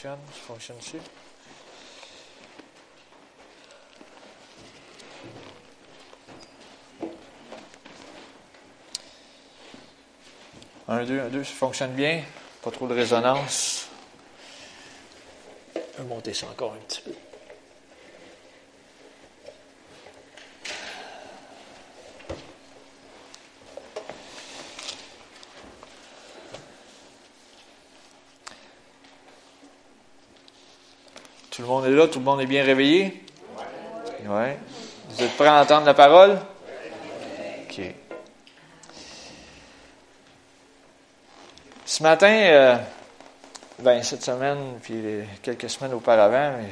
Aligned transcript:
fonctionne, 0.00 0.18
fonctionne-tu? 0.46 0.98
Un, 10.86 11.04
deux, 11.04 11.20
un, 11.20 11.28
deux, 11.28 11.42
ça 11.42 11.52
fonctionne 11.52 11.94
bien. 11.94 12.22
Pas 12.62 12.70
trop 12.70 12.86
de 12.86 12.94
résonance. 12.94 13.88
Je 15.74 15.80
vais 16.02 16.08
monter 16.08 16.32
ça 16.32 16.46
encore 16.46 16.74
un 16.74 16.84
petit 16.86 17.00
peu. 17.00 17.12
Le 31.68 31.74
monde 31.74 31.86
est 31.86 31.90
là, 31.90 32.08
tout 32.08 32.18
le 32.18 32.24
monde 32.24 32.40
est 32.40 32.46
bien 32.46 32.64
réveillé? 32.64 33.22
Oui. 34.24 34.46
Vous 35.10 35.22
êtes 35.22 35.36
prêts 35.36 35.48
à 35.48 35.60
entendre 35.60 35.84
la 35.84 35.92
parole? 35.92 36.38
OK. 37.64 37.80
Ce 41.84 42.02
matin, 42.02 42.32
euh, 42.32 42.76
ben, 43.80 44.02
cette 44.02 44.22
semaine, 44.22 44.78
puis 44.82 45.02
quelques 45.42 45.68
semaines 45.68 45.92
auparavant, 45.92 46.56
mais, 46.58 46.70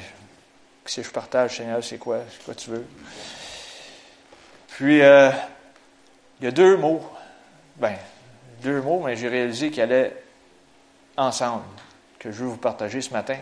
si 0.87 1.03
je 1.03 1.11
partage, 1.11 1.59
Seigneur, 1.59 1.85
c'est 1.85 1.99
quoi? 1.99 2.21
C'est 2.31 2.45
quoi 2.45 2.55
tu 2.55 2.71
veux? 2.71 2.87
Puis, 4.69 5.03
euh, 5.03 5.31
il 6.41 6.45
y 6.45 6.49
a 6.49 6.53
deux 6.53 6.77
mots. 6.79 7.05
Ben, 7.77 7.97
deux 8.63 8.81
mots, 8.81 9.03
mais 9.05 9.15
j'ai 9.17 9.29
réalisé 9.29 9.71
qu'ils 9.71 9.83
allaient 9.83 10.17
ensemble, 11.19 11.65
que 12.19 12.33
je 12.33 12.39
veux 12.39 12.49
vous 12.49 12.57
partager 12.57 13.03
ce 13.03 13.11
matin 13.13 13.37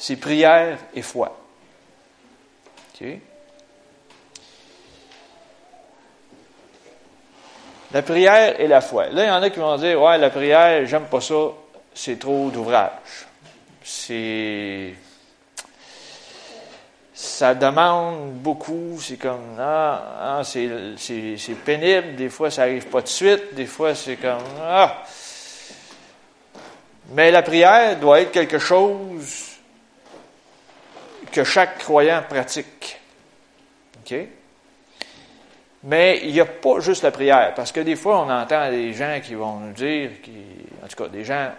c'est 0.00 0.16
prière 0.16 0.78
et 0.94 1.02
foi. 1.02 1.36
La 7.92 8.02
prière 8.02 8.58
et 8.58 8.66
la 8.66 8.80
foi. 8.80 9.08
Là, 9.08 9.24
il 9.24 9.28
y 9.28 9.30
en 9.30 9.42
a 9.42 9.50
qui 9.50 9.58
vont 9.58 9.76
dire 9.76 10.00
Ouais, 10.00 10.16
la 10.16 10.30
prière, 10.30 10.86
j'aime 10.86 11.04
pas 11.04 11.20
ça, 11.20 11.34
c'est 11.94 12.18
trop 12.18 12.48
d'ouvrage. 12.50 12.90
C'est. 13.84 14.94
Ça 17.12 17.54
demande 17.54 18.32
beaucoup, 18.32 18.98
c'est 19.00 19.18
comme 19.18 19.58
Ah, 19.58 20.38
ah 20.38 20.42
c'est 20.44 21.54
pénible, 21.62 22.16
des 22.16 22.30
fois 22.30 22.50
ça 22.50 22.64
n'arrive 22.64 22.86
pas 22.86 23.02
de 23.02 23.08
suite, 23.08 23.54
des 23.54 23.66
fois 23.66 23.94
c'est 23.94 24.16
comme 24.16 24.38
Ah. 24.62 25.04
Mais 27.10 27.30
la 27.30 27.42
prière 27.42 27.98
doit 27.98 28.22
être 28.22 28.32
quelque 28.32 28.58
chose 28.58 29.49
que 31.30 31.44
chaque 31.44 31.78
croyant 31.78 32.22
pratique. 32.28 33.00
OK? 34.00 34.14
Mais 35.84 36.20
il 36.24 36.32
n'y 36.32 36.40
a 36.40 36.44
pas 36.44 36.80
juste 36.80 37.02
la 37.02 37.10
prière, 37.10 37.54
parce 37.54 37.72
que 37.72 37.80
des 37.80 37.96
fois, 37.96 38.20
on 38.20 38.30
entend 38.30 38.70
des 38.70 38.92
gens 38.92 39.18
qui 39.22 39.34
vont 39.34 39.56
nous 39.60 39.72
dire, 39.72 40.10
qui, 40.22 40.44
en 40.84 40.86
tout 40.86 41.02
cas, 41.02 41.08
des 41.08 41.24
gens 41.24 41.52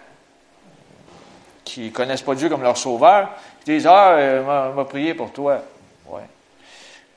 qui 1.63 1.85
ne 1.85 1.89
connaissent 1.89 2.21
pas 2.21 2.35
Dieu 2.35 2.49
comme 2.49 2.61
leur 2.61 2.77
sauveur, 2.77 3.31
qui 3.63 3.71
disent 3.71 3.87
Ah, 3.87 4.13
euh, 4.13 4.73
m'a 4.73 4.85
prié 4.85 5.13
pour 5.13 5.31
toi. 5.31 5.63
Ouais. 6.07 6.21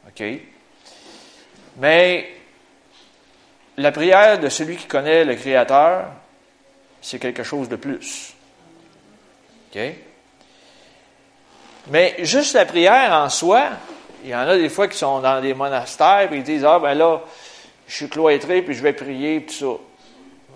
OK? 0.09 0.25
Mais 1.77 2.31
la 3.77 3.93
prière 3.93 4.39
de 4.39 4.49
celui 4.49 4.77
qui 4.77 4.87
connaît 4.87 5.25
le 5.25 5.35
Créateur, 5.35 6.07
c'est 7.03 7.19
quelque 7.19 7.43
chose 7.43 7.69
de 7.69 7.77
plus. 7.77 8.35
OK? 9.71 9.81
Mais 11.89 12.17
juste 12.21 12.55
la 12.55 12.65
prière 12.65 13.13
en 13.13 13.29
soi, 13.29 13.69
il 14.23 14.31
y 14.31 14.35
en 14.35 14.41
a 14.41 14.57
des 14.57 14.69
fois 14.69 14.89
qui 14.89 14.97
sont 14.97 15.21
dans 15.21 15.41
des 15.41 15.55
monastères 15.55 16.33
et 16.33 16.37
ils 16.37 16.43
disent 16.43 16.65
Ah, 16.65 16.79
ben 16.79 16.95
là, 16.95 17.21
je 17.87 17.95
suis 17.95 18.09
cloîtré 18.09 18.63
puis 18.63 18.75
je 18.75 18.83
vais 18.83 18.93
prier, 18.93 19.45
tout 19.45 19.53
ça. 19.53 19.83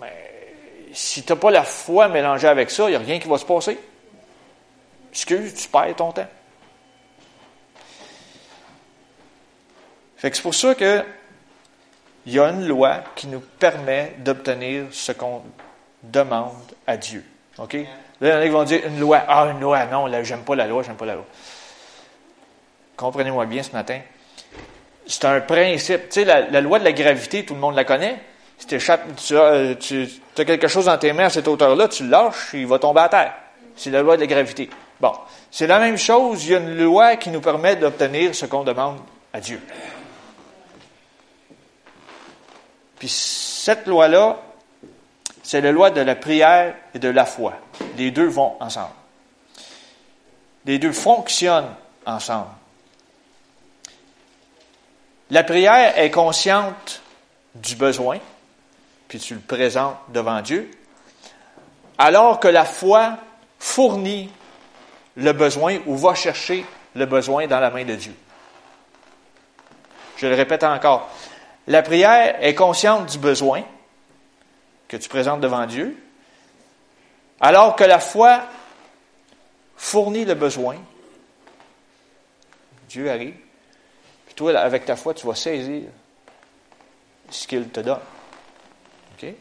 Mais 0.01 0.53
si 0.91 1.23
tu 1.23 1.31
n'as 1.31 1.39
pas 1.39 1.51
la 1.51 1.63
foi 1.63 2.07
mélangée 2.07 2.47
avec 2.47 2.71
ça, 2.71 2.85
il 2.85 2.91
n'y 2.91 2.95
a 2.95 2.99
rien 2.99 3.19
qui 3.19 3.27
va 3.27 3.37
se 3.37 3.45
passer. 3.45 3.77
Excuse, 5.11 5.53
tu 5.53 5.67
perds 5.67 5.95
ton 5.95 6.11
temps. 6.11 6.27
Fait 10.17 10.29
que 10.29 10.35
c'est 10.35 10.43
pour 10.43 10.55
ça 10.55 10.75
que 10.75 11.03
il 12.25 12.33
y 12.33 12.39
a 12.39 12.49
une 12.49 12.67
loi 12.67 13.03
qui 13.15 13.27
nous 13.27 13.39
permet 13.39 14.13
d'obtenir 14.19 14.85
ce 14.91 15.11
qu'on 15.11 15.41
demande 16.03 16.53
à 16.85 16.97
Dieu. 16.97 17.23
OK? 17.57 17.77
Là, 18.21 18.29
il 18.29 18.31
y 18.31 18.33
en 18.33 18.39
a 18.39 18.43
qui 18.43 18.49
vont 18.49 18.63
dire 18.63 18.81
une 18.85 18.99
loi. 18.99 19.21
Ah, 19.27 19.47
une 19.51 19.59
loi, 19.59 19.85
non, 19.85 20.05
là, 20.05 20.23
j'aime 20.23 20.43
pas 20.43 20.55
la 20.55 20.67
loi, 20.67 20.83
j'aime 20.83 20.95
pas 20.95 21.05
la 21.05 21.15
loi. 21.15 21.25
Comprenez-moi 22.97 23.45
bien 23.45 23.63
ce 23.63 23.71
matin. 23.71 23.99
C'est 25.07 25.25
un 25.25 25.39
principe. 25.41 26.09
Tu 26.09 26.23
sais, 26.23 26.25
la, 26.25 26.61
loi 26.61 26.79
de 26.79 26.83
la 26.83 26.91
gravité, 26.91 27.45
tout 27.45 27.53
le 27.53 27.59
monde 27.59 27.75
la 27.75 27.85
connaît. 27.85 28.17
Si 28.57 28.67
tu, 28.67 28.75
as, 28.91 29.75
tu 29.79 30.07
as 30.37 30.45
quelque 30.45 30.67
chose 30.67 30.85
dans 30.85 30.97
tes 30.97 31.13
mains 31.13 31.25
à 31.25 31.29
cette 31.29 31.47
hauteur-là, 31.47 31.87
tu 31.87 32.03
le 32.03 32.09
lâches, 32.09 32.49
il 32.53 32.67
va 32.67 32.77
tomber 32.77 33.01
à 33.01 33.09
terre. 33.09 33.33
C'est 33.75 33.89
la 33.89 34.01
loi 34.01 34.17
de 34.17 34.21
la 34.21 34.27
gravité. 34.27 34.69
Bon. 34.99 35.13
C'est 35.49 35.67
la 35.67 35.79
même 35.79 35.97
chose. 35.97 36.45
Il 36.45 36.51
y 36.51 36.55
a 36.55 36.59
une 36.59 36.77
loi 36.77 37.15
qui 37.15 37.29
nous 37.29 37.41
permet 37.41 37.75
d'obtenir 37.77 38.35
ce 38.35 38.45
qu'on 38.45 38.63
demande 38.63 38.99
à 39.33 39.39
Dieu. 39.39 39.61
Puis 42.99 43.07
cette 43.07 43.87
loi-là, 43.87 44.37
c'est 45.41 45.61
la 45.61 45.71
loi 45.71 45.89
de 45.89 46.01
la 46.01 46.15
prière 46.15 46.75
et 46.93 46.99
de 46.99 47.09
la 47.09 47.25
foi. 47.25 47.53
Les 47.99 48.11
deux 48.11 48.27
vont 48.27 48.55
ensemble. 48.61 48.93
Les 50.63 50.79
deux 50.79 50.93
fonctionnent 50.93 51.75
ensemble. 52.05 52.47
La 55.29 55.43
prière 55.43 55.97
est 55.97 56.09
consciente 56.09 57.01
du 57.55 57.75
besoin, 57.75 58.19
puis 59.09 59.19
tu 59.19 59.33
le 59.33 59.41
présentes 59.41 59.97
devant 60.07 60.39
Dieu, 60.39 60.71
alors 61.97 62.39
que 62.39 62.47
la 62.47 62.63
foi 62.63 63.17
fournit 63.59 64.31
le 65.17 65.33
besoin 65.33 65.79
ou 65.85 65.97
va 65.97 66.15
chercher 66.15 66.65
le 66.95 67.05
besoin 67.05 67.47
dans 67.47 67.59
la 67.59 67.69
main 67.69 67.83
de 67.83 67.95
Dieu. 67.95 68.15
Je 70.15 70.25
le 70.25 70.35
répète 70.35 70.63
encore. 70.63 71.09
La 71.67 71.81
prière 71.81 72.41
est 72.41 72.55
consciente 72.55 73.11
du 73.11 73.17
besoin, 73.17 73.61
que 74.87 74.95
tu 74.95 75.09
présentes 75.09 75.41
devant 75.41 75.65
Dieu, 75.65 76.01
alors 77.39 77.75
que 77.75 77.83
la 77.83 77.99
foi 77.99 78.43
fournit 79.77 80.25
le 80.25 80.33
besoin. 80.33 80.77
Dieu 82.87 83.09
arrive. 83.09 83.35
Puis 84.25 84.35
toi, 84.35 84.57
avec 84.59 84.85
ta 84.85 84.95
foi, 84.95 85.13
tu 85.13 85.25
vas 85.25 85.35
saisir 85.35 85.83
ce 87.29 87.47
qu'il 87.47 87.69
te 87.69 87.79
donne. 87.79 87.99
OK? 89.13 89.33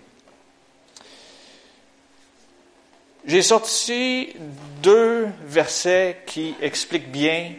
J'ai 3.25 3.43
sorti 3.43 4.35
deux 4.83 5.29
versets 5.43 6.23
qui 6.27 6.55
expliquent 6.61 7.11
bien, 7.11 7.55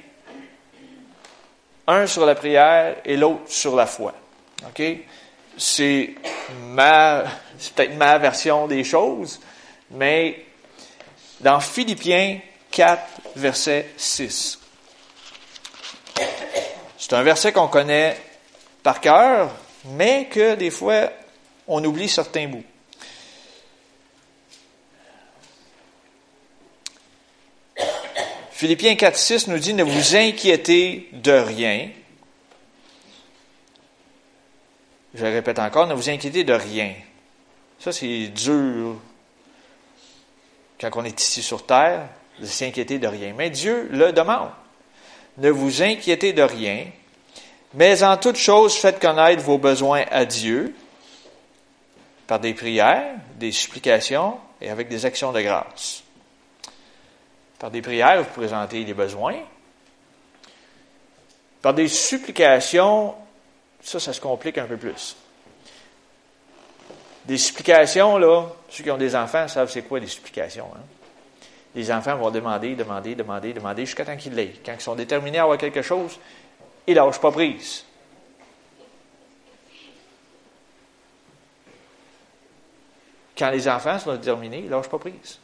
un 1.88 2.08
sur 2.08 2.26
la 2.26 2.36
prière 2.36 2.98
et 3.04 3.18
l'autre 3.18 3.52
sur 3.52 3.76
la 3.76 3.86
foi. 3.86 4.14
OK? 4.68 4.82
c'est 5.60 6.16
peut-être 7.76 7.96
ma 7.98 8.18
version 8.18 8.68
des 8.68 8.84
choses, 8.84 9.40
mais 9.92 10.46
dans 11.40 11.60
Philippiens 11.60 12.40
4, 12.72 13.02
verset 13.36 13.90
6. 13.98 14.60
C'est 16.98 17.14
un 17.14 17.24
verset 17.24 17.52
qu'on 17.54 17.68
connaît 17.68 18.18
par 18.84 19.02
cœur, 19.02 19.52
mais 19.86 20.28
que 20.30 20.56
des 20.56 20.70
fois, 20.70 21.10
on 21.68 21.84
oublie 21.84 22.10
certains 22.10 22.48
bouts. 22.48 22.64
Philippiens 28.52 28.96
4, 28.96 29.16
6 29.16 29.48
nous 29.48 29.60
dit, 29.60 29.74
ne 29.74 29.84
vous 29.84 30.16
inquiétez 30.16 31.10
de 31.14 31.32
rien, 31.32 31.90
Je 35.14 35.26
répète 35.26 35.60
encore, 35.60 35.88
ne 35.88 35.94
vous 35.94 36.10
inquiétez 36.10 36.44
de 36.44 36.54
rien. 36.54 36.94
Ça, 37.80 37.92
c'est 37.92 38.28
dur 38.28 38.98
quand 40.80 40.90
on 40.96 41.04
est 41.04 41.20
ici 41.20 41.42
sur 41.42 41.66
terre, 41.66 42.08
de 42.40 42.46
s'inquiéter 42.46 43.00
de 43.00 43.08
rien. 43.08 43.34
Mais 43.38 43.50
Dieu 43.50 43.88
le 43.92 44.14
demande. 44.14 44.50
Ne 45.38 45.50
vous 45.50 45.82
inquiétez 45.82 46.34
de 46.34 46.42
rien, 46.42 46.88
mais 47.74 48.04
en 48.04 48.18
toute 48.18 48.36
chose, 48.36 48.76
faites 48.76 49.00
connaître 49.00 49.44
vos 49.44 49.58
besoins 49.58 50.04
à 50.12 50.26
Dieu 50.26 50.74
par 52.28 52.40
des 52.40 52.54
prières, 52.54 53.16
des 53.36 53.52
supplications 53.52 54.38
et 54.62 54.70
avec 54.70 54.88
des 54.88 55.06
actions 55.06 55.32
de 55.32 55.42
grâce. 55.42 56.04
Par 57.58 57.72
des 57.72 57.82
prières, 57.82 58.24
vous 58.24 58.30
présentez 58.34 58.84
les 58.84 58.94
besoins. 58.94 59.38
Par 61.62 61.74
des 61.74 61.88
supplications, 61.88 63.16
ça, 63.82 64.00
ça 64.00 64.14
se 64.14 64.22
complique 64.22 64.58
un 64.58 64.66
peu 64.66 64.78
plus. 64.78 65.16
Des 67.30 67.38
supplications, 67.38 68.18
là, 68.18 68.48
ceux 68.70 68.84
qui 68.84 68.90
ont 68.90 68.98
des 68.98 69.16
enfants 69.16 69.48
savent 69.48 69.70
c'est 69.70 69.84
quoi 69.84 70.00
des 70.00 70.08
supplications. 70.08 70.66
Hein? 70.76 70.82
les 71.76 71.92
enfants 71.92 72.18
vont 72.18 72.32
demander, 72.32 72.76
demander, 72.76 73.14
demander, 73.14 73.54
demander 73.54 73.86
jusqu'à 73.86 74.04
temps 74.04 74.18
qu'ils 74.18 74.34
l'aient. 74.34 74.56
Quand 74.66 74.74
ils 74.74 74.82
sont 74.82 74.96
déterminés 74.96 75.38
à 75.38 75.44
avoir 75.44 75.60
quelque 75.60 75.84
chose, 75.84 76.18
ils 76.88 76.96
lâchent 76.96 77.22
pas 77.22 77.32
prise. 77.32 77.86
Quand 83.38 83.52
les 83.52 83.70
enfants 83.70 84.00
sont 84.00 84.16
déterminés, 84.16 84.64
ils 84.66 84.70
lâchent 84.70 84.90
pas 84.90 84.98
prise. 84.98 85.38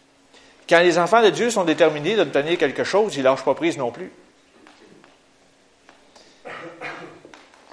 Quand 0.68 0.80
les 0.80 0.98
enfants 0.98 1.22
de 1.22 1.30
Dieu 1.30 1.52
sont 1.52 1.66
déterminés 1.66 2.16
d'obtenir 2.16 2.58
quelque 2.58 2.84
chose, 2.84 3.16
ils 3.16 3.20
ne 3.20 3.26
lâchent 3.26 3.46
pas 3.46 3.54
prise 3.54 3.78
non 3.78 3.92
plus. 3.92 4.12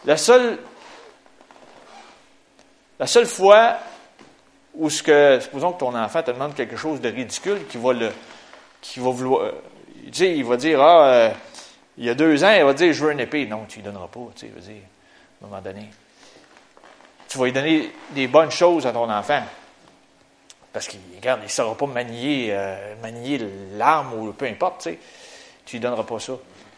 La 0.04 0.18
seule, 0.18 0.58
la 2.98 3.06
seule 3.06 3.24
fois 3.24 3.78
où 4.74 4.90
ce 4.90 5.02
que, 5.02 5.38
supposons 5.40 5.72
que 5.72 5.80
ton 5.80 5.94
enfant 5.94 6.22
te 6.22 6.30
demande 6.30 6.54
quelque 6.54 6.76
chose 6.76 7.00
de 7.00 7.08
ridicule, 7.08 7.66
qui 7.68 7.78
va 7.78 7.92
le, 7.92 8.10
qui 8.80 9.00
va 9.00 9.10
vouloir, 9.10 9.42
euh, 9.42 9.52
il 10.20 10.44
va 10.44 10.56
dire, 10.56 10.80
ah, 10.80 11.06
euh, 11.06 11.30
il 11.98 12.04
y 12.04 12.10
a 12.10 12.14
deux 12.14 12.42
ans, 12.42 12.52
il 12.52 12.64
va 12.64 12.74
dire, 12.74 12.92
je 12.92 13.04
veux 13.04 13.12
une 13.12 13.20
épée. 13.20 13.46
Non, 13.46 13.64
tu 13.68 13.80
ne 13.80 13.84
donneras 13.84 14.08
pas, 14.08 14.20
tu 14.34 14.46
sais, 14.46 14.60
dire, 14.60 14.82
à 15.40 15.44
un 15.44 15.48
moment 15.48 15.62
donné. 15.62 15.88
Tu 17.28 17.38
vas 17.38 17.44
lui 17.44 17.52
donner 17.52 17.92
des 18.10 18.26
bonnes 18.26 18.50
choses 18.50 18.86
à 18.86 18.92
ton 18.92 19.10
enfant. 19.10 19.42
Parce 20.72 20.88
qu'il, 20.88 21.00
regarde, 21.16 21.40
il 21.42 21.46
ne 21.46 21.50
saura 21.50 21.76
pas 21.76 21.86
manier, 21.86 22.48
euh, 22.50 22.94
manier 23.02 23.40
l'arme 23.74 24.14
ou 24.14 24.32
peu 24.32 24.46
importe, 24.46 24.82
tu 24.82 24.90
sais. 24.90 24.98
Tu 25.64 25.76
lui 25.76 25.80
donneras 25.80 26.02
pas 26.02 26.18
ça. 26.18 26.32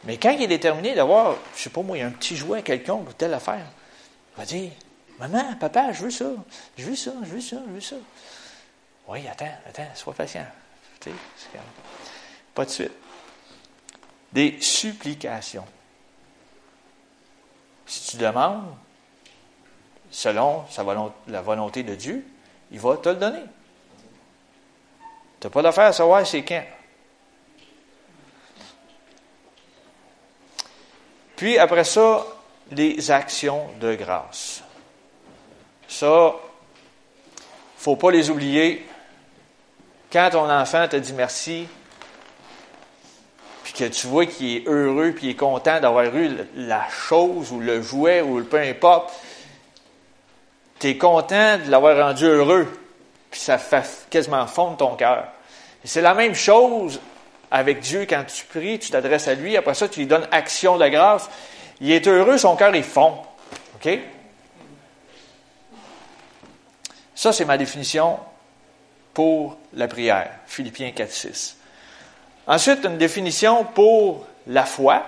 Mais 0.04 0.18
quand 0.18 0.30
il 0.30 0.42
est 0.42 0.48
déterminé 0.48 0.94
d'avoir, 0.94 1.36
je 1.56 1.62
sais 1.62 1.70
pas 1.70 1.80
moi, 1.80 1.96
un 1.96 2.10
petit 2.10 2.36
jouet 2.36 2.62
quelconque 2.62 3.08
ou 3.08 3.12
telle 3.12 3.32
affaire, 3.32 3.66
il 4.36 4.40
va 4.40 4.44
dire 4.44 4.70
Maman, 5.18 5.54
papa, 5.60 5.92
je 5.92 6.02
veux 6.02 6.10
ça, 6.10 6.26
je 6.76 6.84
veux 6.84 6.96
ça, 6.96 7.12
je 7.22 7.28
veux 7.28 7.40
ça, 7.40 7.56
je 7.66 7.72
veux 7.72 7.80
ça. 7.80 7.96
Oui, 9.06 9.26
attends, 9.28 9.54
attends, 9.68 9.94
sois 9.94 10.14
patient. 10.14 10.46
Pas 12.54 12.64
de 12.64 12.70
suite. 12.70 12.92
Des 14.32 14.60
supplications. 14.60 15.66
Si 17.86 18.10
tu 18.10 18.16
demandes, 18.16 18.74
selon 20.10 20.64
la 21.28 21.42
volonté 21.42 21.82
de 21.82 21.94
Dieu, 21.94 22.26
il 22.70 22.80
va 22.80 22.96
te 22.96 23.10
le 23.10 23.16
donner. 23.16 23.44
Tu 25.38 25.46
n'as 25.46 25.50
pas 25.50 25.62
d'affaire 25.62 25.86
à 25.86 25.92
savoir 25.92 26.26
c'est 26.26 26.42
quand. 26.42 26.64
Puis 31.36 31.58
après 31.58 31.84
ça, 31.84 32.26
les 32.70 33.10
actions 33.10 33.68
de 33.80 33.94
grâce. 33.94 34.63
Ça, 35.94 36.34
faut 37.76 37.94
pas 37.94 38.10
les 38.10 38.28
oublier. 38.28 38.84
Quand 40.12 40.28
ton 40.32 40.50
enfant 40.50 40.88
te 40.88 40.96
dit 40.96 41.12
merci, 41.12 41.68
puis 43.62 43.74
que 43.74 43.84
tu 43.84 44.08
vois 44.08 44.26
qu'il 44.26 44.56
est 44.56 44.66
heureux, 44.66 45.12
puis 45.14 45.28
il 45.28 45.30
est 45.30 45.36
content 45.36 45.78
d'avoir 45.78 46.06
eu 46.16 46.36
la 46.56 46.82
chose 46.90 47.52
ou 47.52 47.60
le 47.60 47.80
jouet 47.80 48.22
ou 48.22 48.38
le 48.38 48.44
peu 48.44 48.58
importe, 48.58 49.12
tu 50.80 50.88
es 50.88 50.98
content 50.98 51.58
de 51.64 51.70
l'avoir 51.70 52.08
rendu 52.08 52.24
heureux, 52.24 52.66
puis 53.30 53.38
ça 53.38 53.56
fait 53.56 54.08
quasiment 54.10 54.48
fondre 54.48 54.76
ton 54.76 54.96
cœur. 54.96 55.28
C'est 55.84 56.02
la 56.02 56.14
même 56.14 56.34
chose 56.34 57.00
avec 57.52 57.78
Dieu, 57.78 58.04
quand 58.10 58.24
tu 58.24 58.44
pries, 58.46 58.80
tu 58.80 58.90
t'adresses 58.90 59.28
à 59.28 59.34
lui, 59.34 59.56
après 59.56 59.74
ça, 59.74 59.88
tu 59.88 60.00
lui 60.00 60.06
donnes 60.08 60.26
action 60.32 60.76
de 60.76 60.88
grâce. 60.88 61.30
Il 61.80 61.92
est 61.92 62.08
heureux, 62.08 62.36
son 62.36 62.56
cœur 62.56 62.74
est 62.74 62.82
fond. 62.82 63.18
OK? 63.76 63.96
Ça, 67.14 67.32
c'est 67.32 67.44
ma 67.44 67.56
définition 67.56 68.18
pour 69.12 69.56
la 69.72 69.88
prière. 69.88 70.30
Philippiens 70.46 70.90
4, 70.90 71.10
6. 71.10 71.56
Ensuite, 72.46 72.84
une 72.84 72.98
définition 72.98 73.64
pour 73.64 74.26
la 74.46 74.64
foi. 74.64 75.02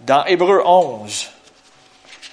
Dans 0.00 0.24
Hébreu 0.26 0.62
11. 0.64 1.30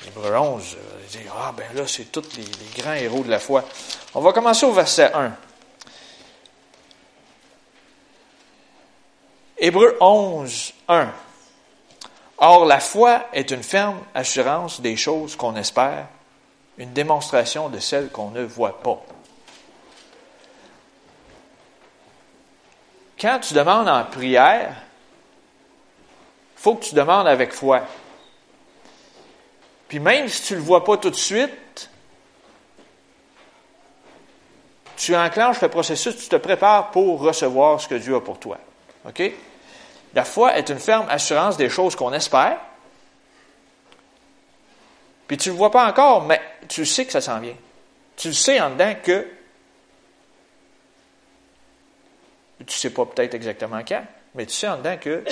Hébreu 0.05 0.35
11, 0.35 0.77
dire, 1.11 1.33
ah 1.37 1.53
ben 1.55 1.65
là, 1.73 1.87
c'est 1.87 2.11
tous 2.11 2.35
les, 2.35 2.43
les 2.43 2.81
grands 2.81 2.93
héros 2.93 3.23
de 3.23 3.29
la 3.29 3.39
foi. 3.39 3.63
On 4.13 4.19
va 4.19 4.33
commencer 4.33 4.65
au 4.65 4.73
verset 4.73 5.11
1. 5.13 5.33
Hébreu 9.57 9.95
11, 10.01 10.73
1. 10.89 11.13
Or, 12.39 12.65
la 12.65 12.81
foi 12.81 13.27
est 13.31 13.51
une 13.51 13.63
ferme 13.63 14.01
assurance 14.13 14.81
des 14.81 14.97
choses 14.97 15.37
qu'on 15.37 15.55
espère, 15.55 16.07
une 16.77 16.93
démonstration 16.93 17.69
de 17.69 17.79
celles 17.79 18.09
qu'on 18.09 18.31
ne 18.31 18.43
voit 18.43 18.81
pas. 18.81 19.01
Quand 23.19 23.39
tu 23.39 23.53
demandes 23.53 23.87
en 23.87 24.03
prière, 24.05 24.75
il 26.57 26.61
faut 26.61 26.75
que 26.75 26.85
tu 26.85 26.95
demandes 26.95 27.27
avec 27.27 27.53
foi. 27.53 27.81
Puis 29.87 29.99
même 29.99 30.27
si 30.27 30.41
tu 30.41 30.53
ne 30.53 30.59
le 30.59 30.65
vois 30.65 30.83
pas 30.83 30.97
tout 30.97 31.09
de 31.09 31.15
suite, 31.15 31.89
tu 34.97 35.15
enclenches 35.15 35.61
le 35.61 35.69
processus, 35.69 36.17
tu 36.17 36.27
te 36.27 36.35
prépares 36.35 36.91
pour 36.91 37.19
recevoir 37.21 37.79
ce 37.79 37.87
que 37.87 37.95
Dieu 37.95 38.15
a 38.15 38.21
pour 38.21 38.39
toi. 38.39 38.57
OK? 39.07 39.21
La 40.13 40.23
foi 40.23 40.57
est 40.57 40.69
une 40.69 40.79
ferme 40.79 41.07
assurance 41.09 41.57
des 41.57 41.69
choses 41.69 41.95
qu'on 41.95 42.13
espère. 42.13 42.57
Puis 45.27 45.37
tu 45.37 45.49
ne 45.49 45.53
le 45.53 45.57
vois 45.57 45.71
pas 45.71 45.87
encore, 45.87 46.23
mais 46.23 46.41
tu 46.67 46.85
sais 46.85 47.05
que 47.05 47.11
ça 47.11 47.21
s'en 47.21 47.39
vient. 47.39 47.55
Tu 48.15 48.29
le 48.29 48.33
sais 48.33 48.59
en 48.59 48.71
dedans 48.71 48.95
que 49.01 49.27
tu 52.65 52.77
sais 52.77 52.91
pas 52.91 53.05
peut-être 53.05 53.33
exactement 53.33 53.81
quand, 53.85 54.03
mais 54.35 54.45
tu 54.45 54.53
sais 54.53 54.67
en 54.67 54.77
dedans 54.77 54.97
que 54.97 55.23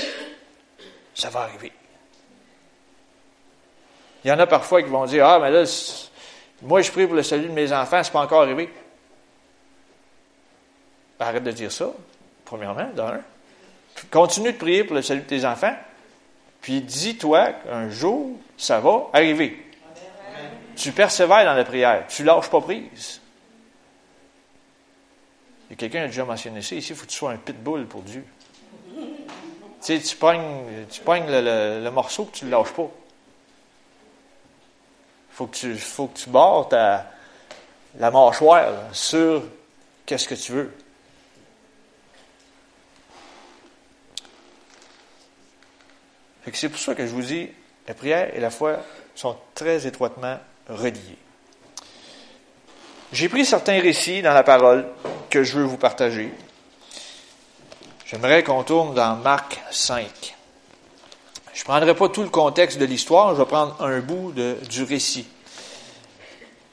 ça 1.14 1.30
va 1.30 1.42
arriver. 1.42 1.72
Il 4.24 4.28
y 4.28 4.32
en 4.32 4.40
a 4.40 4.48
parfois 4.48 4.84
qui 4.84 4.90
vont 4.90 5.06
dire 5.06 5.26
Ah, 5.26 5.40
mais 5.40 5.50
là, 5.50 5.64
moi 6.62 6.82
je 6.82 6.92
prie 6.92 7.06
pour 7.06 7.16
le 7.16 7.24
salut 7.24 7.48
de 7.48 7.54
mes 7.54 7.72
enfants, 7.72 8.04
c'est 8.04 8.12
pas 8.12 8.22
encore 8.22 8.42
arrivé. 8.42 8.70
Arrête 11.20 11.44
de 11.44 11.52
dire 11.52 11.72
ça, 11.72 11.92
premièrement, 12.46 12.90
d'un. 12.96 13.22
Continue 14.10 14.54
de 14.54 14.58
prier 14.58 14.84
pour 14.84 14.96
le 14.96 15.04
salut 15.04 15.22
de 15.22 15.28
tes 15.28 15.46
enfants. 15.46 15.76
Puis 16.62 16.82
dis-toi 16.82 17.54
qu'un 17.54 17.90
jour, 17.90 18.38
ça 18.58 18.80
va 18.80 19.08
arriver. 19.14 19.71
Tu 20.82 20.92
persévères 20.92 21.46
dans 21.46 21.54
la 21.54 21.64
prière. 21.64 22.08
Tu 22.08 22.24
lâches 22.24 22.50
pas 22.50 22.60
prise. 22.60 23.22
Et 25.70 25.76
quelqu'un 25.76 26.06
a 26.06 26.08
déjà 26.08 26.26
mentionné 26.26 26.64
ça. 26.64 26.74
Ici, 26.74 26.90
il 26.90 26.96
faut 26.96 27.06
que 27.06 27.12
tu 27.12 27.18
sois 27.18 27.32
un 27.32 27.38
pitbull 27.38 27.86
pour 27.86 28.02
Dieu. 28.02 28.26
Tu 28.96 29.02
sais, 29.80 30.00
tu 30.00 30.16
pognes, 30.16 30.42
tu 30.90 31.02
le, 31.06 31.88
morceau 31.92 32.26
que 32.26 32.36
tu 32.36 32.46
ne 32.46 32.50
lâches 32.50 32.74
pas. 32.74 32.90
Il 35.30 35.36
faut 35.36 35.46
que 35.46 35.56
tu, 35.56 35.78
faut 35.78 36.08
que 36.08 36.18
tu 36.18 36.32
ta, 36.72 37.12
la 38.00 38.10
mâchoire 38.10 38.74
sur 38.92 39.44
qu'est-ce 40.08 40.28
que 40.28 40.36
tu 40.36 40.52
veux. 40.52 40.74
c'est 46.54 46.70
pour 46.70 46.80
ça 46.80 46.96
que 46.96 47.06
je 47.06 47.12
vous 47.12 47.22
dis, 47.22 47.50
la 47.88 47.94
prière 47.94 48.36
et 48.36 48.40
la 48.40 48.50
foi 48.50 48.80
sont 49.14 49.38
très 49.54 49.86
étroitement 49.86 50.40
J'ai 53.12 53.30
pris 53.30 53.46
certains 53.46 53.80
récits 53.82 54.22
dans 54.22 54.34
la 54.34 54.44
parole 54.44 54.88
que 55.30 55.44
je 55.44 55.58
veux 55.58 55.66
vous 55.66 55.78
partager. 55.78 56.34
J'aimerais 58.06 58.44
qu'on 58.44 58.64
tourne 58.64 58.94
dans 58.94 59.16
Marc 59.16 59.60
5. 59.72 60.36
Je 61.54 61.60
ne 61.60 61.64
prendrai 61.64 61.96
pas 61.96 62.10
tout 62.10 62.24
le 62.24 62.30
contexte 62.30 62.78
de 62.78 62.86
l'histoire, 62.86 63.36
je 63.36 63.42
vais 63.42 63.46
prendre 63.46 63.82
un 63.82 64.00
bout 64.00 64.32
de, 64.32 64.58
du 64.70 64.84
récit. 64.84 65.28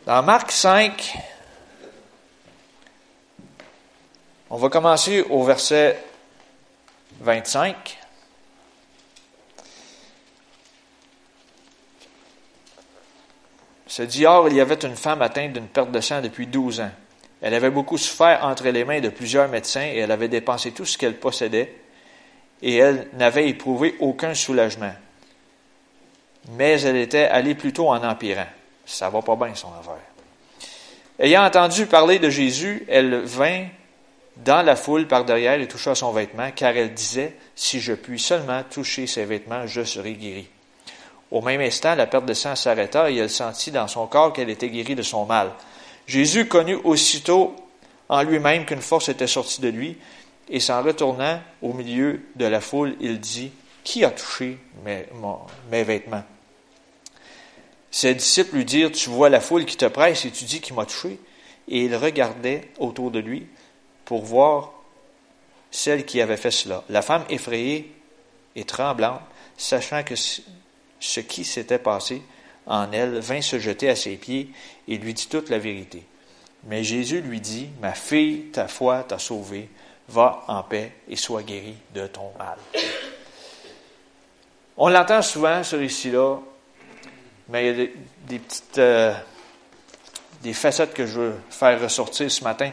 Dans 0.07 0.23
Marc 0.23 0.50
5, 0.50 1.18
on 4.50 4.57
va 4.57 4.68
commencer 4.68 5.23
au 5.28 5.45
verset 5.45 6.02
25. 7.21 7.99
Se 13.88 14.02
dit, 14.02 14.26
or, 14.26 14.49
il 14.49 14.57
y 14.57 14.61
avait 14.61 14.75
une 14.85 14.97
femme 14.97 15.23
atteinte 15.23 15.54
d'une 15.54 15.66
perte 15.66 15.90
de 15.90 16.00
sang 16.00 16.21
depuis 16.21 16.47
douze 16.47 16.80
ans. 16.80 16.90
Elle 17.40 17.54
avait 17.54 17.71
beaucoup 17.71 17.97
souffert 17.97 18.45
entre 18.45 18.68
les 18.68 18.85
mains 18.85 19.00
de 19.00 19.09
plusieurs 19.09 19.49
médecins 19.49 19.87
et 19.87 19.99
elle 19.99 20.11
avait 20.11 20.28
dépensé 20.28 20.73
tout 20.73 20.85
ce 20.85 20.99
qu'elle 20.99 21.16
possédait 21.16 21.75
et 22.61 22.76
elle 22.76 23.09
n'avait 23.14 23.49
éprouvé 23.49 23.97
aucun 24.00 24.35
soulagement. 24.35 24.92
Mais 26.50 26.83
elle 26.83 26.97
était 26.97 27.25
allée 27.25 27.54
plutôt 27.54 27.88
en 27.88 28.02
empirant. 28.02 28.47
Ça 28.85 29.09
va 29.09 29.23
pas 29.23 29.37
bien 29.37 29.54
son 29.54 29.68
affaire. 29.68 29.95
Ayant 31.18 31.45
entendu 31.45 31.87
parler 31.87 32.18
de 32.18 32.30
Jésus, 32.30 32.85
elle 32.88 33.23
vint 33.23 33.66
dans 34.37 34.62
la 34.62 34.76
foule 34.76 35.09
par 35.09 35.25
derrière 35.25 35.61
et 35.61 35.66
toucha 35.66 35.95
son 35.95 36.12
vêtement, 36.12 36.50
car 36.54 36.76
elle 36.76 36.95
disait, 36.95 37.37
si 37.57 37.80
je 37.80 37.92
puis 37.92 38.18
seulement 38.18 38.62
toucher 38.62 39.07
ses 39.07 39.25
vêtements, 39.25 39.66
je 39.66 39.83
serai 39.83 40.12
guéri. 40.12 40.49
Au 41.30 41.42
même 41.42 41.61
instant, 41.61 41.94
la 41.94 42.06
perte 42.06 42.26
de 42.26 42.35
sang 42.35 42.56
s'arrêta 42.56 43.11
et 43.11 43.16
elle 43.16 43.30
sentit 43.30 43.70
dans 43.70 43.88
son 43.88 44.06
corps 44.06 44.32
qu'elle 44.32 44.50
était 44.50 44.70
guérie 44.70 44.94
de 44.94 45.02
son 45.02 45.26
mal. 45.26 45.52
Jésus 46.06 46.49
connut 46.49 46.78
aussitôt 46.85 47.54
en 48.08 48.23
lui-même 48.23 48.64
qu'une 48.64 48.80
force 48.80 49.08
était 49.08 49.26
sortie 49.26 49.61
de 49.61 49.68
lui, 49.68 49.99
et 50.49 50.61
s'en 50.61 50.82
retournant 50.82 51.40
au 51.61 51.73
milieu 51.73 52.23
de 52.37 52.47
la 52.47 52.61
foule, 52.61 52.97
il 53.00 53.20
dit, 53.20 53.52
Qui 53.85 54.04
a 54.04 54.11
touché 54.11 54.58
mes, 54.85 55.85
vêtements 55.85 56.25
Ses 57.90 58.14
disciples 58.14 58.56
lui 58.56 58.64
dirent, 58.64 58.92
Tu 58.92 59.11
vois 59.11 59.28
la 59.28 59.40
foule 59.40 59.66
qui 59.66 59.76
te 59.76 59.85
presse 59.85 60.25
et 60.25 60.30
tu 60.30 60.44
dis 60.44 60.61
qui 60.61 60.73
m'a 60.73 60.87
touché 60.87 61.20
Et 61.68 61.85
il 61.85 61.94
regardait 61.94 62.70
autour 62.78 63.11
de 63.11 63.18
lui 63.18 63.47
pour 64.06 64.25
voir 64.25 64.73
celle 65.70 66.06
qui 66.06 66.23
avait 66.23 66.38
fait 66.38 66.50
cela. 66.50 66.82
La 66.88 67.02
femme 67.02 67.25
effrayée 67.28 67.92
et 68.56 68.64
tremblante, 68.64 69.20
sachant 69.58 70.02
que 70.02 70.14
ce 71.00 71.20
qui 71.20 71.44
s'était 71.44 71.78
passé 71.78 72.22
en 72.66 72.92
elle, 72.92 73.18
vint 73.18 73.40
se 73.40 73.58
jeter 73.58 73.88
à 73.88 73.96
ses 73.96 74.16
pieds 74.16 74.50
et 74.86 74.98
lui 74.98 75.14
dit 75.14 75.26
toute 75.26 75.48
la 75.48 75.58
vérité. 75.58 76.04
Mais 76.64 76.84
Jésus 76.84 77.20
lui 77.20 77.40
dit, 77.40 77.68
Ma 77.80 77.92
fille, 77.92 78.50
ta 78.52 78.68
foi 78.68 79.04
t'a 79.04 79.18
sauvée, 79.18 79.68
va 80.08 80.44
en 80.48 80.62
paix 80.62 80.92
et 81.08 81.16
sois 81.16 81.42
guérie 81.42 81.76
de 81.94 82.06
ton 82.06 82.30
mal. 82.38 82.58
On 84.76 84.88
l'entend 84.88 85.22
souvent, 85.22 85.62
ce 85.62 85.76
récit-là, 85.76 86.38
mais 87.48 87.62
il 87.62 87.66
y 87.66 87.82
a 87.82 87.86
des, 88.26 88.38
petites 88.38 88.78
euh, 88.78 89.14
des 90.42 90.52
facettes 90.52 90.94
que 90.94 91.06
je 91.06 91.20
veux 91.20 91.34
faire 91.50 91.80
ressortir 91.80 92.30
ce 92.30 92.44
matin. 92.44 92.70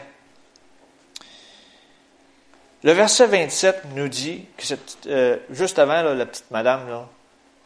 Le 2.84 2.92
verset 2.92 3.26
27 3.26 3.86
nous 3.94 4.08
dit 4.08 4.44
que 4.56 4.64
euh, 5.08 5.38
juste 5.50 5.78
avant, 5.78 6.02
la 6.02 6.26
petite 6.26 6.50
madame, 6.50 6.88
là, 6.88 7.08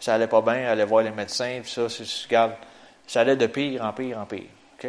ça 0.00 0.14
allait 0.14 0.26
pas 0.26 0.40
bien, 0.40 0.66
allait 0.66 0.85
voir 0.85 1.04
les 1.04 1.11
médecins, 1.11 1.61
puis 1.62 1.71
ça, 1.71 1.83
regarde, 2.26 2.54
ça 3.07 3.21
allait 3.21 3.37
de 3.37 3.47
pire 3.47 3.85
en 3.85 3.92
pire 3.92 4.19
en 4.19 4.26
pire. 4.26 4.49
OK? 4.78 4.88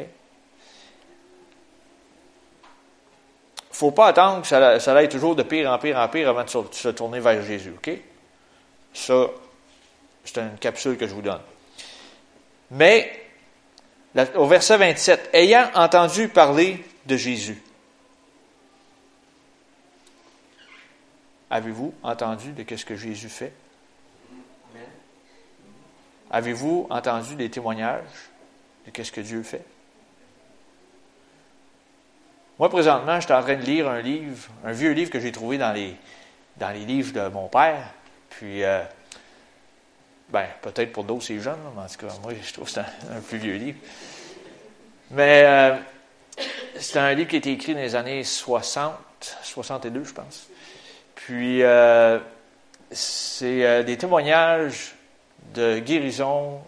faut 3.72 3.92
pas 3.92 4.08
attendre 4.08 4.42
que 4.42 4.48
ça, 4.48 4.80
ça 4.80 4.96
aille 4.96 5.10
toujours 5.10 5.36
de 5.36 5.44
pire 5.44 5.72
en 5.72 5.80
pire 5.80 5.98
en 5.98 6.08
pire 6.08 6.30
avant 6.30 6.44
de 6.44 6.50
se, 6.50 6.90
tourner 6.90 7.20
vers 7.20 7.42
Jésus. 7.44 7.74
OK? 7.76 7.92
Ça, 8.94 9.28
c'est 10.24 10.38
une 10.38 10.58
capsule 10.60 10.98
que 10.98 11.08
je 11.08 11.14
vous 11.14 11.22
donne. 11.22 11.42
Mais, 12.70 13.12
au 14.36 14.46
verset 14.46 14.78
27, 14.78 15.30
ayant 15.34 15.70
entendu 15.74 16.28
parler 16.28 16.84
de 17.06 17.18
Jésus, 17.18 17.62
avez-vous 21.50 21.94
entendu 22.04 22.52
de 22.54 22.76
ce 22.76 22.86
que 22.86 22.96
Jésus 22.96 23.30
fait? 23.30 23.54
Avez-vous 26.32 26.88
entendu 26.90 27.36
des 27.36 27.50
témoignages 27.50 28.30
de 28.88 29.04
ce 29.04 29.12
que 29.12 29.20
Dieu 29.20 29.44
fait? 29.44 29.66
Moi, 32.58 32.70
présentement, 32.70 33.20
je 33.20 33.26
suis 33.26 33.34
en 33.34 33.42
train 33.42 33.56
de 33.56 33.64
lire 33.64 33.90
un 33.90 34.02
livre, 34.02 34.48
un 34.64 34.72
vieux 34.72 34.92
livre 34.92 35.12
que 35.12 35.20
j'ai 35.20 35.34
trouvé 35.34 35.58
dans 35.58 35.74
les, 35.74 35.96
dans 36.56 36.70
les 36.70 36.86
livres 36.86 37.12
de 37.12 37.28
mon 37.28 37.50
père. 37.50 37.86
Puis, 38.30 38.64
euh, 38.64 38.82
ben, 40.30 40.46
peut-être 40.62 40.94
pour 40.94 41.04
d'autres, 41.04 41.24
c'est 41.24 41.40
jeune, 41.40 41.60
mais 41.76 41.82
en 41.82 41.88
tout 41.88 42.06
cas, 42.06 42.14
moi, 42.24 42.32
je 42.42 42.54
trouve 42.54 42.66
que 42.66 42.72
c'est 42.72 42.80
un, 42.80 43.20
plus 43.28 43.38
vieux 43.38 43.56
livre. 43.56 43.80
Mais 45.10 45.44
euh, 45.44 45.76
c'est 46.78 47.00
un 47.00 47.14
livre 47.14 47.28
qui 47.28 47.36
a 47.36 47.40
été 47.40 47.52
écrit 47.52 47.74
dans 47.74 47.82
les 47.82 47.96
années 47.96 48.24
60, 48.24 48.94
62, 49.44 50.06
je 50.06 50.14
pense. 50.14 50.48
Puis, 51.16 51.62
euh, 51.62 52.20
c'est 52.90 53.84
des 53.84 53.98
témoignages 53.98 54.96
de 55.54 55.80
guérison, 55.80 56.62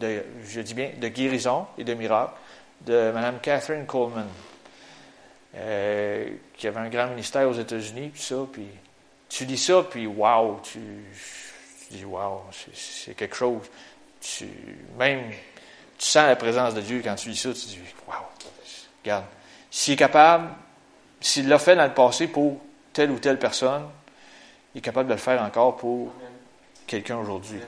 de, 0.00 0.22
je 0.44 0.60
dis 0.60 0.74
bien, 0.74 0.90
de 0.98 1.08
guérison 1.08 1.66
et 1.78 1.84
de 1.84 1.94
miracle 1.94 2.34
de 2.82 3.10
Mme 3.12 3.38
Catherine 3.40 3.86
Coleman. 3.86 4.28
Euh, 5.58 6.28
qui 6.54 6.66
avait 6.66 6.80
un 6.80 6.90
grand 6.90 7.06
ministère 7.06 7.48
aux 7.48 7.54
États-Unis, 7.54 8.12
ça, 8.14 8.36
puis 8.52 8.66
tu 9.26 9.46
dis 9.46 9.56
ça, 9.56 9.82
puis 9.88 10.06
wow, 10.06 10.60
tu, 10.62 10.78
dis 11.90 12.04
wow, 12.04 12.42
c'est 12.74 13.14
quelque 13.14 13.34
chose. 13.34 13.62
Tu, 14.20 14.46
même, 14.98 15.30
tu 15.96 16.04
sens 16.04 16.26
la 16.26 16.36
présence 16.36 16.74
de 16.74 16.82
Dieu 16.82 17.00
quand 17.02 17.14
tu 17.14 17.30
dis 17.30 17.36
ça, 17.36 17.48
tu 17.54 17.66
dis 17.68 17.78
wow, 18.06 18.14
regarde, 19.02 19.24
s'il 19.70 19.94
est 19.94 19.96
capable, 19.96 20.50
s'il 21.22 21.48
l'a 21.48 21.58
fait 21.58 21.74
dans 21.74 21.86
le 21.86 21.94
passé 21.94 22.28
pour 22.28 22.60
telle 22.92 23.10
ou 23.10 23.18
telle 23.18 23.38
personne, 23.38 23.88
il 24.74 24.78
est 24.78 24.82
capable 24.82 25.08
de 25.08 25.14
le 25.14 25.20
faire 25.20 25.40
encore 25.40 25.76
pour 25.76 26.12
quelqu'un 26.86 27.16
aujourd'hui. 27.16 27.60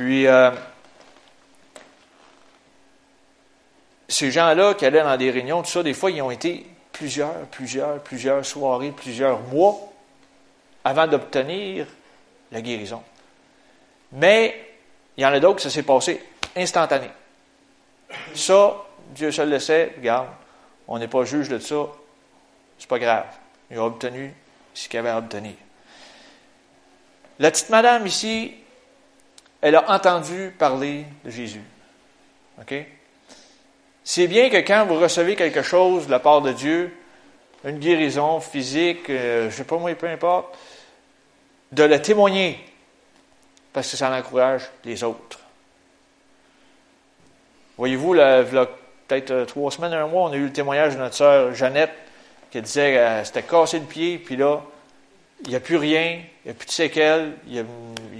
Puis, 0.00 0.26
euh, 0.26 0.50
ces 4.08 4.30
gens-là 4.30 4.72
qui 4.72 4.86
allaient 4.86 5.02
dans 5.02 5.18
des 5.18 5.30
réunions, 5.30 5.60
tout 5.60 5.68
ça, 5.68 5.82
des 5.82 5.92
fois, 5.92 6.10
ils 6.10 6.22
ont 6.22 6.30
été 6.30 6.66
plusieurs, 6.90 7.34
plusieurs, 7.50 8.02
plusieurs 8.02 8.46
soirées, 8.46 8.92
plusieurs 8.92 9.40
mois 9.40 9.92
avant 10.84 11.06
d'obtenir 11.06 11.86
la 12.50 12.62
guérison. 12.62 13.02
Mais 14.12 14.70
il 15.18 15.22
y 15.22 15.26
en 15.26 15.32
a 15.34 15.38
d'autres, 15.38 15.60
ça 15.60 15.68
s'est 15.68 15.82
passé 15.82 16.24
instantané. 16.56 17.10
Ça, 18.34 18.82
Dieu 19.10 19.30
seul 19.30 19.50
le 19.50 19.58
sait, 19.58 19.92
regarde, 19.98 20.28
on 20.88 20.98
n'est 20.98 21.08
pas 21.08 21.24
juge 21.24 21.50
de 21.50 21.58
ça, 21.58 21.88
c'est 22.78 22.88
pas 22.88 22.98
grave. 22.98 23.26
Il 23.70 23.76
a 23.76 23.84
obtenu 23.84 24.32
ce 24.72 24.88
qu'il 24.88 24.98
avait 24.98 25.10
à 25.10 25.18
obtenir. 25.18 25.56
La 27.38 27.50
petite 27.50 27.68
madame 27.68 28.06
ici, 28.06 28.54
elle 29.60 29.76
a 29.76 29.90
entendu 29.90 30.54
parler 30.58 31.04
de 31.24 31.30
Jésus. 31.30 31.62
OK? 32.60 32.74
C'est 34.02 34.26
bien 34.26 34.50
que 34.50 34.56
quand 34.56 34.86
vous 34.86 34.98
recevez 34.98 35.36
quelque 35.36 35.62
chose 35.62 36.06
de 36.06 36.10
la 36.10 36.18
part 36.18 36.40
de 36.40 36.52
Dieu, 36.52 36.92
une 37.64 37.78
guérison 37.78 38.40
physique, 38.40 39.10
euh, 39.10 39.42
je 39.42 39.46
ne 39.46 39.50
sais 39.50 39.64
pas 39.64 39.76
moi, 39.76 39.94
peu 39.94 40.08
importe, 40.08 40.56
de 41.72 41.84
le 41.84 42.00
témoigner, 42.00 42.58
parce 43.72 43.90
que 43.90 43.96
ça 43.96 44.10
encourage 44.10 44.68
les 44.84 45.04
autres. 45.04 45.38
Voyez-vous, 47.76 48.14
peut-être 48.14 49.30
euh, 49.30 49.44
trois 49.44 49.70
semaines, 49.70 49.92
un 49.92 50.06
mois, 50.06 50.28
on 50.28 50.32
a 50.32 50.36
eu 50.36 50.46
le 50.46 50.52
témoignage 50.52 50.94
de 50.94 50.98
notre 50.98 51.14
sœur 51.14 51.54
Jeannette 51.54 51.92
qui 52.50 52.60
disait 52.60 52.92
qu'elle 52.92 53.26
s'était 53.26 53.42
cassé 53.42 53.78
le 53.78 53.84
pied, 53.84 54.18
puis 54.18 54.36
là, 54.36 54.62
il 55.44 55.50
n'y 55.50 55.56
a 55.56 55.60
plus 55.60 55.76
rien, 55.76 56.22
il 56.44 56.48
n'y 56.48 56.50
a 56.50 56.54
plus 56.54 56.66
de 56.66 56.72
séquelles, 56.72 57.32
il 57.48 57.64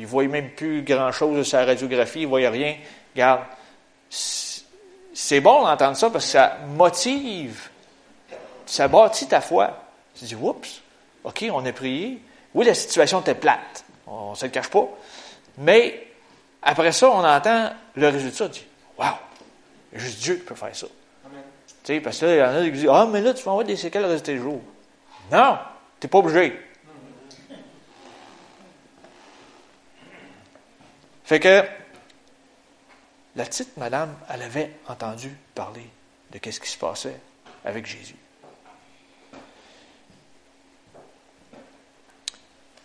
ne 0.01 0.07
voyait 0.07 0.29
même 0.29 0.51
plus 0.51 0.83
grand-chose 0.83 1.39
de 1.39 1.43
sa 1.43 1.65
radiographie, 1.65 2.21
il 2.21 2.25
ne 2.25 2.29
voyait 2.29 2.49
rien. 2.49 2.77
Regarde, 3.15 3.43
c'est 4.09 5.41
bon 5.41 5.65
d'entendre 5.65 5.97
ça 5.97 6.11
parce 6.11 6.25
que 6.25 6.31
ça 6.31 6.59
motive, 6.69 7.69
ça 8.67 8.89
bâtit 8.89 9.29
ta 9.29 9.41
foi. 9.41 9.85
Tu 10.15 10.25
dis, 10.25 10.35
oups, 10.35 10.81
OK, 11.25 11.45
on 11.53 11.65
a 11.65 11.73
prié. 11.73 12.21
Oui, 12.55 12.65
la 12.65 12.75
situation 12.75 13.21
était 13.21 13.35
plate, 13.35 13.85
on 14.07 14.31
ne 14.31 14.35
se 14.35 14.47
le 14.47 14.51
cache 14.51 14.69
pas. 14.69 14.89
Mais 15.59 16.07
après 16.63 16.93
ça, 16.93 17.11
on 17.11 17.25
entend 17.25 17.71
le 17.95 18.09
résultat. 18.09 18.49
Tu 18.49 18.61
dis, 18.61 18.67
wow, 18.99 19.07
juste 19.93 20.21
Dieu 20.21 20.43
peut 20.47 20.55
faire 20.55 20.75
ça. 20.75 20.87
Tu 21.83 21.95
sais, 21.95 22.01
parce 22.01 22.19
que 22.19 22.27
là, 22.27 22.35
il 22.35 22.39
y 22.39 22.43
en 22.43 22.61
a 22.61 22.65
qui 22.65 22.73
disent, 22.73 22.89
ah, 22.91 23.09
mais 23.11 23.21
là, 23.21 23.33
tu 23.33 23.43
vas 23.45 23.53
avoir 23.53 23.65
des 23.65 23.77
séquelles 23.77 24.03
le 24.03 24.09
reste 24.09 24.27
des 24.27 24.37
jours. 24.37 24.61
Non, 25.33 25.59
tu 25.99 26.07
n'es 26.07 26.11
pas 26.11 26.19
obligé. 26.19 26.59
Fait 31.31 31.39
que, 31.39 31.63
la 33.37 33.45
petite 33.45 33.77
madame, 33.77 34.17
elle 34.29 34.43
avait 34.43 34.77
entendu 34.89 35.31
parler 35.55 35.89
de 36.33 36.51
ce 36.51 36.59
qui 36.59 36.69
se 36.69 36.77
passait 36.77 37.21
avec 37.65 37.87
Jésus. 37.87 38.17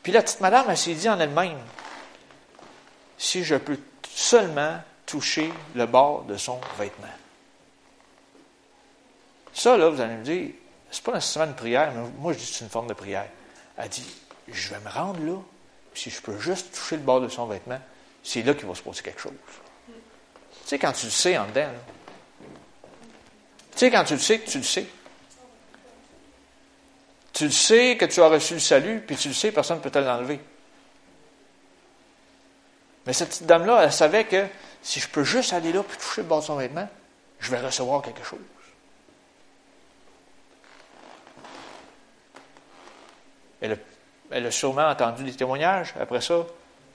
Puis 0.04 0.12
la 0.12 0.22
petite 0.22 0.42
madame, 0.42 0.68
elle 0.70 0.78
s'est 0.78 0.94
dit 0.94 1.10
en 1.10 1.20
elle-même, 1.20 1.58
si 3.18 3.44
je 3.44 3.56
peux 3.56 3.80
seulement 4.08 4.80
toucher 5.08 5.52
le 5.74 5.88
bord 5.88 6.22
de 6.26 6.38
son 6.38 6.62
vêtement. 6.78 7.08
Ça, 9.54 9.76
là, 9.76 9.90
vous 9.90 10.00
allez 10.00 10.18
me 10.18 10.24
dire, 10.24 10.52
c'est 10.92 11.04
pas 11.04 11.14
nécessairement 11.14 11.50
une 11.50 11.58
prière, 11.58 11.92
mais 11.96 12.08
moi, 12.20 12.32
je 12.34 12.38
dis 12.38 12.46
que 12.46 12.52
c'est 12.52 12.64
une 12.64 12.70
forme 12.70 12.90
de 12.90 12.94
prière. 12.94 13.28
Elle 13.76 13.90
dit, 13.90 14.06
je 14.48 14.70
vais 14.70 14.80
me 14.82 14.90
rendre 14.92 15.20
là, 15.26 15.42
si 15.96 16.12
je 16.12 16.22
peux 16.22 16.38
juste 16.38 16.76
toucher 16.76 16.98
le 16.98 17.02
bord 17.02 17.22
de 17.22 17.28
son 17.28 17.48
vêtement, 17.48 17.80
c'est 18.26 18.42
là 18.42 18.56
qu'il 18.56 18.66
va 18.66 18.74
se 18.74 18.82
passer 18.82 19.04
quelque 19.04 19.22
chose. 19.22 19.34
Tu 19.88 19.94
sais, 20.66 20.80
quand 20.80 20.92
tu 20.92 21.06
le 21.06 21.12
sais 21.12 21.38
en 21.38 21.46
dedans, 21.46 21.70
tu 23.72 23.78
sais, 23.78 23.92
quand 23.92 24.04
tu 24.04 24.14
le 24.14 24.20
sais 24.20 24.40
tu 24.40 24.58
le 24.58 24.64
sais. 24.64 24.88
Tu 27.34 27.46
le 27.46 27.52
sais 27.52 27.98
que 27.98 28.06
tu 28.06 28.22
as 28.22 28.28
reçu 28.28 28.56
le 28.56 28.60
salut, 28.60 29.02
puis 29.06 29.16
tu 29.16 29.28
le 29.28 29.34
sais, 29.34 29.52
personne 29.52 29.78
ne 29.78 29.84
peut 29.84 29.92
te 29.92 30.00
l'enlever. 30.00 30.40
Mais 33.06 33.14
cette 33.14 33.46
dame-là, 33.46 33.84
elle 33.84 33.92
savait 33.92 34.26
que 34.26 34.48
si 34.82 35.00
je 35.00 35.08
peux 35.08 35.24
juste 35.24 35.54
aller 35.54 35.72
là 35.72 35.84
puis 35.84 35.98
toucher 35.98 36.22
le 36.22 36.28
bord 36.28 36.40
de 36.40 36.46
son 36.46 36.56
vêtement, 36.56 36.88
je 37.40 37.52
vais 37.52 37.60
recevoir 37.60 38.02
quelque 38.02 38.24
chose. 38.24 38.40
Elle 43.62 44.46
a 44.46 44.52
sûrement 44.52 44.88
entendu 44.88 45.24
des 45.24 45.34
témoignages. 45.34 45.94
Après 46.00 46.22
ça, 46.22 46.46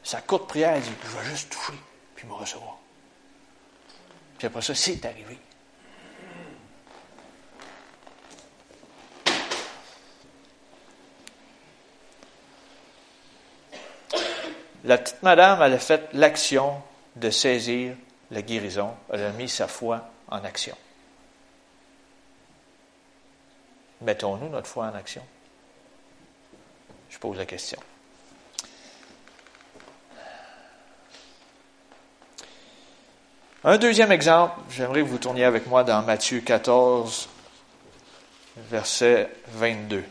sa 0.03 0.21
courte 0.21 0.49
prière, 0.49 0.75
elle 0.75 0.83
dit 0.83 0.91
Je 1.05 1.17
vais 1.17 1.25
juste 1.25 1.51
toucher, 1.51 1.79
puis 2.15 2.27
me 2.27 2.33
recevoir. 2.33 2.79
Puis 4.39 4.47
après 4.47 4.63
ça, 4.63 4.75
c'est 4.75 5.05
arrivé. 5.05 5.39
La 14.85 14.97
petite 14.99 15.23
madame, 15.23 15.61
elle 15.63 15.75
a 15.75 15.79
fait 15.79 16.09
l'action 16.15 16.83
de 17.17 17.31
saisir 17.31 17.95
la 18.31 18.43
guérison. 18.43 18.95
Elle 19.13 19.25
a 19.25 19.33
mis 19.33 19.49
sa 19.49 19.69
foi 19.69 20.11
en 20.29 20.43
action. 20.43 20.77
Mettons-nous 24.01 24.49
notre 24.49 24.69
foi 24.69 24.87
en 24.87 24.95
action? 24.95 25.23
Je 27.11 27.19
pose 27.19 27.37
la 27.37 27.45
question. 27.45 27.79
Un 33.63 33.77
deuxième 33.77 34.11
exemple, 34.11 34.55
j'aimerais 34.71 35.03
que 35.03 35.07
vous 35.07 35.19
tourniez 35.19 35.45
avec 35.45 35.67
moi 35.67 35.85
dans 35.85 36.01
Matthieu 36.01 36.41
14, 36.41 37.29
verset 38.71 39.29
22. 39.49 40.03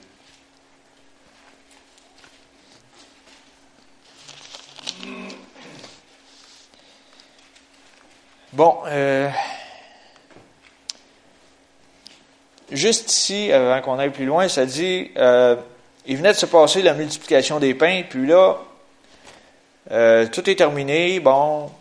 Bon, 8.54 8.84
euh, 8.86 9.28
juste 12.72 13.12
ici, 13.12 13.52
avant 13.52 13.82
qu'on 13.82 13.98
aille 13.98 14.12
plus 14.12 14.26
loin, 14.26 14.48
ça 14.48 14.68
dit, 14.68 15.10
euh, 15.18 15.56
il 16.06 16.18
venait 16.18 16.34
de 16.34 16.38
se 16.38 16.46
passer 16.46 16.84
la 16.84 16.94
multiplication 16.94 17.60
des 17.60 17.74
pains, 17.74 18.04
puis 18.08 18.28
là, 18.28 18.60
euh, 19.90 20.28
tout 20.28 20.48
est 20.48 20.56
terminé, 20.56 21.20
bon, 21.20 21.72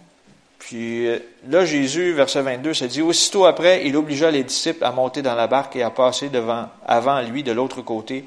puis 0.59 1.07
euh, 1.07 1.19
là, 1.49 1.65
Jésus, 1.65 2.13
verset 2.13 2.43
22, 2.43 2.75
ça 2.75 2.89
dit, 2.89 3.01
aussitôt 3.01 3.47
après, 3.47 3.87
il 3.87 3.97
obligea 3.97 4.31
les 4.31 4.45
disciples 4.45 4.85
à 4.85 4.91
monter 4.91 5.23
dans 5.23 5.35
la 5.35 5.47
barque 5.47 5.77
et 5.77 5.83
à 5.83 5.91
passer 5.91 6.29
devant, 6.29 6.69
avant 6.87 7.21
lui 7.23 7.43
de 7.43 7.53
l'autre 7.53 7.83
côté, 7.83 8.25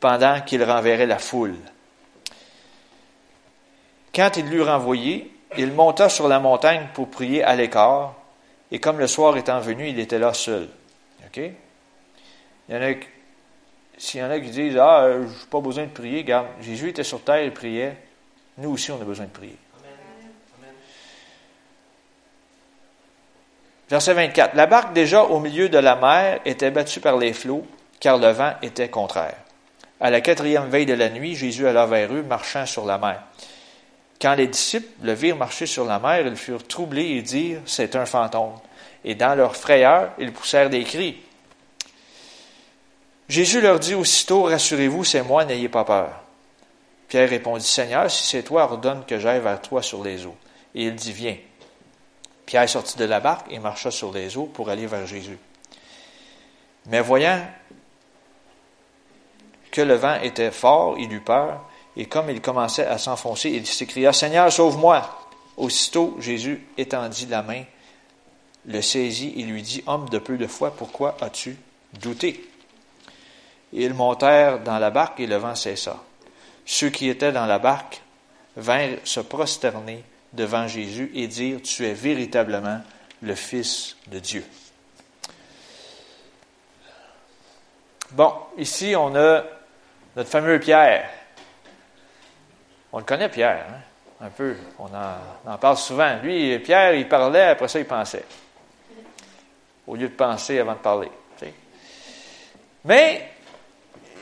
pendant 0.00 0.40
qu'il 0.40 0.62
renverrait 0.62 1.06
la 1.06 1.18
foule. 1.18 1.56
Quand 4.14 4.36
il 4.36 4.48
l'eut 4.48 4.62
renvoyé, 4.62 5.32
il 5.58 5.72
monta 5.72 6.08
sur 6.08 6.28
la 6.28 6.38
montagne 6.38 6.88
pour 6.94 7.10
prier 7.10 7.42
à 7.42 7.56
l'écart, 7.56 8.14
et 8.70 8.78
comme 8.78 8.98
le 8.98 9.06
soir 9.06 9.36
étant 9.36 9.60
venu, 9.60 9.88
il 9.88 9.98
était 9.98 10.18
là 10.18 10.32
seul. 10.32 10.68
OK? 11.26 11.40
Il 12.68 12.74
y 12.74 12.78
en 12.78 12.82
a, 12.82 12.94
s'il 13.98 14.20
y 14.20 14.22
en 14.22 14.30
a 14.30 14.38
qui 14.38 14.50
disent, 14.50 14.76
ah, 14.78 15.08
je 15.10 15.18
n'ai 15.18 15.46
pas 15.50 15.60
besoin 15.60 15.84
de 15.84 15.90
prier, 15.90 16.18
regarde, 16.18 16.46
Jésus 16.60 16.90
était 16.90 17.04
sur 17.04 17.22
terre, 17.22 17.42
il 17.42 17.52
priait. 17.52 17.96
Nous 18.58 18.70
aussi, 18.70 18.92
on 18.92 19.00
a 19.00 19.04
besoin 19.04 19.26
de 19.26 19.30
prier. 19.30 19.58
Verset 23.90 24.14
24. 24.14 24.54
La 24.54 24.66
barque 24.66 24.92
déjà 24.92 25.24
au 25.24 25.40
milieu 25.40 25.68
de 25.68 25.78
la 25.78 25.96
mer 25.96 26.40
était 26.44 26.70
battue 26.70 27.00
par 27.00 27.18
les 27.18 27.32
flots, 27.32 27.66
car 28.00 28.18
le 28.18 28.30
vent 28.30 28.54
était 28.62 28.88
contraire. 28.88 29.36
À 30.00 30.10
la 30.10 30.20
quatrième 30.20 30.68
veille 30.68 30.86
de 30.86 30.94
la 30.94 31.10
nuit, 31.10 31.36
Jésus 31.36 31.66
alla 31.66 31.86
vers 31.86 32.12
eux, 32.12 32.22
marchant 32.22 32.66
sur 32.66 32.84
la 32.84 32.98
mer. 32.98 33.22
Quand 34.20 34.34
les 34.34 34.46
disciples 34.46 34.88
le 35.02 35.12
virent 35.12 35.36
marcher 35.36 35.66
sur 35.66 35.84
la 35.84 35.98
mer, 35.98 36.26
ils 36.26 36.36
furent 36.36 36.66
troublés 36.66 37.10
et 37.10 37.22
dirent, 37.22 37.60
c'est 37.66 37.94
un 37.94 38.06
fantôme. 38.06 38.54
Et 39.04 39.14
dans 39.14 39.34
leur 39.34 39.54
frayeur, 39.54 40.12
ils 40.18 40.32
poussèrent 40.32 40.70
des 40.70 40.84
cris. 40.84 41.18
Jésus 43.28 43.60
leur 43.60 43.78
dit 43.78 43.94
aussitôt, 43.94 44.44
rassurez-vous, 44.44 45.04
c'est 45.04 45.22
moi, 45.22 45.44
n'ayez 45.44 45.68
pas 45.68 45.84
peur. 45.84 46.10
Pierre 47.08 47.28
répondit, 47.28 47.66
Seigneur, 47.66 48.10
si 48.10 48.26
c'est 48.26 48.42
toi, 48.42 48.64
ordonne 48.64 49.04
que 49.06 49.18
j'aille 49.18 49.40
vers 49.40 49.60
toi 49.60 49.82
sur 49.82 50.02
les 50.02 50.26
eaux. 50.26 50.36
Et 50.74 50.84
il 50.84 50.94
dit, 50.94 51.12
viens. 51.12 51.36
Pierre 52.46 52.68
sortit 52.68 52.98
de 52.98 53.04
la 53.04 53.20
barque 53.20 53.50
et 53.50 53.58
marcha 53.58 53.90
sur 53.90 54.12
les 54.12 54.36
eaux 54.36 54.46
pour 54.46 54.68
aller 54.68 54.86
vers 54.86 55.06
Jésus. 55.06 55.38
Mais 56.86 57.00
voyant 57.00 57.40
que 59.70 59.80
le 59.80 59.94
vent 59.94 60.20
était 60.20 60.50
fort, 60.50 60.96
il 60.98 61.12
eut 61.12 61.20
peur, 61.20 61.64
et 61.96 62.06
comme 62.06 62.30
il 62.30 62.40
commençait 62.40 62.86
à 62.86 62.98
s'enfoncer, 62.98 63.50
il 63.50 63.66
s'écria, 63.66 64.12
Seigneur, 64.12 64.52
sauve-moi. 64.52 65.20
Aussitôt, 65.56 66.16
Jésus 66.18 66.66
étendit 66.76 67.26
la 67.26 67.42
main, 67.42 67.62
le 68.66 68.82
saisit 68.82 69.34
et 69.36 69.42
lui 69.42 69.62
dit, 69.62 69.82
Homme 69.86 70.08
de 70.08 70.18
peu 70.18 70.36
de 70.36 70.46
foi, 70.46 70.72
pourquoi 70.72 71.16
as-tu 71.20 71.56
douté? 72.00 72.48
Ils 73.72 73.94
montèrent 73.94 74.60
dans 74.60 74.78
la 74.78 74.90
barque 74.90 75.20
et 75.20 75.26
le 75.26 75.36
vent 75.36 75.54
cessa. 75.54 76.02
Ceux 76.64 76.90
qui 76.90 77.08
étaient 77.08 77.32
dans 77.32 77.46
la 77.46 77.58
barque 77.58 78.02
vinrent 78.56 78.98
se 79.04 79.20
prosterner 79.20 80.04
devant 80.34 80.68
Jésus 80.68 81.10
et 81.14 81.26
dire, 81.26 81.60
Tu 81.62 81.86
es 81.86 81.94
véritablement 81.94 82.80
le 83.22 83.34
Fils 83.34 83.96
de 84.08 84.18
Dieu. 84.18 84.44
Bon, 88.12 88.32
ici 88.58 88.94
on 88.96 89.14
a 89.16 89.42
notre 90.14 90.30
fameux 90.30 90.60
Pierre. 90.60 91.10
On 92.92 92.98
le 92.98 93.04
connaît 93.04 93.28
Pierre, 93.28 93.66
hein? 93.68 94.26
un 94.26 94.30
peu. 94.30 94.56
On 94.78 94.86
en, 94.86 95.58
parle 95.58 95.76
souvent. 95.76 96.18
Lui, 96.22 96.58
Pierre, 96.60 96.94
il 96.94 97.08
parlait, 97.08 97.48
après 97.48 97.66
ça, 97.66 97.80
il 97.80 97.86
pensait. 97.86 98.24
Au 99.86 99.96
lieu 99.96 100.08
de 100.08 100.14
penser 100.14 100.60
avant 100.60 100.74
de 100.74 100.78
parler. 100.78 101.10
Mais 102.84 103.30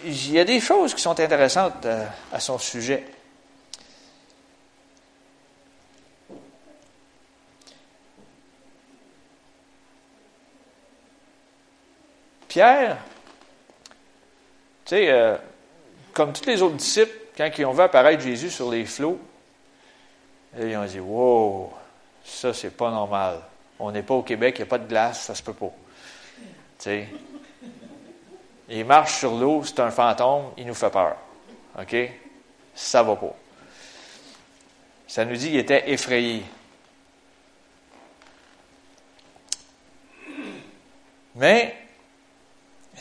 il 0.05 0.33
y 0.33 0.39
a 0.39 0.45
des 0.45 0.61
choses 0.61 0.95
qui 0.95 1.03
sont 1.03 1.19
intéressantes 1.19 1.85
euh, 1.85 2.07
à 2.33 2.41
son 2.41 2.59
sujet. 2.59 3.05
Pierre, 12.53 12.99
tu 14.85 14.91
sais, 14.91 15.09
euh, 15.09 15.39
comme 16.13 16.35
tous 16.35 16.45
les 16.45 16.61
autres 16.61 16.77
disciples, 16.77 17.17
quand 17.35 17.49
ils 17.57 17.65
ont 17.65 17.73
vu 17.73 17.81
apparaître 17.81 18.23
Jésus 18.23 18.51
sur 18.51 18.71
les 18.71 18.85
flots, 18.85 19.19
ils 20.61 20.77
ont 20.77 20.85
dit 20.85 21.01
Wow, 21.01 21.73
ça, 22.23 22.53
c'est 22.53 22.77
pas 22.77 22.91
normal. 22.91 23.41
On 23.79 23.91
n'est 23.91 24.03
pas 24.03 24.13
au 24.13 24.23
Québec, 24.23 24.57
il 24.59 24.63
n'y 24.65 24.69
a 24.69 24.69
pas 24.69 24.77
de 24.77 24.87
glace, 24.87 25.23
ça 25.23 25.35
se 25.35 25.43
peut 25.43 25.55
pas. 25.55 25.73
Tu 26.37 26.43
sais. 26.79 27.09
Il 28.69 28.85
marche 28.85 29.15
sur 29.15 29.33
l'eau, 29.33 29.65
c'est 29.65 29.81
un 29.81 29.91
fantôme, 29.91 30.51
il 30.59 30.67
nous 30.67 30.75
fait 30.75 30.91
peur. 30.91 31.17
OK? 31.81 31.97
Ça 32.75 33.03
va 33.03 33.17
pas. 33.17 33.35
Ça 35.09 35.25
nous 35.25 35.37
dit 35.37 35.47
qu'il 35.49 35.59
était 35.59 35.91
effrayé. 35.91 36.45
Mais 41.35 41.82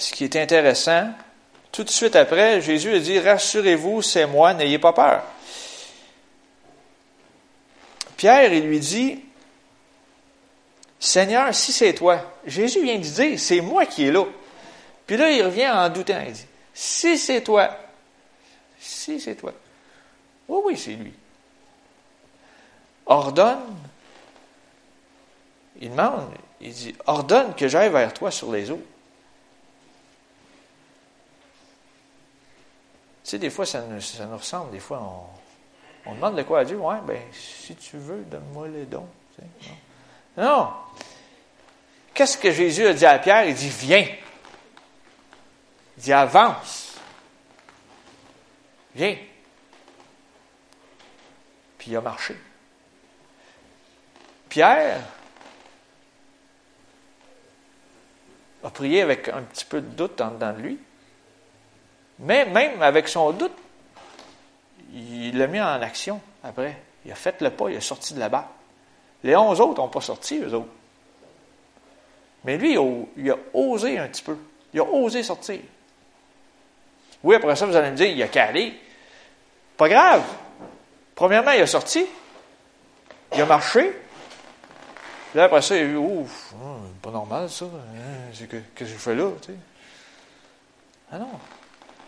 ce 0.01 0.11
qui 0.13 0.23
est 0.23 0.35
intéressant, 0.35 1.09
tout 1.71 1.83
de 1.83 1.89
suite 1.89 2.15
après, 2.15 2.59
Jésus 2.59 2.93
a 2.93 2.99
dit, 2.99 3.19
rassurez-vous, 3.19 4.01
c'est 4.01 4.25
moi, 4.25 4.53
n'ayez 4.53 4.79
pas 4.79 4.93
peur. 4.93 5.23
Pierre, 8.17 8.51
il 8.51 8.65
lui 8.65 8.79
dit, 8.79 9.23
Seigneur, 10.99 11.53
si 11.53 11.71
c'est 11.71 11.93
toi, 11.93 12.19
Jésus 12.45 12.81
vient 12.81 12.97
de 12.97 13.03
dire, 13.03 13.39
c'est 13.39 13.61
moi 13.61 13.85
qui 13.85 14.07
est 14.07 14.11
là. 14.11 14.25
Puis 15.05 15.17
là, 15.17 15.29
il 15.29 15.43
revient 15.43 15.69
en 15.69 15.87
doutant, 15.89 16.21
il 16.25 16.33
dit, 16.33 16.45
si 16.73 17.17
c'est 17.17 17.43
toi, 17.43 17.69
si 18.79 19.19
c'est 19.19 19.35
toi. 19.35 19.53
Oui, 20.47 20.61
oui, 20.65 20.77
c'est 20.77 20.93
lui. 20.93 21.13
Ordonne. 23.05 23.77
Il 25.79 25.91
demande, 25.91 26.31
il 26.59 26.73
dit, 26.73 26.95
ordonne 27.05 27.53
que 27.55 27.67
j'aille 27.67 27.89
vers 27.89 28.13
toi 28.13 28.31
sur 28.31 28.51
les 28.51 28.69
eaux. 28.71 28.81
Sais, 33.31 33.39
des 33.39 33.49
fois, 33.49 33.65
ça 33.65 33.81
nous, 33.81 34.37
ressemble. 34.37 34.71
Des 34.71 34.79
fois, 34.79 35.01
on, 36.05 36.11
on, 36.11 36.15
demande 36.15 36.35
de 36.35 36.43
quoi 36.43 36.59
à 36.59 36.65
Dieu. 36.65 36.77
Ouais, 36.77 36.97
ben, 37.05 37.21
si 37.31 37.75
tu 37.75 37.97
veux, 37.97 38.23
donne-moi 38.23 38.67
les 38.67 38.85
dons. 38.85 39.07
non. 40.37 40.43
non. 40.43 40.69
Qu'est-ce 42.13 42.37
que 42.37 42.51
Jésus 42.51 42.85
a 42.85 42.93
dit 42.93 43.05
à 43.05 43.17
Pierre? 43.19 43.45
Il 43.45 43.55
dit, 43.55 43.69
viens. 43.69 44.05
Il 45.97 46.03
dit, 46.03 46.13
avance. 46.13 46.95
Viens. 48.93 49.15
Puis 51.77 51.91
il 51.91 51.95
a 51.95 52.01
marché. 52.01 52.35
Pierre 54.49 54.99
a 58.63 58.69
prié 58.69 59.01
avec 59.01 59.29
un 59.29 59.41
petit 59.43 59.65
peu 59.65 59.79
de 59.79 59.87
doute 59.87 60.19
en 60.19 60.31
dedans 60.31 60.51
de 60.51 60.61
lui. 60.61 60.79
Mais 62.21 62.45
même 62.45 62.81
avec 62.81 63.07
son 63.07 63.31
doute, 63.31 63.51
il 64.93 65.37
l'a 65.37 65.47
mis 65.47 65.59
en 65.59 65.81
action 65.81 66.21
après. 66.43 66.77
Il 67.05 67.11
a 67.11 67.15
fait 67.15 67.41
le 67.41 67.49
pas, 67.49 67.69
il 67.69 67.75
est 67.75 67.81
sorti 67.81 68.13
de 68.13 68.19
là-bas. 68.19 68.47
Les 69.23 69.35
onze 69.35 69.59
autres 69.59 69.81
n'ont 69.81 69.87
pas 69.87 70.01
sorti, 70.01 70.39
eux 70.39 70.53
autres. 70.53 70.69
Mais 72.43 72.57
lui, 72.57 72.77
il 73.17 73.31
a, 73.31 73.35
osé 73.53 73.97
un 73.97 74.07
petit 74.07 74.23
peu. 74.23 74.37
Il 74.73 74.79
a 74.79 74.83
osé 74.83 75.23
sortir. 75.23 75.59
Oui, 77.23 77.35
après 77.35 77.55
ça, 77.55 77.65
vous 77.65 77.75
allez 77.75 77.91
me 77.91 77.95
dire, 77.95 78.07
il 78.07 78.21
a 78.21 78.27
calé. 78.27 78.79
Pas 79.77 79.89
grave. 79.89 80.23
Premièrement, 81.13 81.51
il 81.51 81.61
a 81.61 81.67
sorti. 81.67 82.05
Il 83.33 83.41
a 83.41 83.45
marché. 83.45 83.95
Là, 85.33 85.45
après 85.45 85.61
ça, 85.61 85.75
il 85.75 85.83
a 85.83 85.85
vu, 85.85 85.97
ouf, 85.97 86.53
oh, 86.61 86.77
pas 87.01 87.11
normal 87.11 87.49
ça. 87.49 87.65
Hein, 87.65 88.31
qu'est-ce 88.49 88.59
que 88.75 88.85
je 88.85 88.95
fais 88.95 89.15
là? 89.15 89.29
Ah 91.11 91.19
non. 91.19 91.29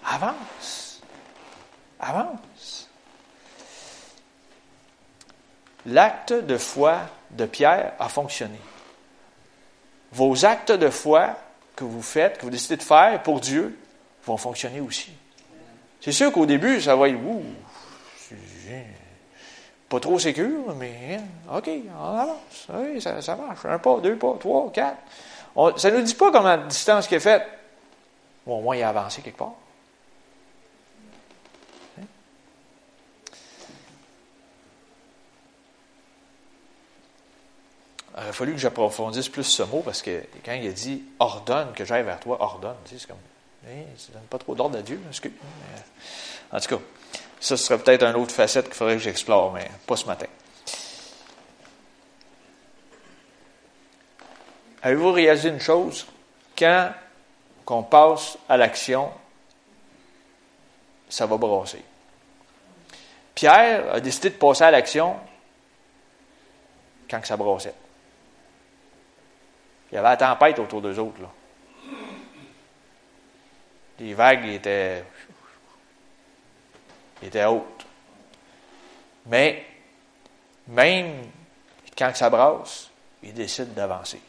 Avance. 0.06 1.02
Avance. 2.00 2.90
l'acte 5.86 6.34
de 6.34 6.58
foi 6.58 7.00
de 7.32 7.46
Pierre 7.46 7.94
a 8.00 8.10
fonctionné. 8.10 8.60
Vos 10.12 10.46
actes 10.46 10.72
de 10.72 10.90
foi 10.90 11.36
que 11.76 11.84
vous 11.84 12.02
faites, 12.02 12.38
que 12.38 12.44
vous 12.44 12.52
décidez 12.52 12.78
de 12.78 12.84
faire 12.84 13.22
pour 13.24 13.40
Dieu, 13.40 13.78
vont 14.26 14.38
fonctionner 14.38 14.80
aussi. 14.80 15.12
C'est 16.00 16.12
sûr 16.12 16.32
qu'au 16.32 16.46
début, 16.46 16.82
ça 16.82 16.96
va 16.96 17.10
être, 17.10 17.16
ouh, 17.16 17.44
pas 19.90 20.00
trop 20.00 20.20
sécure, 20.20 20.76
mais 20.76 21.20
OK, 21.52 21.70
on 22.00 22.18
avance. 22.18 22.68
Oui, 22.74 23.02
ça, 23.02 23.36
marche. 23.36 23.66
Un 23.66 23.80
pas, 23.80 24.00
deux 24.00 24.18
pas, 24.18 24.36
trois, 24.40 24.72
quatre. 24.72 24.98
ça 25.78 25.92
ne 25.92 25.98
nous 25.98 26.04
dit 26.04 26.16
pas 26.16 26.32
comment 26.32 26.50
la 26.50 26.58
distance 26.58 27.08
qui 27.08 27.16
est 27.16 27.20
faite. 27.20 27.44
Au 28.46 28.60
moins, 28.60 28.76
il 28.76 28.84
a 28.84 28.90
avancé 28.90 29.22
quelque 29.22 29.38
part. 29.38 29.54
Il 38.16 38.24
aurait 38.24 38.34
fallu 38.34 38.52
que 38.54 38.60
j'approfondisse 38.60 39.30
plus 39.30 39.44
ce 39.44 39.64
mot 39.64 39.82
parce 39.82 40.02
que 40.02 40.24
quand 40.46 40.54
il 40.54 40.68
a 40.68 40.72
dit 40.72 41.04
ordonne 41.20 41.74
que 41.74 41.84
j'aille 41.84 42.04
vers 42.04 42.20
toi, 42.20 42.42
ordonne, 42.42 42.76
c'est 42.86 43.06
comme 43.08 43.18
ça 43.98 44.12
donne 44.14 44.24
pas 44.24 44.38
trop 44.38 44.56
d'ordre 44.56 44.78
à 44.78 44.82
Dieu, 44.82 45.02
excuse. 45.08 45.32
En 46.52 46.60
tout 46.60 46.78
cas, 46.78 46.84
ça 47.40 47.58
serait 47.58 47.80
peut-être 47.80 48.04
une 48.04 48.16
autre 48.16 48.34
facette 48.34 48.66
qu'il 48.66 48.76
faudrait 48.76 48.98
que 48.98 49.02
j'explore, 49.02 49.52
mais 49.54 49.70
pas 49.88 49.96
ce 49.96 50.06
matin. 50.06 50.28
Avez-vous 54.82 55.12
réalisé 55.14 55.50
une 55.50 55.62
chose? 55.62 56.06
Quand 56.56 56.92
on 57.68 57.84
passe 57.84 58.38
à 58.50 58.58
l'action, 58.58 59.12
ça 61.10 61.26
va 61.26 61.38
brasser. 61.38 61.82
Pierre 63.34 63.94
a 63.94 64.00
décidé 64.02 64.30
de 64.30 64.36
passer 64.36 64.66
à 64.66 64.72
l'action 64.72 65.16
quand 67.10 67.26
ça 67.26 67.38
brassait. 67.38 67.74
Il 69.94 69.98
y 69.98 70.00
avait 70.00 70.10
la 70.10 70.18
tempête 70.18 70.58
autour 70.58 70.82
d'eux 70.82 70.98
autres. 70.98 71.22
Là. 71.22 71.30
Les 74.00 74.16
vagues 74.16 74.48
étaient, 74.48 75.06
étaient 77.22 77.46
hautes. 77.46 77.86
Mais 79.28 79.68
même 80.68 81.30
quand 81.96 82.12
ça 82.16 82.32
brasse, 82.32 82.90
il 83.22 83.36
décide 83.36 83.76
d'avancer. 83.76 84.20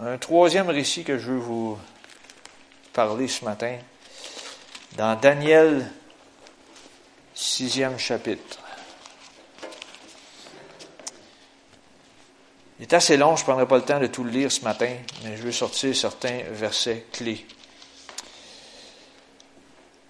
Un 0.00 0.16
troisième 0.16 0.70
récit 0.70 1.04
que 1.04 1.18
je 1.18 1.32
veux 1.32 1.38
vous 1.38 1.78
parler 2.94 3.28
ce 3.28 3.44
matin, 3.44 3.76
dans 4.96 5.20
Daniel, 5.20 5.92
sixième 7.36 7.98
chapitre. 7.98 8.58
Il 12.78 12.82
est 12.82 12.94
assez 12.94 13.16
long, 13.16 13.36
je 13.36 13.42
ne 13.42 13.44
prendrai 13.44 13.66
pas 13.66 13.76
le 13.76 13.82
temps 13.82 14.00
de 14.00 14.06
tout 14.06 14.24
le 14.24 14.30
lire 14.30 14.50
ce 14.50 14.62
matin, 14.62 14.90
mais 15.22 15.36
je 15.36 15.42
vais 15.42 15.52
sortir 15.52 15.94
certains 15.94 16.40
versets 16.50 17.06
clés. 17.12 17.46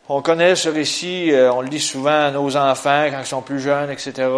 On 0.09 0.23
connaît 0.23 0.55
ce 0.55 0.69
récit, 0.69 1.33
euh, 1.33 1.53
on 1.53 1.63
le 1.63 1.69
lit 1.69 1.81
souvent 1.81 2.27
à 2.27 2.31
nos 2.31 2.57
enfants 2.57 3.09
quand 3.11 3.19
ils 3.19 3.27
sont 3.27 3.43
plus 3.43 3.61
jeunes, 3.61 3.91
etc. 3.91 4.29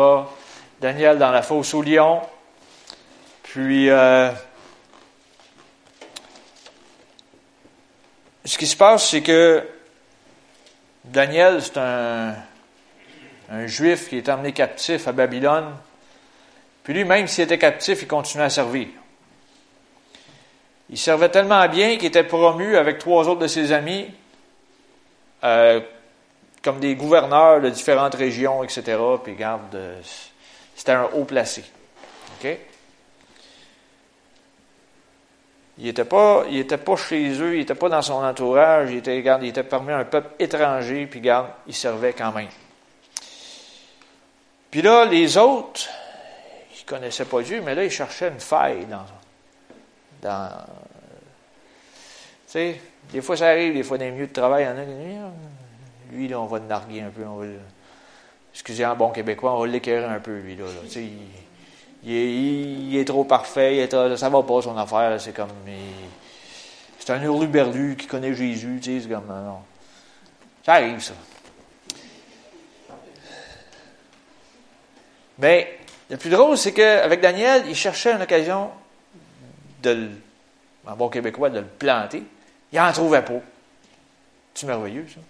Daniel 0.80 1.18
dans 1.18 1.30
la 1.30 1.42
fosse 1.42 1.74
au 1.74 1.82
lion. 1.82 2.22
Puis, 3.42 3.90
euh, 3.90 4.30
ce 8.46 8.56
qui 8.56 8.66
se 8.66 8.76
passe, 8.76 9.10
c'est 9.10 9.22
que 9.22 9.66
Daniel, 11.04 11.62
c'est 11.62 11.76
un, 11.76 12.34
un 13.50 13.66
juif 13.66 14.08
qui 14.08 14.18
est 14.18 14.28
emmené 14.28 14.52
captif 14.52 15.08
à 15.08 15.12
Babylone 15.12 15.74
puis 16.88 16.96
lui, 16.96 17.04
même 17.04 17.28
s'il 17.28 17.44
était 17.44 17.58
captif, 17.58 18.00
il 18.00 18.08
continuait 18.08 18.46
à 18.46 18.48
servir. 18.48 18.86
Il 20.88 20.96
servait 20.96 21.28
tellement 21.28 21.68
bien 21.68 21.98
qu'il 21.98 22.06
était 22.06 22.24
promu 22.24 22.78
avec 22.78 22.96
trois 22.96 23.28
autres 23.28 23.40
de 23.40 23.46
ses 23.46 23.72
amis 23.72 24.06
euh, 25.44 25.82
comme 26.62 26.80
des 26.80 26.94
gouverneurs 26.94 27.60
de 27.60 27.68
différentes 27.68 28.14
régions, 28.14 28.64
etc. 28.64 28.98
Puis 29.22 29.34
garde, 29.34 29.74
euh, 29.74 30.00
c'était 30.74 30.92
un 30.92 31.10
haut 31.12 31.24
placé. 31.26 31.62
Il 32.42 32.56
n'était 35.76 36.06
pas, 36.06 36.44
il 36.50 36.66
pas 36.66 36.96
chez 36.96 37.38
eux, 37.38 37.52
il 37.52 37.58
n'était 37.58 37.74
pas 37.74 37.90
dans 37.90 38.00
son 38.00 38.24
entourage, 38.24 38.92
il 38.92 38.96
était, 38.96 39.20
garde, 39.20 39.42
il 39.42 39.50
était 39.50 39.62
parmi 39.62 39.92
un 39.92 40.06
peuple 40.06 40.30
étranger, 40.38 41.06
puis 41.06 41.20
garde, 41.20 41.48
il 41.66 41.74
servait 41.74 42.14
quand 42.14 42.32
même. 42.32 42.48
Puis 44.70 44.82
là, 44.82 45.04
les 45.06 45.36
autres, 45.36 45.88
ne 46.82 46.88
connaissait 46.88 47.24
pas 47.24 47.42
Dieu, 47.42 47.62
mais 47.64 47.74
là, 47.74 47.84
il 47.84 47.90
cherchait 47.90 48.28
une 48.28 48.40
faille 48.40 48.86
dans. 48.86 49.04
dans 50.22 50.48
tu 52.46 52.52
sais, 52.52 52.80
des 53.12 53.20
fois, 53.20 53.36
ça 53.36 53.48
arrive, 53.48 53.74
des 53.74 53.82
fois, 53.82 53.98
dans 53.98 54.04
les 54.04 54.10
milieux 54.10 54.26
de 54.26 54.32
travail, 54.32 54.64
il 54.64 54.66
y 54.66 54.70
en 54.70 55.24
a 55.26 55.30
lui, 56.10 56.28
là, 56.28 56.40
on 56.40 56.46
va 56.46 56.58
le 56.58 56.64
narguer 56.64 57.02
un 57.02 57.10
peu. 57.10 57.24
On 57.26 57.36
va 57.36 57.46
excusez 58.54 58.84
un 58.84 58.94
bon 58.94 59.10
québécois, 59.10 59.54
on 59.54 59.60
va 59.60 59.66
l'écœurer 59.66 60.06
un 60.06 60.20
peu, 60.20 60.38
lui, 60.38 60.56
là. 60.56 60.64
tu 60.84 60.90
sais, 60.90 61.04
il, 62.04 62.96
est, 62.96 63.04
trop 63.04 63.24
parfait, 63.24 63.86
ça 63.90 64.08
ne 64.08 64.32
va 64.32 64.42
pas 64.42 64.62
son 64.62 64.76
affaire, 64.76 65.20
c'est 65.20 65.32
comme. 65.32 65.50
C'est 66.98 67.12
un 67.12 67.22
hurluberlu 67.22 67.96
qui 67.96 68.06
connaît 68.06 68.34
Jésus, 68.34 68.80
tu 68.82 68.98
sais, 68.98 69.06
c'est 69.06 69.14
comme. 69.14 69.32
Ça 70.64 70.74
arrive, 70.74 71.00
ça. 71.00 71.14
Mais 75.38 75.78
le 76.10 76.16
plus 76.16 76.30
drôle, 76.30 76.56
c'est 76.58 76.72
qu'avec 76.72 77.20
Daniel, 77.20 77.64
il 77.68 77.74
cherchait 77.74 78.12
une 78.12 78.22
occasion 78.22 78.70
de 79.82 80.08
en 80.86 80.96
bon 80.96 81.08
québécois, 81.08 81.50
de 81.50 81.60
le 81.60 81.66
planter. 81.66 82.22
Il 82.72 82.78
n'en 82.78 82.92
trouvait 82.92 83.22
pas. 83.22 83.40
C'est 84.54 84.66
merveilleux, 84.66 85.06
ça. 85.08 85.20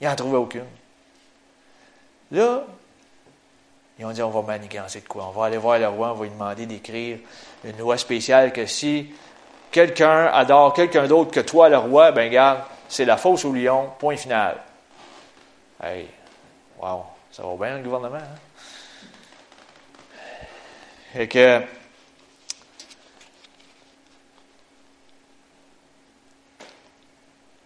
Il 0.00 0.08
n'en 0.08 0.16
trouvait 0.16 0.38
aucune. 0.38 0.66
Là, 2.32 2.64
ils 3.98 4.04
ont 4.04 4.10
dit 4.10 4.22
on 4.22 4.30
va 4.30 4.42
manigancer 4.42 5.00
de 5.00 5.06
quoi? 5.06 5.28
On 5.28 5.30
va 5.30 5.46
aller 5.46 5.58
voir 5.58 5.78
le 5.78 5.88
roi, 5.88 6.12
on 6.12 6.14
va 6.14 6.24
lui 6.24 6.30
demander 6.30 6.66
d'écrire 6.66 7.18
une 7.64 7.78
loi 7.78 7.96
spéciale 7.96 8.52
que 8.52 8.66
si 8.66 9.14
quelqu'un 9.70 10.26
adore 10.26 10.72
quelqu'un 10.74 11.06
d'autre 11.06 11.30
que 11.30 11.40
toi, 11.40 11.68
le 11.68 11.78
roi, 11.78 12.10
ben 12.10 12.30
garde, 12.30 12.60
c'est 12.88 13.04
la 13.04 13.16
fausse 13.16 13.44
au 13.44 13.52
lion, 13.52 13.90
point 13.98 14.16
final. 14.16 14.56
Hey, 15.82 16.08
wow, 16.80 17.04
ça 17.30 17.42
va 17.42 17.54
bien 17.66 17.76
le 17.78 17.84
gouvernement, 17.84 18.16
hein? 18.16 18.51
Et 21.14 21.28
que 21.28 21.60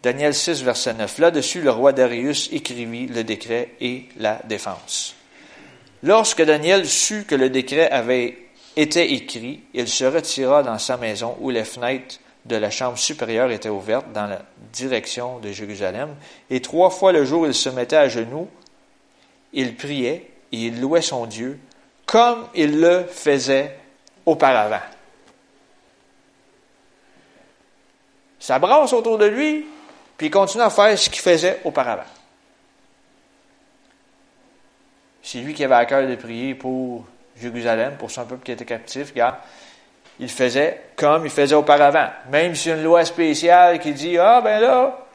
Daniel 0.02 0.34
6, 0.34 0.62
verset 0.62 0.94
9. 0.94 1.18
Là-dessus, 1.18 1.62
le 1.62 1.70
roi 1.70 1.92
Darius 1.92 2.48
écrivit 2.52 3.06
le 3.06 3.24
décret 3.24 3.70
et 3.80 4.04
la 4.16 4.40
défense. 4.44 5.16
Lorsque 6.02 6.42
Daniel 6.42 6.86
sut 6.86 7.26
que 7.26 7.34
le 7.34 7.50
décret 7.50 7.90
avait 7.90 8.38
été 8.76 9.14
écrit, 9.14 9.62
il 9.74 9.88
se 9.88 10.04
retira 10.04 10.62
dans 10.62 10.78
sa 10.78 10.96
maison 10.96 11.36
où 11.40 11.50
les 11.50 11.64
fenêtres 11.64 12.20
de 12.44 12.54
la 12.54 12.70
chambre 12.70 12.98
supérieure 12.98 13.50
étaient 13.50 13.68
ouvertes 13.68 14.12
dans 14.12 14.26
la 14.26 14.42
direction 14.72 15.40
de 15.40 15.50
Jérusalem, 15.50 16.14
et 16.50 16.60
trois 16.60 16.90
fois 16.90 17.10
le 17.10 17.24
jour 17.24 17.46
il 17.46 17.54
se 17.54 17.68
mettait 17.68 17.96
à 17.96 18.08
genoux, 18.08 18.48
il 19.52 19.74
priait 19.74 20.30
et 20.52 20.56
il 20.66 20.80
louait 20.80 21.02
son 21.02 21.26
Dieu 21.26 21.58
comme 22.06 22.46
il 22.54 22.80
le 22.80 23.04
faisait 23.04 23.76
auparavant. 24.24 24.80
Ça 28.38 28.58
brasse 28.60 28.92
autour 28.92 29.18
de 29.18 29.26
lui, 29.26 29.66
puis 30.16 30.28
il 30.28 30.30
continue 30.30 30.62
à 30.62 30.70
faire 30.70 30.96
ce 30.96 31.10
qu'il 31.10 31.20
faisait 31.20 31.60
auparavant. 31.64 32.04
C'est 35.20 35.38
lui 35.38 35.52
qui 35.52 35.64
avait 35.64 35.74
à 35.74 35.84
cœur 35.84 36.06
de 36.06 36.14
prier 36.14 36.54
pour 36.54 37.04
Jérusalem, 37.36 37.96
pour 37.98 38.12
son 38.12 38.24
peuple 38.24 38.44
qui 38.44 38.52
était 38.52 38.64
captif. 38.64 39.10
Regarde, 39.10 39.36
il 40.20 40.30
faisait 40.30 40.90
comme 40.94 41.24
il 41.24 41.30
faisait 41.30 41.56
auparavant. 41.56 42.08
Même 42.30 42.54
si 42.54 42.70
une 42.70 42.84
loi 42.84 43.04
spéciale 43.04 43.80
qui 43.80 43.92
dit 43.92 44.16
Ah, 44.16 44.40
ben 44.40 44.60
là, 44.60 45.06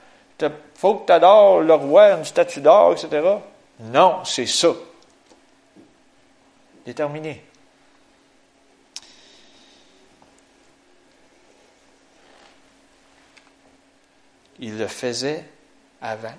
il 0.41 0.51
faut 0.75 0.95
que 0.95 1.05
tu 1.05 1.13
adores 1.13 1.61
le 1.61 1.73
roi, 1.73 2.11
une 2.11 2.25
statue 2.25 2.59
d'or, 2.59 2.91
etc. 2.91 3.21
Non, 3.79 4.19
c'est 4.25 4.45
ça 4.45 4.69
déterminé. 6.91 7.41
Il 14.59 14.77
le 14.77 14.87
faisait 14.87 15.45
avant, 16.01 16.35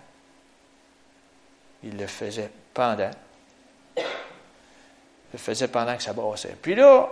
il 1.83 1.97
le 1.97 2.07
faisait 2.07 2.51
pendant, 2.75 3.11
il 3.97 4.03
le 5.33 5.39
faisait 5.39 5.69
pendant 5.69 5.97
que 5.97 6.03
ça 6.03 6.13
brassait. 6.13 6.57
Puis 6.61 6.75
là, 6.75 7.09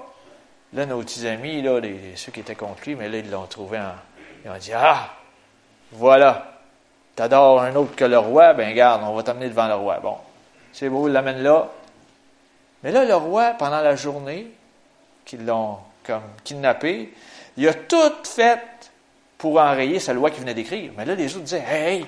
là, 0.74 0.86
nos 0.86 1.00
petits 1.00 1.26
amis, 1.26 1.62
là, 1.62 1.80
ceux 2.16 2.30
qui 2.30 2.40
étaient 2.40 2.54
contre 2.54 2.82
lui, 2.86 2.94
mais 2.94 3.08
là, 3.08 3.18
ils 3.18 3.30
l'ont 3.30 3.46
trouvé 3.46 3.78
en. 3.78 3.94
Ils 4.44 4.50
ont 4.50 4.58
dit 4.58 4.72
Ah, 4.74 5.14
voilà, 5.92 6.60
t'adores 7.16 7.62
un 7.62 7.74
autre 7.74 7.96
que 7.96 8.04
le 8.04 8.18
roi, 8.18 8.52
ben 8.52 8.74
garde, 8.74 9.02
on 9.02 9.14
va 9.14 9.22
t'amener 9.22 9.48
devant 9.48 9.66
le 9.66 9.74
roi. 9.74 9.98
Bon, 10.00 10.18
c'est 10.72 10.90
beau, 10.90 11.08
il 11.08 11.12
l'amène 11.12 11.42
là. 11.42 11.70
Mais 12.82 12.92
là, 12.92 13.04
le 13.04 13.14
roi, 13.14 13.50
pendant 13.58 13.80
la 13.80 13.96
journée 13.96 14.50
qu'ils 15.24 15.44
l'ont 15.44 15.78
comme 16.04 16.22
kidnappé, 16.44 17.12
il 17.56 17.68
a 17.68 17.74
tout 17.74 18.12
fait 18.24 18.60
pour 19.38 19.58
enrayer 19.60 20.00
sa 20.00 20.12
loi 20.12 20.30
qu'il 20.30 20.40
venait 20.40 20.54
d'écrire. 20.54 20.92
Mais 20.96 21.04
là, 21.04 21.14
les 21.14 21.34
autres 21.34 21.44
disaient, 21.44 21.64
hey, 21.66 22.06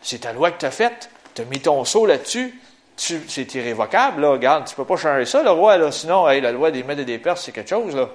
c'est 0.00 0.20
ta 0.20 0.32
loi 0.32 0.50
que 0.50 0.58
tu 0.58 0.66
as 0.66 0.70
faite, 0.70 1.10
tu 1.34 1.42
as 1.42 1.44
mis 1.44 1.60
ton 1.60 1.84
sceau 1.84 2.06
là-dessus, 2.06 2.58
c'est 2.96 3.54
irrévocable, 3.54 4.22
là, 4.22 4.30
regarde, 4.30 4.66
tu 4.66 4.74
peux 4.74 4.84
pas 4.84 4.96
changer 4.96 5.24
ça, 5.24 5.42
le 5.42 5.50
roi, 5.50 5.76
là, 5.78 5.90
sinon, 5.90 6.28
hey, 6.28 6.40
la 6.40 6.52
loi 6.52 6.70
des 6.70 6.82
Mèdes 6.82 7.00
et 7.00 7.04
des 7.04 7.18
Perses, 7.18 7.44
c'est 7.44 7.52
quelque 7.52 7.70
chose, 7.70 7.96
là. 7.96 8.08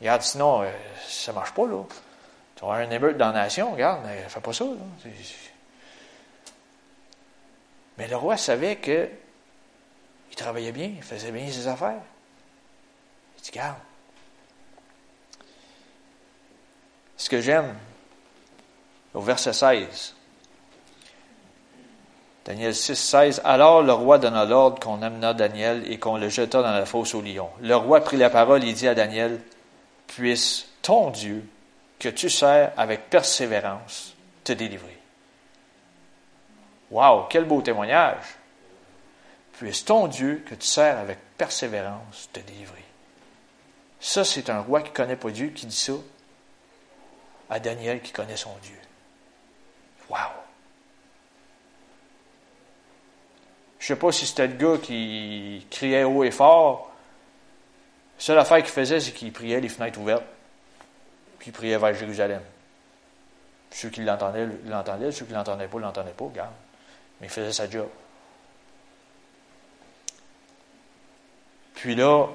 Regarde, 0.00 0.22
sinon, 0.22 0.62
ça 0.62 0.64
euh, 0.64 0.70
ça 1.06 1.32
marche 1.32 1.52
pas, 1.52 1.66
là. 1.66 1.84
Tu 2.56 2.64
auras 2.64 2.78
un 2.78 2.90
émeute 2.90 3.16
dans 3.18 3.30
la 3.30 3.44
nation, 3.44 3.72
regarde, 3.72 4.00
fais 4.28 4.40
pas 4.40 4.52
ça, 4.52 4.64
là. 4.64 5.10
Mais 7.98 8.08
le 8.08 8.16
roi 8.16 8.36
savait 8.36 8.76
que 8.76 9.08
il 10.32 10.36
travaillait 10.36 10.72
bien, 10.72 10.92
il 10.96 11.02
faisait 11.02 11.30
bien 11.30 11.46
ses 11.50 11.68
affaires. 11.68 12.00
Il 13.36 13.42
dit, 13.42 13.50
regarde, 13.50 13.76
ce 17.18 17.28
que 17.28 17.40
j'aime, 17.40 17.76
au 19.12 19.20
verset 19.20 19.52
16, 19.52 20.14
Daniel 22.46 22.74
6, 22.74 22.96
16. 22.96 23.42
Alors 23.44 23.82
le 23.82 23.92
roi 23.92 24.18
donna 24.18 24.46
l'ordre 24.46 24.80
qu'on 24.80 25.02
amena 25.02 25.34
Daniel 25.34 25.84
et 25.90 25.98
qu'on 25.98 26.16
le 26.16 26.30
jeta 26.30 26.62
dans 26.62 26.72
la 26.72 26.86
fosse 26.86 27.14
au 27.14 27.20
lion. 27.20 27.50
Le 27.60 27.76
roi 27.76 28.00
prit 28.00 28.16
la 28.16 28.30
parole 28.30 28.64
et 28.64 28.72
dit 28.72 28.88
à 28.88 28.94
Daniel, 28.94 29.38
Puisse 30.06 30.66
ton 30.80 31.10
Dieu, 31.10 31.44
que 31.98 32.08
tu 32.08 32.28
sers 32.28 32.72
avec 32.76 33.10
persévérance, 33.10 34.14
te 34.44 34.52
délivrer. 34.52 34.98
Wow, 36.90 37.26
quel 37.28 37.44
beau 37.44 37.62
témoignage! 37.62 38.41
Puisse 39.62 39.84
ton 39.84 40.08
Dieu, 40.08 40.42
que 40.44 40.56
tu 40.56 40.66
sers 40.66 40.98
avec 40.98 41.18
persévérance, 41.38 42.28
te 42.32 42.40
délivrer. 42.40 42.82
Ça, 44.00 44.24
c'est 44.24 44.50
un 44.50 44.58
roi 44.58 44.82
qui 44.82 44.90
ne 44.90 44.96
connaît 44.96 45.14
pas 45.14 45.30
Dieu 45.30 45.50
qui 45.50 45.66
dit 45.66 45.76
ça 45.76 45.92
à 47.48 47.60
Daniel 47.60 48.02
qui 48.02 48.10
connaît 48.10 48.36
son 48.36 48.52
Dieu. 48.60 48.76
Wow! 50.10 50.18
Je 53.78 53.86
sais 53.86 53.94
pas 53.94 54.10
si 54.10 54.26
c'était 54.26 54.48
le 54.48 54.54
gars 54.54 54.78
qui 54.82 55.64
criait 55.70 56.02
haut 56.02 56.24
et 56.24 56.32
fort. 56.32 56.90
La 58.18 58.24
seule 58.24 58.38
affaire 58.40 58.58
qu'il 58.64 58.72
faisait, 58.72 58.98
c'est 58.98 59.12
qu'il 59.12 59.32
priait 59.32 59.60
les 59.60 59.68
fenêtres 59.68 60.00
ouvertes. 60.00 60.24
Puis 61.38 61.50
il 61.50 61.52
priait 61.52 61.78
vers 61.78 61.94
Jérusalem. 61.94 62.42
Ceux 63.70 63.90
qui 63.90 64.00
l'entendaient, 64.00 64.48
l'entendaient. 64.66 65.12
Ceux 65.12 65.24
qui 65.24 65.30
ne 65.30 65.38
l'entendaient 65.38 65.68
pas, 65.68 65.76
ne 65.76 65.82
l'entendaient 65.82 66.10
pas, 66.10 66.24
regarde. 66.24 66.54
Mais 67.20 67.28
il 67.28 67.32
faisait 67.32 67.52
sa 67.52 67.70
job. 67.70 67.88
Puis 71.82 71.96
là, 71.96 72.28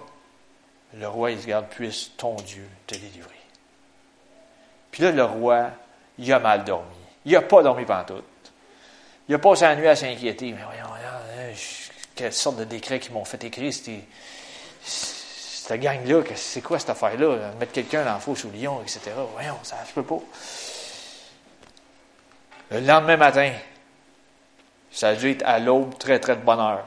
le 0.96 1.08
roi, 1.08 1.32
il 1.32 1.42
se 1.42 1.48
garde, 1.48 1.68
puisse 1.68 2.12
ton 2.18 2.36
Dieu 2.36 2.68
te 2.86 2.96
délivrer. 2.96 3.40
Puis 4.92 5.04
là, 5.04 5.12
le 5.14 5.24
roi, 5.24 5.70
il 6.18 6.34
a 6.34 6.40
mal 6.40 6.66
dormi. 6.66 6.98
Il 7.24 7.32
n'a 7.32 7.42
pas 7.42 7.64
dormi 7.64 7.86
pendant 7.86 8.04
tout. 8.04 8.24
Il 9.30 9.36
a 9.36 9.40
passé 9.40 9.64
la 9.64 9.78
nuit 9.78 9.88
à 9.88 9.96
s'inquiéter. 9.96 10.52
Mais 10.52 10.64
voyons, 10.64 10.88
voyons, 10.90 11.56
quelle 12.14 12.34
sorte 12.34 12.58
de 12.58 12.66
décret 12.66 13.00
qu'ils 13.00 13.14
m'ont 13.14 13.24
fait 13.24 13.42
écrire. 13.46 13.72
Cette 14.84 15.80
gang-là, 15.80 16.24
c'est 16.36 16.62
quoi 16.62 16.78
cette 16.78 16.90
affaire-là? 16.90 17.54
Mettre 17.58 17.72
quelqu'un 17.72 18.04
dans 18.04 18.16
la 18.16 18.20
fosse 18.20 18.44
au 18.44 18.50
lion, 18.50 18.82
etc. 18.82 19.00
Voyons, 19.32 19.60
ça 19.64 19.78
ne 19.78 19.94
peut 19.94 20.04
pas. 20.04 20.22
Le 22.72 22.82
lendemain 22.82 23.16
matin, 23.16 23.54
ça 24.92 25.08
a 25.08 25.16
dû 25.16 25.32
être 25.32 25.44
à 25.46 25.58
l'aube, 25.60 25.98
très, 25.98 26.20
très 26.20 26.36
de 26.36 26.42
bonne 26.42 26.60
heure. 26.60 26.84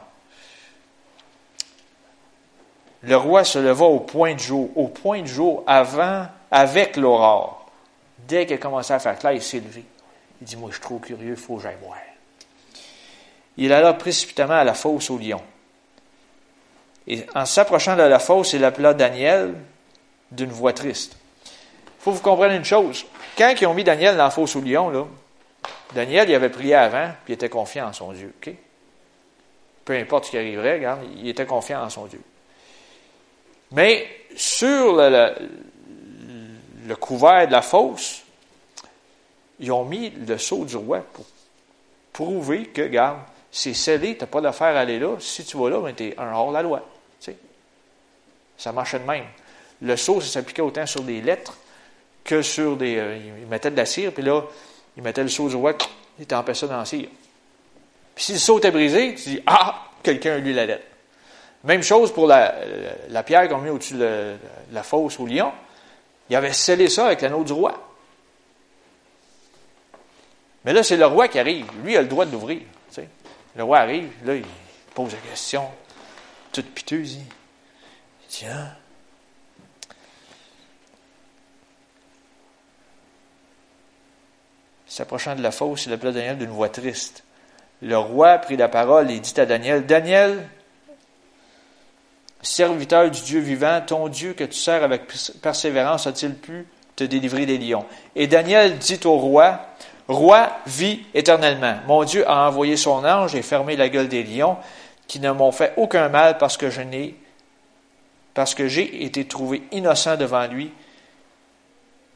Le 3.02 3.16
roi 3.16 3.44
se 3.44 3.58
leva 3.58 3.86
au 3.86 4.00
point 4.00 4.34
de 4.34 4.40
jour, 4.40 4.70
au 4.76 4.88
point 4.88 5.22
de 5.22 5.26
jour 5.26 5.64
avant, 5.66 6.26
avec 6.50 6.96
l'aurore. 6.96 7.70
Dès 8.18 8.46
qu'il 8.46 8.56
a 8.56 8.58
commencé 8.58 8.92
à 8.92 8.98
faire 8.98 9.18
clair, 9.18 9.32
il 9.32 9.42
s'est 9.42 9.60
levé. 9.60 9.84
Il 10.40 10.46
dit, 10.46 10.56
moi, 10.56 10.68
je 10.70 10.74
suis 10.74 10.82
trop 10.82 10.98
curieux, 10.98 11.30
il 11.30 11.36
faut 11.36 11.56
que 11.56 11.62
j'aille 11.62 11.76
voir 11.82 11.96
il 13.60 13.72
alla 13.74 13.92
précipitamment 13.92 14.54
à 14.54 14.64
la 14.64 14.74
fosse 14.74 15.10
au 15.10 15.18
lion. 15.18 15.40
Et 17.06 17.26
en 17.34 17.44
s'approchant 17.44 17.94
de 17.94 18.02
la 18.02 18.18
fosse, 18.18 18.54
il 18.54 18.64
appela 18.64 18.94
Daniel 18.94 19.54
d'une 20.30 20.50
voix 20.50 20.72
triste. 20.72 21.16
Il 21.44 22.02
faut 22.02 22.12
vous 22.12 22.22
compreniez 22.22 22.56
une 22.56 22.64
chose. 22.64 23.04
Quand 23.36 23.54
ils 23.60 23.66
ont 23.66 23.74
mis 23.74 23.84
Daniel 23.84 24.16
dans 24.16 24.24
la 24.24 24.30
fosse 24.30 24.56
au 24.56 24.62
lion, 24.62 24.88
là, 24.88 25.04
Daniel, 25.94 26.30
il 26.30 26.34
avait 26.34 26.48
prié 26.48 26.74
avant, 26.74 27.10
puis 27.24 27.32
il 27.32 27.34
était 27.34 27.50
confiant 27.50 27.88
en 27.88 27.92
son 27.92 28.12
Dieu. 28.12 28.32
Peu 29.84 29.94
importe 29.94 30.26
ce 30.26 30.30
qui 30.30 30.38
arriverait, 30.38 30.74
regarde, 30.74 31.00
il 31.16 31.28
était 31.28 31.46
confiant 31.46 31.82
en 31.82 31.90
son 31.90 32.06
Dieu. 32.06 32.22
Mais 33.72 34.06
sur 34.36 34.96
le, 34.96 35.34
couvert 36.96 37.46
de 37.46 37.52
la 37.52 37.62
fosse, 37.62 38.22
ils 39.58 39.70
ont 39.72 39.84
mis 39.84 40.10
le 40.10 40.38
sceau 40.38 40.64
du 40.64 40.76
roi 40.76 41.04
pour 41.12 41.26
prouver 42.12 42.66
que, 42.66 42.82
regarde, 42.82 43.18
c'est 43.52 43.74
scellé, 43.74 44.14
tu 44.14 44.20
n'as 44.20 44.26
pas 44.26 44.40
d'affaire 44.40 44.76
à 44.76 44.80
aller 44.80 44.98
là. 44.98 45.16
Si 45.20 45.44
tu 45.44 45.56
vas 45.56 45.70
là, 45.70 45.80
ben, 45.80 45.94
tu 45.94 46.08
es 46.08 46.18
un 46.18 46.32
hors 46.32 46.52
la 46.52 46.62
loi. 46.62 46.84
Ça 48.56 48.72
marchait 48.72 48.98
de 48.98 49.06
même. 49.06 49.24
Le 49.80 49.96
sceau, 49.96 50.20
ça 50.20 50.26
s'appliquait 50.26 50.60
autant 50.60 50.84
sur 50.84 51.00
des 51.00 51.22
lettres 51.22 51.56
que 52.22 52.42
sur 52.42 52.76
des. 52.76 52.98
Euh, 52.98 53.16
ils 53.16 53.46
mettaient 53.46 53.70
de 53.70 53.76
la 53.76 53.86
cire, 53.86 54.12
puis 54.12 54.22
là, 54.22 54.42
ils 54.98 55.02
mettaient 55.02 55.22
le 55.22 55.30
sceau 55.30 55.48
du 55.48 55.56
roi, 55.56 55.72
ils 56.18 56.26
t'empêchaient 56.26 56.60
ça 56.60 56.66
dans 56.66 56.78
la 56.78 56.84
cire. 56.84 57.08
Puis 58.14 58.24
si 58.24 58.32
le 58.34 58.38
sceau 58.38 58.58
était 58.58 58.70
brisé, 58.70 59.14
tu 59.14 59.30
dis 59.30 59.42
Ah, 59.46 59.84
quelqu'un 60.02 60.34
a 60.34 60.38
lu 60.38 60.52
la 60.52 60.66
lettre. 60.66 60.84
Même 61.64 61.82
chose 61.82 62.12
pour 62.12 62.26
la, 62.26 62.54
pierre 63.24 63.48
qu'on 63.48 63.58
met 63.58 63.70
au-dessus 63.70 63.94
de, 63.94 64.36
la 64.72 64.82
fosse 64.82 65.20
au 65.20 65.26
lion. 65.26 65.52
Il 66.28 66.36
avait 66.36 66.52
scellé 66.52 66.88
ça 66.88 67.06
avec 67.06 67.20
l'anneau 67.20 67.44
du 67.44 67.52
roi. 67.52 67.74
Mais 70.64 70.72
là, 70.72 70.82
c'est 70.82 70.96
le 70.96 71.06
roi 71.06 71.28
qui 71.28 71.38
arrive. 71.38 71.66
Lui, 71.82 71.92
il 71.92 71.96
a 71.96 72.02
le 72.02 72.08
droit 72.08 72.24
de 72.24 72.32
l'ouvrir. 72.32 72.62
Le 73.56 73.64
roi 73.64 73.78
arrive, 73.78 74.10
là, 74.24 74.36
il 74.36 74.44
pose 74.94 75.12
la 75.12 75.18
question, 75.18 75.68
toute 76.52 76.72
piteuse. 76.72 77.14
Il 77.14 77.26
dit, 78.28 78.46
hein? 78.46 78.68
S'approchant 84.86 85.34
de 85.34 85.42
la 85.42 85.50
fosse, 85.50 85.86
il 85.86 85.92
appela 85.92 86.12
Daniel 86.12 86.38
d'une 86.38 86.50
voix 86.50 86.68
triste. 86.68 87.24
Le 87.80 87.96
roi 87.96 88.38
prit 88.38 88.56
la 88.56 88.68
parole 88.68 89.10
et 89.10 89.20
dit 89.20 89.40
à 89.40 89.46
Daniel, 89.46 89.86
Daniel, 89.86 90.48
serviteur 92.42 93.10
du 93.10 93.20
Dieu 93.22 93.40
vivant, 93.40 93.80
ton 93.86 94.08
Dieu 94.08 94.32
que 94.32 94.44
tu 94.44 94.58
sers 94.58 94.82
avec 94.82 95.02
persévérance 95.40 96.06
a-t-il 96.06 96.34
pu 96.34 96.66
te 96.96 97.04
délivrer 97.04 97.46
des 97.46 97.58
lions? 97.58 97.84
Et 98.16 98.26
Daniel 98.26 98.78
dit 98.78 99.00
au 99.04 99.16
roi, 99.16 99.60
Roi, 100.10 100.50
vis 100.66 101.04
éternellement. 101.14 101.76
Mon 101.86 102.02
Dieu 102.02 102.28
a 102.28 102.48
envoyé 102.48 102.76
son 102.76 103.04
ange 103.04 103.36
et 103.36 103.42
fermé 103.42 103.76
la 103.76 103.88
gueule 103.88 104.08
des 104.08 104.24
lions, 104.24 104.56
qui 105.06 105.20
ne 105.20 105.30
m'ont 105.30 105.52
fait 105.52 105.72
aucun 105.76 106.08
mal 106.08 106.36
parce 106.36 106.56
que 106.56 106.68
je 106.68 106.80
n'ai, 106.80 107.14
parce 108.34 108.56
que 108.56 108.66
j'ai 108.66 109.04
été 109.04 109.24
trouvé 109.24 109.62
innocent 109.70 110.16
devant 110.16 110.48
lui, 110.48 110.72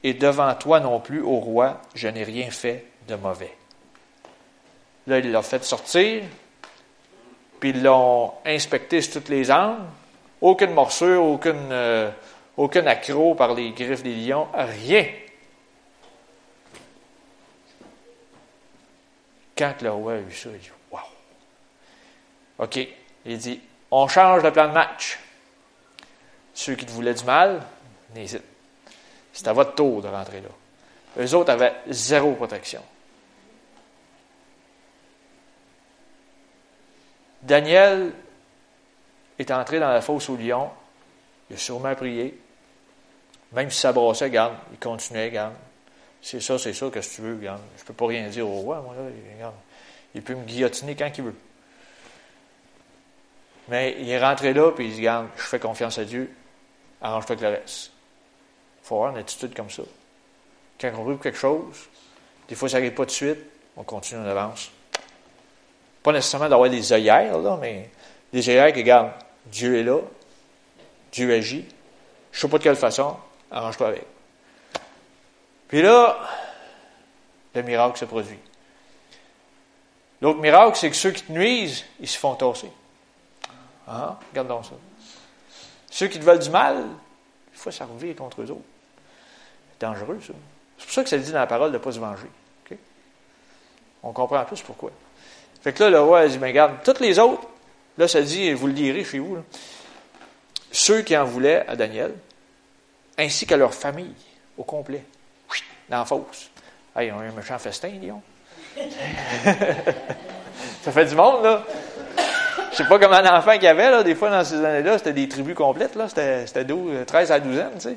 et 0.02 0.12
devant 0.12 0.52
toi 0.54 0.80
non 0.80 0.98
plus, 0.98 1.22
ô 1.22 1.36
roi, 1.36 1.80
je 1.94 2.08
n'ai 2.08 2.24
rien 2.24 2.50
fait 2.50 2.84
de 3.06 3.14
mauvais. 3.14 3.56
Là, 5.06 5.20
il 5.20 5.30
l'a 5.30 5.42
fait 5.42 5.62
sortir, 5.64 6.24
puis 7.60 7.70
ils 7.70 7.82
l'ont 7.82 8.32
inspecté 8.44 9.00
sur 9.02 9.14
toutes 9.14 9.28
les 9.28 9.52
angles. 9.52 9.84
Aucune 10.40 10.72
morsure, 10.72 11.24
aucune, 11.24 11.70
euh, 11.70 12.10
aucun 12.56 12.86
accroc 12.86 13.34
par 13.34 13.54
les 13.54 13.70
griffes 13.70 14.02
des 14.02 14.14
lions, 14.14 14.48
rien. 14.54 15.06
Quand 19.56 19.74
le 19.82 19.90
roi 19.90 20.14
a 20.14 20.18
vu 20.18 20.34
ça, 20.34 20.50
il 20.52 20.58
dit 20.58 20.70
Waouh! 20.90 21.02
OK. 22.58 22.88
Il 23.24 23.38
dit 23.38 23.60
On 23.90 24.08
change 24.08 24.42
le 24.42 24.52
plan 24.52 24.68
de 24.68 24.72
match. 24.72 25.18
Ceux 26.52 26.74
qui 26.74 26.86
te 26.86 26.90
voulaient 26.90 27.14
du 27.14 27.24
mal, 27.24 27.62
c'est 29.32 29.48
à 29.48 29.52
votre 29.52 29.74
tour 29.74 30.02
de 30.02 30.08
rentrer 30.08 30.40
là. 30.40 30.48
Eux 31.22 31.34
autres 31.34 31.50
avaient 31.50 31.74
zéro 31.88 32.32
protection. 32.34 32.82
Daniel 37.42 38.12
est 39.38 39.50
entré 39.50 39.80
dans 39.80 39.90
la 39.90 40.00
fosse 40.00 40.28
au 40.28 40.36
lion. 40.36 40.70
Il 41.50 41.56
a 41.56 41.58
sûrement 41.58 41.94
prié. 41.94 42.38
Même 43.52 43.70
si 43.70 43.78
ça 43.78 43.92
brossait, 43.92 44.30
garde, 44.30 44.54
il 44.72 44.78
continuait, 44.78 45.30
garde. 45.30 45.54
C'est 46.20 46.40
ça, 46.40 46.58
c'est 46.58 46.72
ça, 46.72 46.88
qu'est-ce 46.92 47.10
que 47.10 47.14
tu 47.16 47.22
veux, 47.22 47.36
regarde. 47.36 47.60
Je 47.76 47.84
peux 47.84 47.92
pas 47.92 48.06
rien 48.06 48.28
dire 48.28 48.48
au 48.48 48.60
roi, 48.60 48.80
moi, 48.80 48.94
là. 48.94 49.52
Il 50.14 50.22
peut 50.22 50.34
me 50.34 50.44
guillotiner 50.44 50.96
quand 50.96 51.10
il 51.16 51.24
veut. 51.24 51.34
Mais 53.68 53.96
il 53.98 54.08
est 54.08 54.20
rentré 54.20 54.52
là, 54.52 54.70
puis 54.72 54.86
il 54.86 54.92
dit, 54.92 54.98
regarde, 54.98 55.28
je 55.36 55.42
fais 55.42 55.58
confiance 55.58 55.98
à 55.98 56.04
Dieu, 56.04 56.30
arrange-toi 57.00 57.36
avec 57.36 57.42
le 57.42 57.56
reste. 57.56 57.90
Il 58.82 58.86
faut 58.86 58.96
avoir 58.96 59.10
une 59.12 59.18
attitude 59.18 59.54
comme 59.54 59.70
ça. 59.70 59.82
Quand 60.80 60.92
on 60.98 61.04
veut 61.04 61.16
quelque 61.16 61.38
chose, 61.38 61.88
des 62.48 62.54
fois 62.54 62.68
ça 62.68 62.78
n'arrive 62.78 62.94
pas 62.94 63.06
de 63.06 63.10
suite, 63.10 63.38
On 63.76 63.82
continue, 63.82 64.20
on 64.20 64.28
avance. 64.28 64.70
Pas 66.02 66.12
nécessairement 66.12 66.48
d'avoir 66.48 66.70
des 66.70 66.92
œillères, 66.92 67.38
là, 67.38 67.58
mais 67.60 67.90
des 68.34 68.72
qui 68.72 68.80
regardent. 68.80 69.12
Dieu 69.46 69.78
est 69.78 69.82
là. 69.82 70.00
Dieu 71.12 71.32
agit. 71.32 71.64
Je 72.32 72.38
ne 72.38 72.40
sais 72.40 72.48
pas 72.48 72.58
de 72.58 72.62
quelle 72.62 72.76
façon. 72.76 73.16
Arrange-toi 73.50 73.88
avec. 73.88 74.06
Puis 75.68 75.82
là, 75.82 76.18
le 77.54 77.62
miracle 77.62 77.98
se 77.98 78.04
produit. 78.04 78.38
L'autre 80.20 80.40
miracle, 80.40 80.76
c'est 80.76 80.90
que 80.90 80.96
ceux 80.96 81.10
qui 81.10 81.22
te 81.22 81.32
nuisent, 81.32 81.84
ils 82.00 82.08
se 82.08 82.18
font 82.18 82.34
tasser. 82.34 82.70
Ah, 83.86 84.18
regardons 84.30 84.62
ça. 84.62 84.74
Ceux 85.90 86.08
qui 86.08 86.18
te 86.18 86.24
veulent 86.24 86.38
du 86.38 86.50
mal, 86.50 86.84
il 87.52 87.58
faut 87.58 87.70
ça 87.70 87.86
contre 88.16 88.42
eux 88.42 88.50
autres. 88.50 88.60
C'est 89.72 89.86
dangereux, 89.86 90.18
ça. 90.26 90.32
C'est 90.78 90.84
pour 90.84 90.94
ça 90.94 91.02
que 91.04 91.08
ça 91.10 91.18
dit 91.18 91.30
dans 91.30 91.38
la 91.38 91.46
parole 91.46 91.70
de 91.70 91.78
ne 91.78 91.82
pas 91.82 91.92
se 91.92 92.00
venger. 92.00 92.28
On 94.02 94.12
comprend 94.12 94.44
plus 94.44 94.60
pourquoi. 94.60 94.90
Fait 95.62 95.72
que 95.72 95.82
là, 95.82 95.90
le 95.90 96.00
roi 96.00 96.20
a 96.20 96.28
dit, 96.28 96.38
mais 96.38 96.48
regarde, 96.48 96.74
toutes 96.84 97.00
les 97.00 97.18
autres, 97.18 97.46
là, 97.98 98.08
ça 98.08 98.22
dit, 98.22 98.52
vous 98.52 98.66
le 98.66 98.72
lirez 98.72 99.04
chez 99.04 99.18
vous, 99.18 99.38
ceux 100.72 101.02
qui 101.02 101.16
en 101.16 101.24
voulaient 101.24 101.64
à 101.68 101.76
Daniel, 101.76 102.12
ainsi 103.18 103.46
qu'à 103.46 103.56
leur 103.56 103.74
famille, 103.74 104.14
au 104.58 104.64
complet, 104.64 105.04
dans 105.88 105.98
la 105.98 106.04
fosse. 106.04 106.50
ils 106.96 107.12
ont 107.12 107.22
eu 107.22 107.28
un 107.28 107.32
méchant 107.32 107.58
festin, 107.58 107.88
Lyon. 107.88 108.22
ça 110.82 110.92
fait 110.92 111.04
du 111.06 111.14
monde, 111.14 111.44
là. 111.44 111.62
Je 112.72 112.78
sais 112.78 112.88
pas 112.88 112.98
comment 112.98 113.22
d'enfants 113.22 113.52
qu'il 113.52 113.62
y 113.62 113.68
avait, 113.68 113.90
là. 113.90 114.02
Des 114.02 114.16
fois, 114.16 114.30
dans 114.30 114.42
ces 114.42 114.64
années-là, 114.64 114.98
c'était 114.98 115.12
des 115.12 115.28
tribus 115.28 115.54
complètes, 115.54 115.94
là. 115.94 116.08
C'était 116.08 116.44
13 117.04 117.30
à 117.30 117.38
12 117.38 117.58
ans, 117.60 117.70
tu 117.74 117.80
sais. 117.80 117.96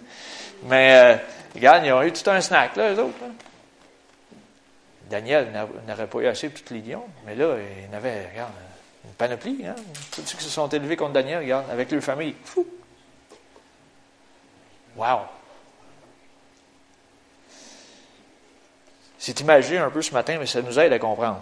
Mais, 0.66 0.94
euh, 0.94 1.16
regarde, 1.56 1.84
ils 1.86 1.92
ont 1.94 2.04
eu 2.04 2.12
tout 2.12 2.30
un 2.30 2.42
snack, 2.42 2.76
là, 2.76 2.94
eux 2.94 3.00
autres, 3.00 3.18
Daniel 5.10 5.48
n'aurait 5.88 6.08
pas 6.08 6.20
eu 6.20 6.28
assez 6.28 6.50
pour 6.50 6.60
toutes 6.62 6.72
les 6.72 6.82
lions, 6.82 7.06
mais 7.26 7.34
là, 7.34 7.56
il 7.90 7.96
avait, 7.96 8.28
regarde, 8.32 8.52
une 9.08 9.14
panoplie, 9.14 9.66
hein. 9.66 9.76
Tous 10.12 10.26
ceux 10.26 10.38
qui 10.38 10.44
se 10.44 10.50
sont 10.50 10.68
élevés 10.70 10.96
contre 10.96 11.14
Daniel, 11.14 11.40
regarde, 11.40 11.70
avec 11.72 11.92
leur 11.92 12.04
famille. 12.04 12.36
Fou! 12.44 12.66
Wow! 14.96 15.20
C'est 19.18 19.40
imagé 19.40 19.78
un 19.78 19.90
peu 19.90 20.02
ce 20.02 20.14
matin, 20.14 20.38
mais 20.40 20.46
ça 20.46 20.62
nous 20.62 20.78
aide 20.80 20.94
à 20.94 21.00
comprendre. 21.00 21.42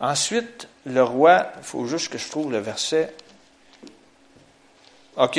Ensuite, 0.00 0.68
le 0.86 1.02
roi, 1.02 1.46
il 1.58 1.62
faut 1.62 1.86
juste 1.86 2.10
que 2.10 2.18
je 2.18 2.28
trouve 2.28 2.50
le 2.50 2.58
verset. 2.58 3.14
OK. 5.16 5.38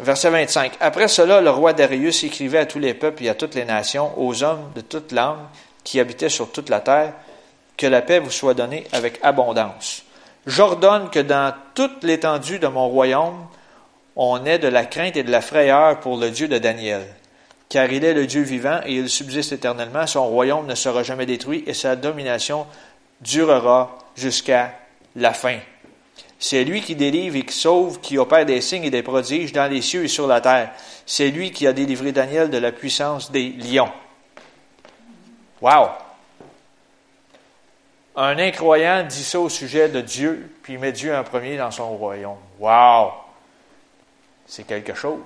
Verset 0.00 0.30
25. 0.30 0.76
Après 0.80 1.08
cela, 1.08 1.40
le 1.40 1.50
roi 1.50 1.72
Darius 1.72 2.24
écrivait 2.24 2.58
à 2.58 2.66
tous 2.66 2.78
les 2.78 2.94
peuples 2.94 3.24
et 3.24 3.28
à 3.28 3.34
toutes 3.34 3.54
les 3.54 3.64
nations, 3.64 4.12
aux 4.18 4.42
hommes 4.42 4.72
de 4.74 4.80
toute 4.80 5.12
langue 5.12 5.38
qui 5.86 6.00
habitaient 6.00 6.28
sur 6.28 6.50
toute 6.50 6.68
la 6.68 6.80
terre, 6.80 7.14
que 7.76 7.86
la 7.86 8.02
paix 8.02 8.18
vous 8.18 8.32
soit 8.32 8.54
donnée 8.54 8.86
avec 8.92 9.20
abondance. 9.22 10.02
J'ordonne 10.44 11.10
que 11.10 11.20
dans 11.20 11.54
toute 11.74 12.02
l'étendue 12.02 12.58
de 12.58 12.66
mon 12.66 12.88
royaume, 12.88 13.46
on 14.16 14.44
ait 14.44 14.58
de 14.58 14.66
la 14.66 14.84
crainte 14.84 15.16
et 15.16 15.22
de 15.22 15.30
la 15.30 15.40
frayeur 15.40 16.00
pour 16.00 16.16
le 16.16 16.30
Dieu 16.30 16.48
de 16.48 16.58
Daniel. 16.58 17.02
Car 17.68 17.92
il 17.92 18.04
est 18.04 18.14
le 18.14 18.26
Dieu 18.26 18.42
vivant 18.42 18.80
et 18.84 18.94
il 18.94 19.08
subsiste 19.08 19.52
éternellement, 19.52 20.06
son 20.08 20.26
royaume 20.26 20.66
ne 20.66 20.74
sera 20.74 21.04
jamais 21.04 21.26
détruit 21.26 21.62
et 21.68 21.74
sa 21.74 21.94
domination 21.94 22.66
durera 23.20 23.96
jusqu'à 24.16 24.72
la 25.14 25.32
fin. 25.32 25.58
C'est 26.38 26.64
lui 26.64 26.80
qui 26.80 26.96
délivre 26.96 27.36
et 27.36 27.44
qui 27.44 27.54
sauve, 27.54 28.00
qui 28.00 28.18
opère 28.18 28.44
des 28.44 28.60
signes 28.60 28.84
et 28.84 28.90
des 28.90 29.02
prodiges 29.02 29.52
dans 29.52 29.70
les 29.70 29.82
cieux 29.82 30.04
et 30.04 30.08
sur 30.08 30.26
la 30.26 30.40
terre. 30.40 30.70
C'est 31.06 31.30
lui 31.30 31.52
qui 31.52 31.66
a 31.66 31.72
délivré 31.72 32.10
Daniel 32.10 32.50
de 32.50 32.58
la 32.58 32.72
puissance 32.72 33.30
des 33.30 33.50
lions. 33.50 33.92
Wow! 35.60 35.90
Un 38.16 38.38
incroyant 38.38 39.04
dit 39.04 39.24
ça 39.24 39.38
au 39.40 39.48
sujet 39.48 39.88
de 39.88 40.00
Dieu, 40.00 40.56
puis 40.62 40.78
met 40.78 40.92
Dieu 40.92 41.14
en 41.14 41.22
premier 41.22 41.56
dans 41.56 41.70
son 41.70 41.96
royaume. 41.96 42.38
Wow! 42.58 43.12
C'est 44.46 44.64
quelque 44.64 44.94
chose. 44.94 45.20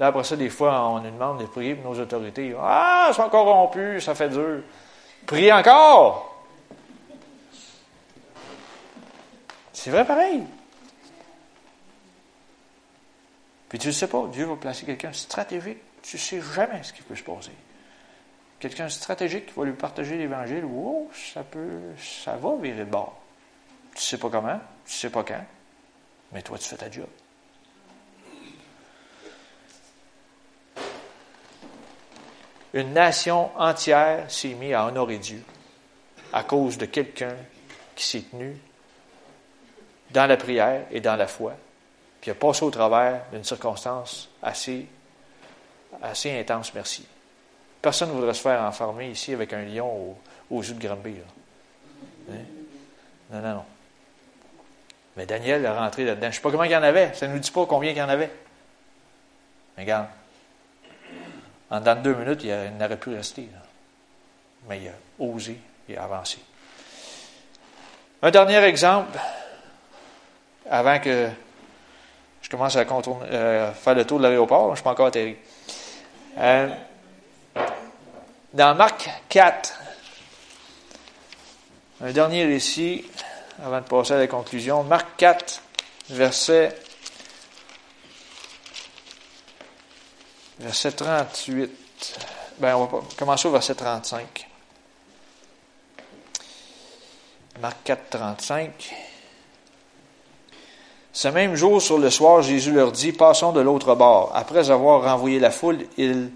Là, 0.00 0.08
après 0.08 0.24
ça, 0.24 0.34
des 0.34 0.50
fois, 0.50 0.88
on 0.88 1.00
nous 1.00 1.10
demande 1.10 1.40
de 1.40 1.46
prier 1.46 1.74
pour 1.74 1.92
nos 1.92 2.00
autorités. 2.00 2.54
Ah, 2.58 3.08
ils 3.10 3.14
sont 3.14 3.28
corrompus, 3.28 4.04
ça 4.04 4.14
fait 4.14 4.30
dur. 4.30 4.62
Priez 5.26 5.52
encore! 5.52 6.28
C'est 9.72 9.90
vrai 9.90 10.04
pareil. 10.04 10.42
Puis 13.68 13.78
tu 13.78 13.88
ne 13.88 13.92
sais 13.92 14.06
pas, 14.06 14.26
Dieu 14.32 14.44
va 14.44 14.56
placer 14.56 14.84
quelqu'un 14.84 15.12
stratégique. 15.12 15.78
Tu 16.02 16.16
ne 16.16 16.20
sais 16.20 16.40
jamais 16.40 16.82
ce 16.82 16.92
qui 16.92 17.02
peut 17.02 17.16
se 17.16 17.22
passer. 17.22 17.52
Quelqu'un 18.62 18.88
stratégique 18.88 19.46
qui 19.46 19.54
va 19.58 19.64
lui 19.64 19.72
partager 19.72 20.16
l'Évangile, 20.16 20.64
wow, 20.64 21.10
ça 21.12 21.42
peut, 21.42 21.80
ça 21.98 22.36
va 22.36 22.54
virer 22.54 22.84
de 22.84 22.84
bord. 22.84 23.20
Tu 23.92 24.02
sais 24.02 24.18
pas 24.18 24.30
comment, 24.30 24.60
tu 24.86 24.92
sais 24.92 25.10
pas 25.10 25.24
quand, 25.24 25.44
mais 26.30 26.42
toi, 26.42 26.56
tu 26.58 26.68
fais 26.68 26.76
ta 26.76 26.88
job. 26.88 27.08
Une 32.72 32.92
nation 32.92 33.50
entière 33.58 34.30
s'est 34.30 34.54
mise 34.54 34.74
à 34.74 34.86
honorer 34.86 35.18
Dieu 35.18 35.42
à 36.32 36.44
cause 36.44 36.78
de 36.78 36.86
quelqu'un 36.86 37.34
qui 37.96 38.06
s'est 38.06 38.22
tenu 38.30 38.56
dans 40.12 40.26
la 40.26 40.36
prière 40.36 40.86
et 40.92 41.00
dans 41.00 41.16
la 41.16 41.26
foi, 41.26 41.54
puis 42.20 42.30
a 42.30 42.36
passé 42.36 42.64
au 42.64 42.70
travers 42.70 43.24
d'une 43.32 43.42
circonstance 43.42 44.30
assez, 44.40 44.86
assez 46.00 46.38
intense, 46.38 46.72
merci. 46.74 47.04
Personne 47.82 48.10
ne 48.10 48.14
voudrait 48.14 48.34
se 48.34 48.40
faire 48.40 48.62
enfermer 48.62 49.10
ici 49.10 49.34
avec 49.34 49.52
un 49.52 49.62
lion 49.62 50.16
aux 50.48 50.62
yeux 50.62 50.74
de 50.74 50.86
Granby. 50.86 51.16
Hein? 52.30 52.34
Non, 53.32 53.40
non, 53.40 53.54
non. 53.54 53.64
Mais 55.16 55.26
Daniel 55.26 55.64
est 55.64 55.70
rentré 55.70 56.04
là-dedans. 56.04 56.26
Je 56.26 56.28
ne 56.28 56.32
sais 56.32 56.40
pas 56.40 56.50
comment 56.50 56.64
il 56.64 56.70
y 56.70 56.76
en 56.76 56.82
avait. 56.82 57.12
Ça 57.14 57.26
ne 57.26 57.34
nous 57.34 57.40
dit 57.40 57.50
pas 57.50 57.66
combien 57.66 57.90
il 57.90 57.96
y 57.96 58.02
en 58.02 58.08
avait. 58.08 58.30
Mais 59.76 59.82
regarde. 59.82 60.06
En 61.70 61.80
dans 61.80 62.00
deux 62.00 62.14
minutes, 62.14 62.44
il 62.44 62.72
n'aurait 62.78 62.96
pu 62.96 63.14
rester. 63.14 63.48
Mais 64.68 64.80
il 64.80 64.88
a 64.88 64.92
osé, 65.18 65.58
a 65.96 66.04
avancé. 66.04 66.38
Un 68.22 68.30
dernier 68.30 68.62
exemple 68.64 69.18
avant 70.70 71.00
que 71.00 71.28
je 72.42 72.48
commence 72.48 72.76
à 72.76 72.84
euh, 72.84 73.72
faire 73.72 73.94
le 73.94 74.04
tour 74.04 74.18
de 74.18 74.24
l'aéroport. 74.24 74.66
Je 74.66 74.70
ne 74.70 74.76
suis 74.76 74.84
pas 74.84 74.90
encore 74.90 75.06
atterri. 75.06 75.36
Euh, 76.38 76.68
dans 78.54 78.74
Marc 78.74 79.08
4, 79.28 79.80
un 82.02 82.12
dernier 82.12 82.44
récit, 82.44 83.04
avant 83.64 83.80
de 83.80 83.86
passer 83.86 84.14
à 84.14 84.18
la 84.18 84.26
conclusion. 84.26 84.82
Marc 84.82 85.16
4, 85.16 85.62
verset, 86.10 86.76
verset 90.58 90.92
38. 90.92 91.70
Ben, 92.58 92.76
on 92.76 92.84
va 92.84 92.98
commencer 93.16 93.48
au 93.48 93.52
verset 93.52 93.74
35. 93.74 94.48
Marc 97.60 97.76
4, 97.84 98.10
35. 98.10 98.94
Ce 101.14 101.28
même 101.28 101.54
jour, 101.54 101.80
sur 101.80 101.98
le 101.98 102.10
soir, 102.10 102.42
Jésus 102.42 102.72
leur 102.72 102.92
dit, 102.92 103.12
Passons 103.12 103.52
de 103.52 103.60
l'autre 103.60 103.94
bord. 103.94 104.32
Après 104.34 104.70
avoir 104.70 105.02
renvoyé 105.02 105.38
la 105.38 105.50
foule, 105.50 105.86
ils 105.96 106.30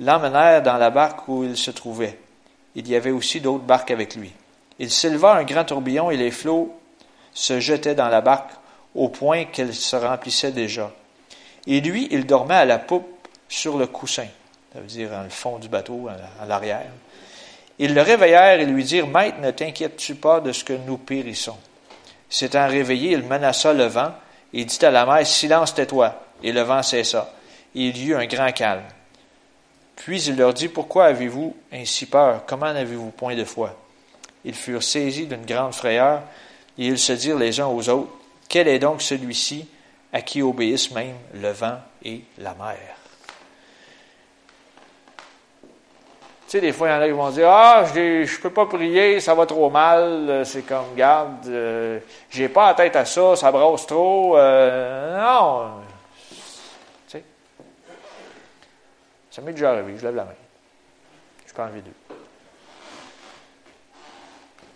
l'emmenèrent 0.00 0.62
dans 0.62 0.76
la 0.76 0.90
barque 0.90 1.28
où 1.28 1.44
il 1.44 1.56
se 1.56 1.70
trouvait. 1.70 2.18
Il 2.74 2.88
y 2.88 2.96
avait 2.96 3.10
aussi 3.10 3.40
d'autres 3.40 3.64
barques 3.64 3.90
avec 3.90 4.16
lui. 4.16 4.32
Il 4.78 4.90
s'éleva 4.90 5.34
un 5.36 5.44
grand 5.44 5.64
tourbillon 5.64 6.10
et 6.10 6.16
les 6.16 6.30
flots 6.30 6.74
se 7.32 7.60
jetaient 7.60 7.94
dans 7.94 8.08
la 8.08 8.20
barque 8.20 8.50
au 8.94 9.08
point 9.08 9.44
qu'elle 9.44 9.74
se 9.74 9.96
remplissait 9.96 10.52
déjà. 10.52 10.90
Et 11.66 11.80
lui, 11.80 12.08
il 12.10 12.26
dormait 12.26 12.54
à 12.54 12.64
la 12.64 12.78
poupe 12.78 13.08
sur 13.48 13.76
le 13.76 13.86
coussin, 13.86 14.26
ça 14.72 14.80
veut 14.80 14.86
dire 14.86 15.10
dans 15.10 15.22
le 15.22 15.30
fond 15.30 15.58
du 15.58 15.68
bateau, 15.68 16.08
à 16.40 16.46
l'arrière. 16.46 16.90
Ils 17.78 17.94
le 17.94 18.02
réveillèrent 18.02 18.60
et 18.60 18.66
lui 18.66 18.84
dirent, 18.84 19.08
Maître, 19.08 19.40
ne 19.40 19.50
t'inquiètes-tu 19.50 20.14
pas 20.14 20.40
de 20.40 20.52
ce 20.52 20.64
que 20.64 20.72
nous 20.72 20.98
périssons? 20.98 21.56
S'étant 22.28 22.68
réveillé, 22.68 23.12
il 23.12 23.22
menaça 23.22 23.72
le 23.72 23.84
vent 23.84 24.12
et 24.52 24.64
dit 24.64 24.84
à 24.84 24.90
la 24.90 25.06
mer, 25.06 25.26
Silence, 25.26 25.74
tais-toi. 25.74 26.14
Et 26.42 26.52
le 26.52 26.62
vent 26.62 26.82
cessa. 26.82 27.32
Il 27.74 27.96
y 27.96 28.08
eut 28.08 28.16
un 28.16 28.26
grand 28.26 28.52
calme. 28.52 28.84
Puis 29.96 30.22
il 30.24 30.36
leur 30.36 30.54
dit, 30.54 30.68
Pourquoi 30.68 31.06
avez-vous 31.06 31.56
ainsi 31.72 32.06
peur? 32.06 32.42
Comment 32.46 32.72
n'avez-vous 32.72 33.10
point 33.10 33.36
de 33.36 33.44
foi? 33.44 33.74
Ils 34.44 34.54
furent 34.54 34.82
saisis 34.82 35.26
d'une 35.26 35.46
grande 35.46 35.74
frayeur, 35.74 36.22
et 36.78 36.86
ils 36.86 36.98
se 36.98 37.12
dirent 37.12 37.38
les 37.38 37.60
uns 37.60 37.66
aux 37.66 37.88
autres, 37.88 38.12
Quel 38.48 38.68
est 38.68 38.78
donc 38.78 39.02
celui-ci 39.02 39.68
à 40.12 40.20
qui 40.22 40.42
obéissent 40.42 40.92
même 40.92 41.16
le 41.34 41.50
vent 41.50 41.78
et 42.04 42.22
la 42.38 42.54
mer? 42.54 42.78
Tu 46.46 46.50
sais, 46.50 46.60
des 46.60 46.72
fois, 46.72 46.88
il 46.88 46.92
y 46.92 46.94
en 46.94 47.00
a 47.00 47.06
qui 47.06 47.12
vont 47.12 47.30
dire 47.30 47.48
Ah, 47.48 47.84
je 47.92 48.00
ne 48.22 48.40
peux 48.42 48.50
pas 48.50 48.66
prier, 48.66 49.18
ça 49.18 49.34
va 49.34 49.46
trop 49.46 49.70
mal. 49.70 50.42
C'est 50.44 50.62
comme, 50.62 50.94
garde, 50.94 51.46
euh, 51.48 51.98
j'ai 52.28 52.48
pas 52.50 52.68
la 52.68 52.74
tête 52.74 52.96
à 52.96 53.06
ça, 53.06 53.34
ça 53.34 53.50
brosse 53.50 53.86
trop. 53.86 54.36
Euh, 54.36 55.18
non. 55.18 55.70
Tu 57.08 57.12
sais. 57.12 57.24
Ça 59.34 59.42
m'est 59.42 59.50
déjà 59.50 59.72
arrivé, 59.72 59.98
je 59.98 60.04
lève 60.04 60.14
la 60.14 60.26
main. 60.26 60.34
Je 61.44 61.52
peux 61.52 61.60
enlever 61.60 61.80
deux. 61.80 62.16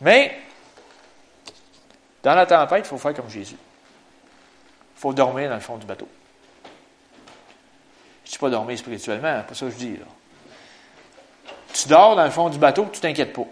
Mais, 0.00 0.36
dans 2.24 2.34
la 2.34 2.44
tempête, 2.44 2.84
il 2.84 2.88
faut 2.88 2.98
faire 2.98 3.14
comme 3.14 3.30
Jésus. 3.30 3.54
Il 3.54 5.00
faut 5.00 5.12
dormir 5.12 5.48
dans 5.48 5.54
le 5.54 5.60
fond 5.60 5.76
du 5.76 5.86
bateau. 5.86 6.08
Je 8.24 8.30
ne 8.30 8.32
dis 8.32 8.38
pas 8.38 8.50
dormir 8.50 8.76
spirituellement, 8.76 9.44
pas 9.44 9.54
ça 9.54 9.66
que 9.66 9.70
je 9.70 9.76
dis. 9.76 9.96
Là. 9.96 10.06
Tu 11.72 11.86
dors 11.86 12.16
dans 12.16 12.24
le 12.24 12.30
fond 12.30 12.48
du 12.48 12.58
bateau, 12.58 12.88
tu 12.92 12.98
t'inquiètes 12.98 13.34
pas. 13.34 13.46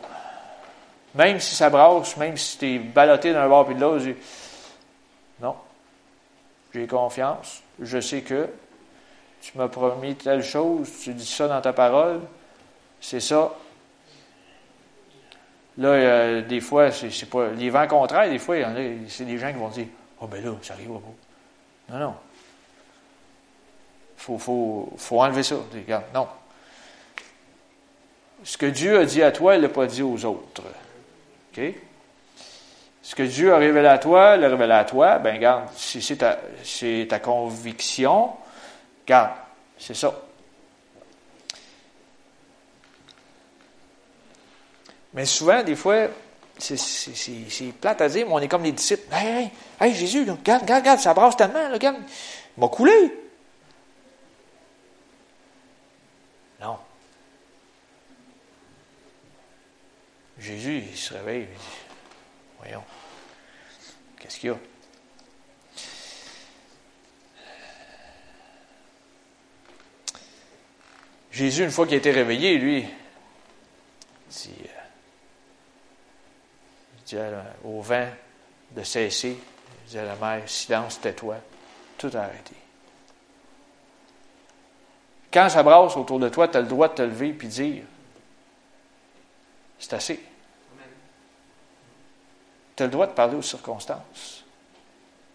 Même 1.14 1.38
si 1.38 1.54
ça 1.54 1.70
brasse, 1.70 2.16
même 2.16 2.36
si 2.36 2.58
tu 2.58 2.66
es 2.66 2.78
ballotté 2.80 3.32
d'un 3.32 3.48
bord 3.48 3.64
puis 3.64 3.76
de 3.76 3.80
l'autre, 3.80 4.04
non. 5.40 5.54
J'ai 6.74 6.88
confiance. 6.88 7.62
Je 7.80 8.00
sais 8.00 8.22
que 8.22 8.50
tu 9.40 9.56
m'as 9.56 9.68
promis 9.68 10.14
telle 10.14 10.42
chose, 10.42 10.90
tu 11.02 11.14
dis 11.14 11.26
ça 11.26 11.48
dans 11.48 11.60
ta 11.60 11.72
parole, 11.72 12.20
c'est 13.00 13.20
ça. 13.20 13.52
Là, 15.78 15.88
euh, 15.88 16.42
des 16.42 16.60
fois, 16.60 16.90
c'est 16.90 17.28
pas. 17.28 17.48
Les 17.50 17.70
vents 17.70 17.86
contraires, 17.86 18.28
des 18.28 18.38
fois, 18.38 18.56
c'est 19.08 19.24
des 19.24 19.38
gens 19.38 19.52
qui 19.52 19.58
vont 19.58 19.68
dire 19.68 19.86
Oh, 20.20 20.26
ben 20.26 20.42
là, 20.42 20.52
ça 20.62 20.74
arrive 20.74 20.88
pas. 20.88 21.94
Non, 21.94 21.98
non. 21.98 22.14
Il 24.18 24.22
faut, 24.22 24.38
faut, 24.38 24.92
faut, 24.96 25.22
enlever 25.22 25.42
ça. 25.42 25.56
Non. 26.14 26.26
Ce 28.42 28.56
que 28.56 28.66
Dieu 28.66 28.98
a 28.98 29.04
dit 29.04 29.22
à 29.22 29.30
toi, 29.32 29.54
il 29.54 29.58
ne 29.58 29.66
l'a 29.66 29.72
pas 29.72 29.86
dit 29.86 30.02
aux 30.02 30.24
autres. 30.24 30.62
OK? 31.52 31.62
Ce 33.02 33.14
que 33.14 33.22
Dieu 33.22 33.52
a 33.52 33.58
révélé 33.58 33.86
à 33.86 33.98
toi, 33.98 34.36
le 34.36 34.48
révélé 34.48 34.72
à 34.72 34.84
toi, 34.84 35.18
ben 35.18 35.36
regarde, 35.36 35.68
si 35.76 36.02
c'est 36.02 36.16
ta, 36.16 36.38
ta 37.08 37.20
conviction, 37.20 38.30
regarde, 39.06 39.32
c'est 39.78 39.94
ça. 39.94 40.12
Mais 45.14 45.24
souvent, 45.24 45.62
des 45.62 45.76
fois, 45.76 46.08
c'est 46.58 47.72
plate 47.80 48.00
à 48.00 48.08
dire, 48.08 48.26
mais 48.26 48.32
on 48.32 48.38
est 48.38 48.48
comme 48.48 48.64
les 48.64 48.72
disciples. 48.72 49.12
Hey, 49.12 49.50
hey, 49.80 49.94
Jésus, 49.94 50.30
regarde, 50.30 50.62
regarde, 50.62 50.82
regarde, 50.82 51.00
ça 51.00 51.14
brasse 51.14 51.36
tellement, 51.36 51.72
regarde, 51.72 51.96
il 52.56 52.60
m'a 52.60 52.68
coulé. 52.68 52.92
Non. 56.60 56.78
Jésus, 60.38 60.84
il 60.90 60.96
se 60.98 61.14
réveille, 61.14 61.46
il 61.50 61.58
dit, 61.58 61.64
voyons, 62.58 62.84
qu'est-ce 64.18 64.38
qu'il 64.38 64.50
y 64.50 64.52
a? 64.52 64.56
Jésus, 71.36 71.64
une 71.64 71.70
fois 71.70 71.84
qu'il 71.84 71.96
a 71.96 71.98
été 71.98 72.12
réveillé, 72.12 72.56
lui, 72.56 72.86
dit, 74.30 74.50
dit 77.04 77.16
au 77.62 77.82
vent 77.82 78.08
de 78.70 78.82
cesser. 78.82 79.36
Il 79.84 79.90
dit 79.90 79.98
à 79.98 80.04
la 80.06 80.16
mer, 80.16 80.48
silence, 80.48 80.98
tais-toi. 80.98 81.36
Tout 81.98 82.10
a 82.14 82.20
arrêté. 82.20 82.54
Quand 85.30 85.50
ça 85.50 85.62
brasse 85.62 85.94
autour 85.98 86.18
de 86.18 86.30
toi, 86.30 86.48
tu 86.48 86.56
as 86.56 86.62
le 86.62 86.68
droit 86.68 86.88
de 86.88 86.94
te 86.94 87.02
lever 87.02 87.28
et 87.28 87.46
dire 87.46 87.84
c'est 89.78 89.92
assez. 89.92 90.24
Tu 92.76 92.82
as 92.82 92.86
le 92.86 92.92
droit 92.92 93.08
de 93.08 93.12
parler 93.12 93.36
aux 93.36 93.42
circonstances. 93.42 94.42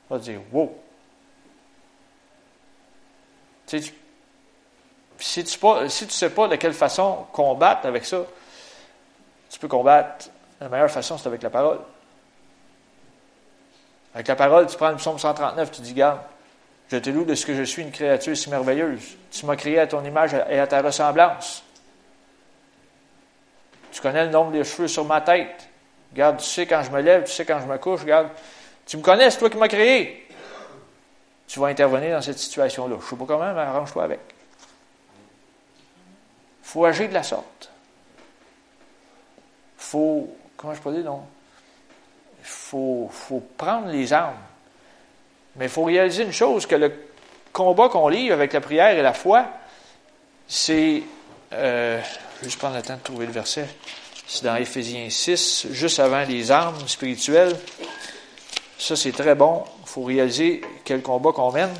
Tu 0.08 0.14
vas 0.14 0.18
dire 0.18 0.42
wow. 0.52 0.76
Tu 3.68 3.80
sais, 3.84 3.94
si 5.22 5.44
tu 5.44 5.58
ne 5.66 5.88
sais 5.88 6.30
pas 6.30 6.48
de 6.48 6.56
quelle 6.56 6.74
façon 6.74 7.26
combattre 7.32 7.86
avec 7.86 8.06
ça, 8.06 8.24
tu 9.50 9.60
peux 9.60 9.68
combattre 9.68 10.30
la 10.60 10.70
meilleure 10.70 10.92
façon, 10.92 11.18
c'est 11.18 11.28
avec 11.28 11.42
la 11.42 11.50
parole. 11.50 11.80
Avec 14.14 14.28
la 14.28 14.36
parole, 14.36 14.68
tu 14.68 14.78
prends 14.78 14.90
le 14.90 14.98
psaume 14.98 15.18
139, 15.18 15.72
tu 15.72 15.82
dis, 15.82 15.94
garde, 15.94 16.20
je 16.90 16.98
te 16.98 17.10
loue 17.10 17.24
de 17.24 17.36
ce 17.36 17.46
que 17.46 17.56
je 17.56 17.64
suis 17.64 17.82
une 17.82 17.92
créature 17.92 18.36
si 18.36 18.50
merveilleuse. 18.50 19.16
Tu 19.32 19.46
m'as 19.46 19.56
créé 19.56 19.80
à 19.80 19.88
ton 19.88 20.04
image 20.04 20.34
et 20.34 20.60
à 20.60 20.68
ta 20.68 20.82
ressemblance. 20.82 21.64
Tu 23.92 24.02
connais 24.02 24.26
le 24.26 24.32
nombre 24.32 24.52
des 24.52 24.64
cheveux 24.64 24.88
sur 24.88 25.06
ma 25.06 25.22
tête. 25.22 25.70
Regarde, 26.12 26.38
tu 26.38 26.46
sais 26.46 26.66
quand 26.66 26.84
je 26.84 26.92
me 26.92 27.02
lève, 27.02 27.24
tu 27.24 27.32
sais 27.32 27.46
quand 27.46 27.60
je 27.62 27.66
me 27.66 27.78
couche. 27.78 28.02
Regarde, 28.02 28.30
tu 28.86 28.98
me 28.98 29.02
connais, 29.02 29.30
c'est 29.30 29.40
toi 29.40 29.50
qui 29.50 29.58
m'as 29.58 29.68
créé. 29.68 30.28
Tu 31.48 31.60
vas 31.60 31.68
intervenir 31.68 32.16
dans 32.16 32.22
cette 32.22 32.40
situation-là. 32.40 32.96
Je 33.00 33.06
ne 33.06 33.10
sais 33.10 33.16
pas 33.16 33.26
comment, 33.26 33.54
mais 33.54 33.62
arrange-toi 33.62 34.04
avec. 34.04 34.20
Il 36.64 36.68
faut 36.68 36.86
agir 36.86 37.10
de 37.10 37.14
la 37.14 37.24
sorte. 37.24 37.70
Il 39.78 39.84
faut 39.84 40.30
comment 40.62 40.76
je 40.76 40.82
peux 40.82 40.94
dire, 40.94 41.04
non? 41.04 41.24
Il 42.40 42.46
faut, 42.48 43.12
prendre 43.58 43.88
les 43.88 44.14
armes. 44.14 44.36
Mais 45.56 45.66
il 45.66 45.72
faut 45.72 45.84
réaliser 45.84 46.24
une 46.24 46.32
chose, 46.32 46.66
que 46.66 46.76
le 46.76 46.94
combat 47.52 47.90
qu'on 47.90 48.08
livre 48.08 48.34
avec 48.34 48.54
la 48.54 48.62
prière 48.62 48.98
et 48.98 49.02
la 49.02 49.14
foi, 49.14 49.46
c'est... 50.48 51.04
Euh, 51.54 52.00
je 52.00 52.40
vais 52.40 52.46
juste 52.46 52.60
prendre 52.60 52.78
le 52.78 52.82
temps 52.82 52.96
de 52.96 53.02
trouver 53.02 53.26
le 53.26 53.32
verset. 53.32 53.68
C'est 54.28 54.46
dans 54.46 54.56
Éphésiens 54.56 55.10
6, 55.10 55.68
juste 55.72 56.00
avant 56.00 56.24
les 56.24 56.52
armes 56.52 56.88
spirituelles. 56.88 57.56
Ça, 58.78 58.96
c'est 58.96 59.12
très 59.12 59.36
bon. 59.36 59.64
Il 59.82 59.90
faut 59.90 60.04
réaliser 60.04 60.62
quel 60.86 61.02
combat 61.02 61.32
qu'on 61.34 61.52
mène. 61.52 61.74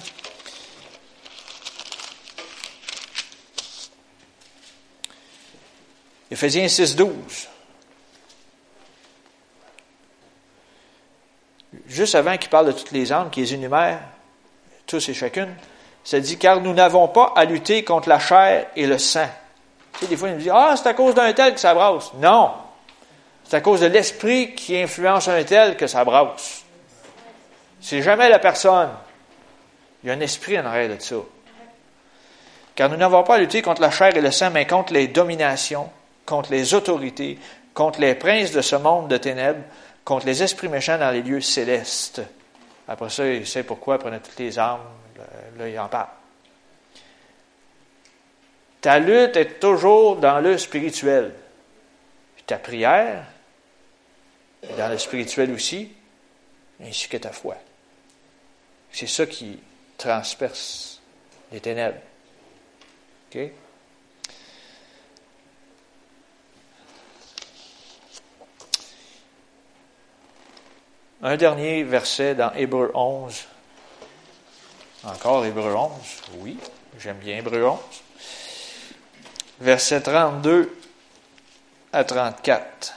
Éphésiens 6.32 6.68
6, 6.68 6.96
12. 6.96 7.50
juste 11.88 12.16
avant 12.16 12.38
qu'il 12.38 12.50
parle 12.50 12.68
de 12.68 12.72
toutes 12.72 12.92
les 12.92 13.12
armes, 13.12 13.30
qu'il 13.30 13.44
les 13.44 13.54
énumère, 13.54 14.00
tous 14.88 15.08
et 15.10 15.14
chacune, 15.14 15.54
ça 16.04 16.20
dit, 16.20 16.38
car 16.38 16.62
nous 16.62 16.74
n'avons 16.74 17.08
pas 17.08 17.34
à 17.36 17.46
lutter 17.46 17.84
contre 17.84 18.10
la 18.10 18.20
chair 18.20 18.68
et 18.76 18.88
le 18.88 18.98
sang. 18.98 19.30
Tu 19.94 20.00
sais, 20.00 20.08
des 20.08 20.18
fois, 20.18 20.30
il 20.30 20.36
nous 20.36 20.42
dit, 20.42 20.50
ah, 20.50 20.74
c'est 20.76 20.88
à 20.88 20.94
cause 20.94 21.14
d'un 21.14 21.32
tel 21.34 21.54
que 21.54 21.60
ça 21.60 21.74
brasse. 21.74 22.12
Non. 22.16 22.52
C'est 23.44 23.58
à 23.58 23.62
cause 23.62 23.82
de 23.82 23.88
l'esprit 23.88 24.56
qui 24.56 24.78
influence 24.78 25.28
un 25.28 25.44
tel 25.44 25.78
que 25.78 25.86
ça 25.86 26.04
brasse. 26.04 26.64
C'est 27.82 28.02
jamais 28.02 28.30
la 28.30 28.40
personne. 28.40 28.90
Il 30.04 30.08
y 30.08 30.12
a 30.12 30.16
un 30.16 30.20
esprit 30.22 30.60
en 30.60 30.66
arrière 30.66 30.96
de 30.96 31.02
ça. 31.02 31.18
Car 32.74 32.90
nous 32.90 32.98
n'avons 32.98 33.24
pas 33.24 33.36
à 33.36 33.38
lutter 33.38 33.62
contre 33.62 33.82
la 33.82 33.92
chair 33.92 34.16
et 34.16 34.22
le 34.22 34.32
sang, 34.32 34.50
mais 34.50 34.66
contre 34.66 34.94
les 34.94 35.08
dominations, 35.08 35.90
contre 36.26 36.52
les 36.52 36.74
autorités, 36.74 37.38
contre 37.74 38.00
les 38.00 38.16
princes 38.16 38.52
de 38.52 38.62
ce 38.62 38.76
monde 38.76 39.08
de 39.08 39.18
ténèbres, 39.18 39.64
contre 40.04 40.26
les 40.26 40.44
esprits 40.44 40.70
méchants 40.70 40.98
dans 40.98 41.12
les 41.12 41.22
lieux 41.22 41.42
célestes. 41.42 42.22
Après 42.88 43.10
ça, 43.10 43.28
il 43.28 43.48
sait 43.48 43.64
pourquoi, 43.64 44.00
prenait 44.00 44.20
toutes 44.20 44.40
les 44.40 44.58
armes, 44.58 44.82
là, 45.58 45.70
il 45.70 45.80
en 45.80 45.88
parle. 45.88 46.10
Ta 48.82 49.00
lutte 49.00 49.38
est 49.38 49.60
toujours 49.60 50.18
dans 50.18 50.40
le 50.40 50.58
spirituel. 50.58 51.34
ta 52.48 52.58
prière 52.58 53.26
est 54.64 54.76
dans 54.76 54.90
le 54.90 54.98
spirituel 54.98 55.52
aussi, 55.52 55.92
ainsi 56.84 57.08
que 57.08 57.18
ta 57.18 57.32
foi. 57.32 57.56
C'est 58.92 59.08
ça 59.08 59.26
qui 59.26 59.60
transperce 59.98 61.00
les 61.52 61.62
ténèbres. 61.62 62.00
OK? 63.34 63.52
Un 71.24 71.38
dernier 71.38 71.84
verset 71.84 72.34
dans 72.34 72.52
Hébreu 72.54 72.92
11. 72.96 73.46
Encore 75.04 75.46
Hébreu 75.46 75.76
11, 75.76 75.92
oui, 76.40 76.58
j'aime 77.00 77.18
bien 77.18 77.38
Hébreu 77.38 77.64
11. 77.64 77.78
Verset 79.60 80.02
32 80.02 80.76
à 81.94 82.04
34. 82.04 82.94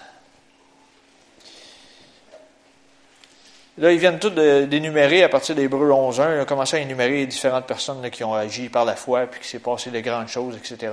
Là, 3.76 3.92
ils 3.92 3.98
viennent 3.98 4.18
tous 4.18 4.30
d'énumérer 4.30 5.22
à 5.22 5.28
partir 5.28 5.54
d'Hébreu 5.54 5.90
11.1. 5.90 6.36
Ils 6.36 6.40
ont 6.40 6.44
commencé 6.46 6.76
à 6.76 6.80
énumérer 6.80 7.26
différentes 7.26 7.66
personnes 7.66 8.08
qui 8.10 8.24
ont 8.24 8.32
agi 8.32 8.70
par 8.70 8.86
la 8.86 8.96
foi, 8.96 9.26
puis 9.26 9.40
qui 9.40 9.48
s'est 9.48 9.58
passé 9.58 9.90
de 9.90 10.00
grandes 10.00 10.28
choses, 10.28 10.56
etc. 10.56 10.92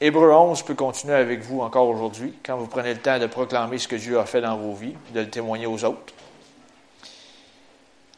Hébreu 0.00 0.30
11 0.30 0.62
peut 0.62 0.74
continuer 0.74 1.14
avec 1.14 1.40
vous 1.40 1.60
encore 1.60 1.88
aujourd'hui, 1.88 2.34
quand 2.44 2.56
vous 2.58 2.66
prenez 2.66 2.92
le 2.92 3.00
temps 3.00 3.18
de 3.18 3.26
proclamer 3.26 3.78
ce 3.78 3.88
que 3.88 3.96
Dieu 3.96 4.18
a 4.18 4.26
fait 4.26 4.42
dans 4.42 4.56
vos 4.56 4.74
vies, 4.74 4.94
de 5.14 5.20
le 5.20 5.30
témoigner 5.30 5.66
aux 5.66 5.82
autres. 5.84 6.12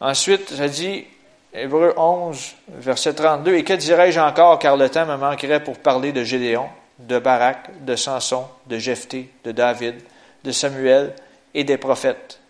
Ensuite, 0.00 0.50
ça 0.50 0.66
dit, 0.66 1.04
Hébreu 1.54 1.94
11, 1.96 2.54
verset 2.68 3.14
32, 3.14 3.54
Et 3.54 3.64
que 3.64 3.74
dirais-je 3.74 4.18
encore, 4.18 4.58
car 4.58 4.76
le 4.76 4.88
temps 4.88 5.06
me 5.06 5.16
manquerait 5.16 5.62
pour 5.62 5.78
parler 5.78 6.10
de 6.10 6.24
Gédéon, 6.24 6.68
de 6.98 7.20
Barak, 7.20 7.84
de 7.84 7.94
Samson, 7.94 8.46
de 8.66 8.78
Jephthé, 8.78 9.30
de 9.44 9.52
David, 9.52 9.94
de 10.42 10.50
Samuel 10.50 11.14
et 11.54 11.62
des 11.62 11.78
prophètes, 11.78 12.40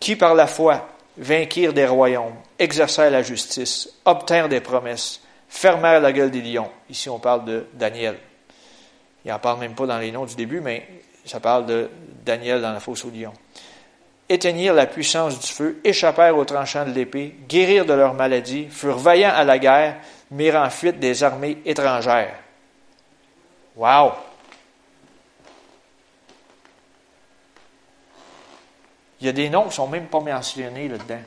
qui 0.00 0.16
par 0.16 0.34
la 0.34 0.48
foi 0.48 0.88
vainquirent 1.16 1.72
des 1.72 1.86
royaumes, 1.86 2.34
exercèrent 2.58 3.10
la 3.10 3.22
justice, 3.22 3.88
obtinrent 4.04 4.48
des 4.48 4.60
promesses, 4.60 5.20
fermèrent 5.48 6.00
la 6.00 6.12
gueule 6.12 6.30
des 6.30 6.42
lions. 6.42 6.70
Ici, 6.90 7.08
on 7.08 7.18
parle 7.18 7.44
de 7.44 7.66
Daniel. 7.74 8.18
Il 9.24 9.30
n'en 9.30 9.38
parle 9.38 9.60
même 9.60 9.74
pas 9.74 9.86
dans 9.86 9.98
les 9.98 10.12
noms 10.12 10.24
du 10.24 10.34
début, 10.34 10.60
mais 10.60 10.88
ça 11.24 11.40
parle 11.40 11.66
de 11.66 11.90
Daniel 12.24 12.60
dans 12.60 12.72
la 12.72 12.80
fosse 12.80 13.04
aux 13.04 13.10
lions. 13.10 13.34
Éteignirent 14.28 14.74
la 14.74 14.86
puissance 14.86 15.38
du 15.38 15.46
feu, 15.46 15.80
échappèrent 15.84 16.36
aux 16.36 16.44
tranchants 16.44 16.84
de 16.84 16.90
l'épée, 16.90 17.34
guérirent 17.48 17.86
de 17.86 17.92
leur 17.92 18.14
maladie, 18.14 18.68
furent 18.68 18.98
vaillants 18.98 19.34
à 19.34 19.44
la 19.44 19.58
guerre, 19.58 19.96
mirent 20.30 20.56
en 20.56 20.70
fuite 20.70 20.98
des 20.98 21.22
armées 21.22 21.58
étrangères. 21.64 22.34
Wow! 23.76 24.12
Il 29.20 29.26
y 29.26 29.28
a 29.28 29.32
des 29.32 29.48
noms 29.48 29.62
qui 29.62 29.68
ne 29.68 29.74
sont 29.74 29.88
même 29.88 30.06
pas 30.06 30.20
mentionnés 30.20 30.88
là-dedans, 30.88 31.22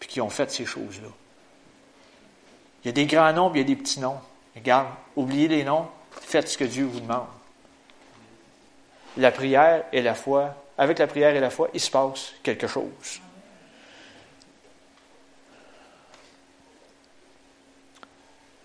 puis 0.00 0.08
qui 0.08 0.20
ont 0.20 0.30
fait 0.30 0.50
ces 0.50 0.64
choses-là. 0.64 1.08
Il 2.88 2.96
y 2.96 3.02
a 3.02 3.04
des 3.04 3.06
grands 3.06 3.32
noms, 3.34 3.52
il 3.52 3.58
y 3.58 3.60
a 3.60 3.64
des 3.64 3.76
petits 3.76 4.00
noms. 4.00 4.18
Regarde, 4.56 4.88
oubliez 5.14 5.46
les 5.46 5.62
noms, 5.62 5.86
faites 6.10 6.48
ce 6.48 6.56
que 6.56 6.64
Dieu 6.64 6.86
vous 6.86 7.00
demande. 7.00 7.26
La 9.18 9.30
prière 9.30 9.84
et 9.92 10.00
la 10.00 10.14
foi, 10.14 10.54
avec 10.78 10.98
la 10.98 11.06
prière 11.06 11.36
et 11.36 11.40
la 11.40 11.50
foi, 11.50 11.68
il 11.74 11.80
se 11.80 11.90
passe 11.90 12.32
quelque 12.42 12.66
chose. 12.66 13.20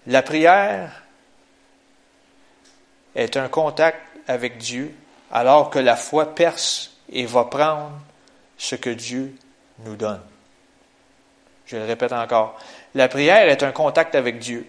La 0.07 0.21
prière 0.21 1.03
est 3.15 3.36
un 3.36 3.49
contact 3.49 3.99
avec 4.30 4.57
Dieu, 4.57 4.95
alors 5.34 5.69
que 5.69 5.80
la 5.80 5.97
foi 5.97 6.34
perce 6.34 6.95
et 7.09 7.26
va 7.26 7.43
prendre 7.43 7.99
ce 8.57 8.76
que 8.76 8.89
Dieu 8.89 9.36
nous 9.80 9.97
donne. 9.97 10.21
Je 11.66 11.78
le 11.78 11.86
répète 11.86 12.11
encore. 12.11 12.59
La 12.93 13.07
prière 13.07 13.47
est 13.49 13.64
un 13.64 13.72
contact 13.72 14.16
avec 14.16 14.39
Dieu, 14.39 14.68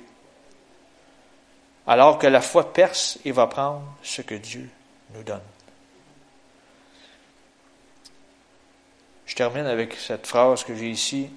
alors 1.87 2.19
que 2.19 2.27
la 2.27 2.41
foi 2.41 2.73
perce 2.73 3.19
et 3.25 3.33
va 3.33 3.47
prendre 3.47 3.85
ce 4.03 4.23
que 4.23 4.35
Dieu 4.35 4.69
nous 5.15 5.23
donne. 5.23 5.41
Je 9.27 9.35
termine 9.35 9.67
avec 9.67 9.95
cette 9.95 10.27
phrase 10.27 10.65
que 10.65 10.75
j'ai 10.75 10.91
ici. 10.91 11.29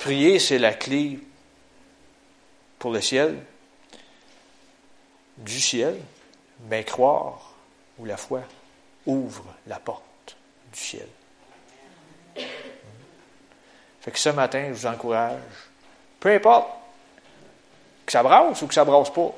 Prier, 0.00 0.38
c'est 0.38 0.58
la 0.58 0.72
clé 0.72 1.20
pour 2.78 2.92
le 2.92 3.00
ciel, 3.00 3.38
du 5.38 5.60
ciel, 5.60 6.00
mais 6.68 6.84
croire 6.84 7.52
ou 7.98 8.04
la 8.04 8.16
foi 8.16 8.42
ouvre 9.06 9.44
la 9.66 9.78
porte 9.78 10.36
du 10.72 10.78
ciel. 10.78 11.08
Fait 14.00 14.10
que 14.10 14.18
ce 14.18 14.28
matin, 14.30 14.66
je 14.68 14.74
vous 14.74 14.86
encourage, 14.86 15.40
peu 16.20 16.30
importe 16.30 16.68
que 18.06 18.12
ça 18.12 18.22
brasse 18.22 18.62
ou 18.62 18.66
que 18.66 18.74
ça 18.74 18.84
brasse 18.84 19.10
pas. 19.10 19.32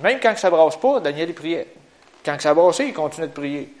Même 0.00 0.18
quand 0.20 0.36
ça 0.36 0.50
brasse 0.50 0.76
pas, 0.76 1.00
Daniel 1.00 1.30
y 1.30 1.32
priait. 1.32 1.68
Quand 2.24 2.40
ça 2.40 2.52
brassait, 2.54 2.88
il 2.88 2.92
continuait 2.92 3.28
de 3.28 3.32
prier. 3.32 3.72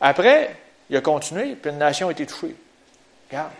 Après, 0.00 0.54
il 0.90 0.96
a 0.96 1.00
continué, 1.00 1.54
puis 1.56 1.70
une 1.70 1.78
nation 1.78 2.08
a 2.08 2.12
été 2.12 2.26
touchée. 2.26 2.54
Regarde. 3.28 3.52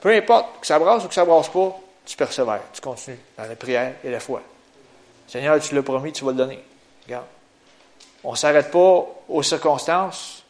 Peu 0.00 0.14
importe 0.14 0.60
que 0.60 0.66
ça 0.66 0.78
brasse 0.78 1.04
ou 1.04 1.08
que 1.08 1.14
ça 1.14 1.24
brasse 1.24 1.48
pas, 1.48 1.76
tu 2.04 2.16
persévères, 2.16 2.62
tu 2.72 2.80
continues 2.80 3.18
dans 3.36 3.44
la 3.44 3.56
prière 3.56 3.94
et 4.04 4.10
la 4.10 4.20
foi. 4.20 4.42
Seigneur, 5.26 5.58
tu 5.60 5.74
l'as 5.74 5.82
promis, 5.82 6.12
tu 6.12 6.24
vas 6.24 6.30
le 6.30 6.36
donner. 6.36 6.62
Regarde. 7.04 7.26
On 8.22 8.32
ne 8.32 8.36
s'arrête 8.36 8.70
pas 8.70 9.06
aux 9.28 9.42
circonstances. 9.42 10.44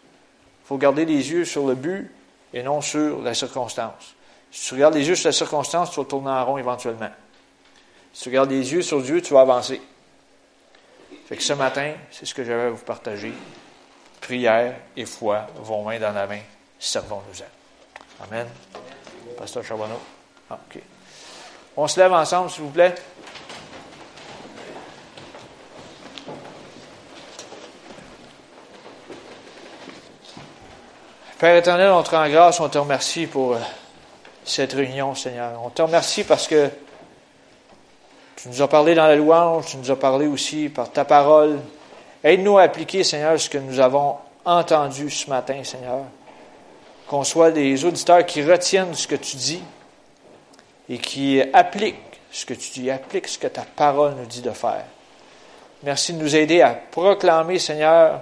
Il 0.64 0.68
faut 0.68 0.76
garder 0.76 1.04
les 1.04 1.30
yeux 1.30 1.44
sur 1.44 1.66
le 1.66 1.74
but 1.74 2.10
et 2.52 2.62
non 2.62 2.80
sur 2.80 3.22
la 3.22 3.32
circonstance. 3.32 4.15
Si 4.50 4.68
tu 4.68 4.74
regardes 4.74 4.94
les 4.94 5.06
yeux 5.06 5.14
sur 5.14 5.28
la 5.28 5.32
circonstance, 5.32 5.90
tu 5.90 6.00
vas 6.00 6.06
tourner 6.06 6.30
en 6.30 6.44
rond 6.44 6.58
éventuellement. 6.58 7.10
Si 8.12 8.22
tu 8.22 8.28
regardes 8.30 8.50
les 8.50 8.72
yeux 8.72 8.82
sur 8.82 9.02
Dieu, 9.02 9.20
tu 9.20 9.34
vas 9.34 9.42
avancer. 9.42 9.80
Fait 11.26 11.36
que 11.36 11.42
ce 11.42 11.52
matin, 11.52 11.92
c'est 12.10 12.24
ce 12.24 12.34
que 12.34 12.44
j'avais 12.44 12.62
à 12.62 12.70
vous 12.70 12.84
partager. 12.84 13.32
Prière 14.20 14.76
et 14.96 15.04
foi 15.04 15.46
vont 15.56 15.84
main 15.84 15.98
dans 15.98 16.12
la 16.12 16.26
main. 16.26 16.40
Servons-nous-en. 16.78 18.24
Amen. 18.24 18.46
Pasteur 19.36 19.64
Charbonneau. 19.64 20.00
Ah, 20.48 20.58
OK. 20.68 20.80
On 21.76 21.86
se 21.86 22.00
lève 22.00 22.12
ensemble, 22.12 22.50
s'il 22.50 22.62
vous 22.62 22.70
plaît. 22.70 22.94
Père 31.38 31.56
éternel, 31.56 31.90
on 31.90 32.02
te 32.02 32.10
rend 32.10 32.26
grâce, 32.30 32.60
on 32.60 32.68
te 32.70 32.78
remercie 32.78 33.26
pour 33.26 33.52
euh, 33.52 33.58
cette 34.46 34.72
réunion, 34.72 35.14
Seigneur. 35.14 35.60
On 35.64 35.70
te 35.70 35.82
remercie 35.82 36.24
parce 36.24 36.46
que 36.46 36.70
tu 38.36 38.48
nous 38.48 38.62
as 38.62 38.68
parlé 38.68 38.94
dans 38.94 39.06
la 39.06 39.16
louange, 39.16 39.66
tu 39.66 39.76
nous 39.76 39.90
as 39.90 39.98
parlé 39.98 40.26
aussi 40.26 40.68
par 40.68 40.90
ta 40.90 41.04
parole. 41.04 41.58
Aide-nous 42.22 42.56
à 42.56 42.62
appliquer, 42.62 43.02
Seigneur, 43.02 43.38
ce 43.38 43.50
que 43.50 43.58
nous 43.58 43.80
avons 43.80 44.16
entendu 44.44 45.10
ce 45.10 45.28
matin, 45.28 45.62
Seigneur. 45.64 46.04
Qu'on 47.08 47.24
soit 47.24 47.50
des 47.50 47.84
auditeurs 47.84 48.24
qui 48.24 48.42
retiennent 48.42 48.94
ce 48.94 49.08
que 49.08 49.16
tu 49.16 49.36
dis 49.36 49.62
et 50.88 50.98
qui 50.98 51.42
appliquent 51.52 51.96
ce 52.30 52.46
que 52.46 52.54
tu 52.54 52.70
dis, 52.80 52.90
appliquent 52.90 53.28
ce 53.28 53.38
que 53.38 53.46
ta 53.48 53.62
parole 53.62 54.14
nous 54.16 54.26
dit 54.26 54.42
de 54.42 54.50
faire. 54.50 54.84
Merci 55.82 56.12
de 56.12 56.18
nous 56.18 56.36
aider 56.36 56.62
à 56.62 56.70
proclamer, 56.70 57.58
Seigneur, 57.58 58.20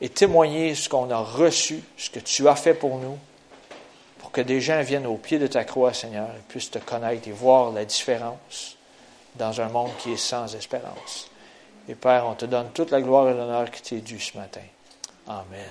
et 0.00 0.08
témoigner 0.08 0.74
ce 0.74 0.88
qu'on 0.88 1.10
a 1.10 1.18
reçu, 1.18 1.82
ce 1.96 2.10
que 2.10 2.18
tu 2.18 2.48
as 2.48 2.56
fait 2.56 2.74
pour 2.74 2.98
nous, 2.98 3.18
que 4.32 4.40
des 4.40 4.60
gens 4.60 4.82
viennent 4.82 5.06
au 5.06 5.16
pied 5.16 5.38
de 5.38 5.46
ta 5.46 5.64
croix, 5.64 5.92
Seigneur, 5.92 6.28
et 6.28 6.42
puissent 6.48 6.70
te 6.70 6.78
connaître 6.78 7.28
et 7.28 7.32
voir 7.32 7.70
la 7.70 7.84
différence 7.84 8.76
dans 9.36 9.60
un 9.60 9.68
monde 9.68 9.90
qui 9.98 10.12
est 10.12 10.16
sans 10.16 10.54
espérance. 10.54 11.30
Et 11.88 11.94
Père, 11.94 12.26
on 12.26 12.34
te 12.34 12.46
donne 12.46 12.70
toute 12.72 12.90
la 12.90 13.02
gloire 13.02 13.28
et 13.28 13.34
l'honneur 13.34 13.70
qui 13.70 13.82
t'est 13.82 14.00
dû 14.00 14.18
ce 14.18 14.36
matin. 14.38 14.60
Amen. 15.26 15.66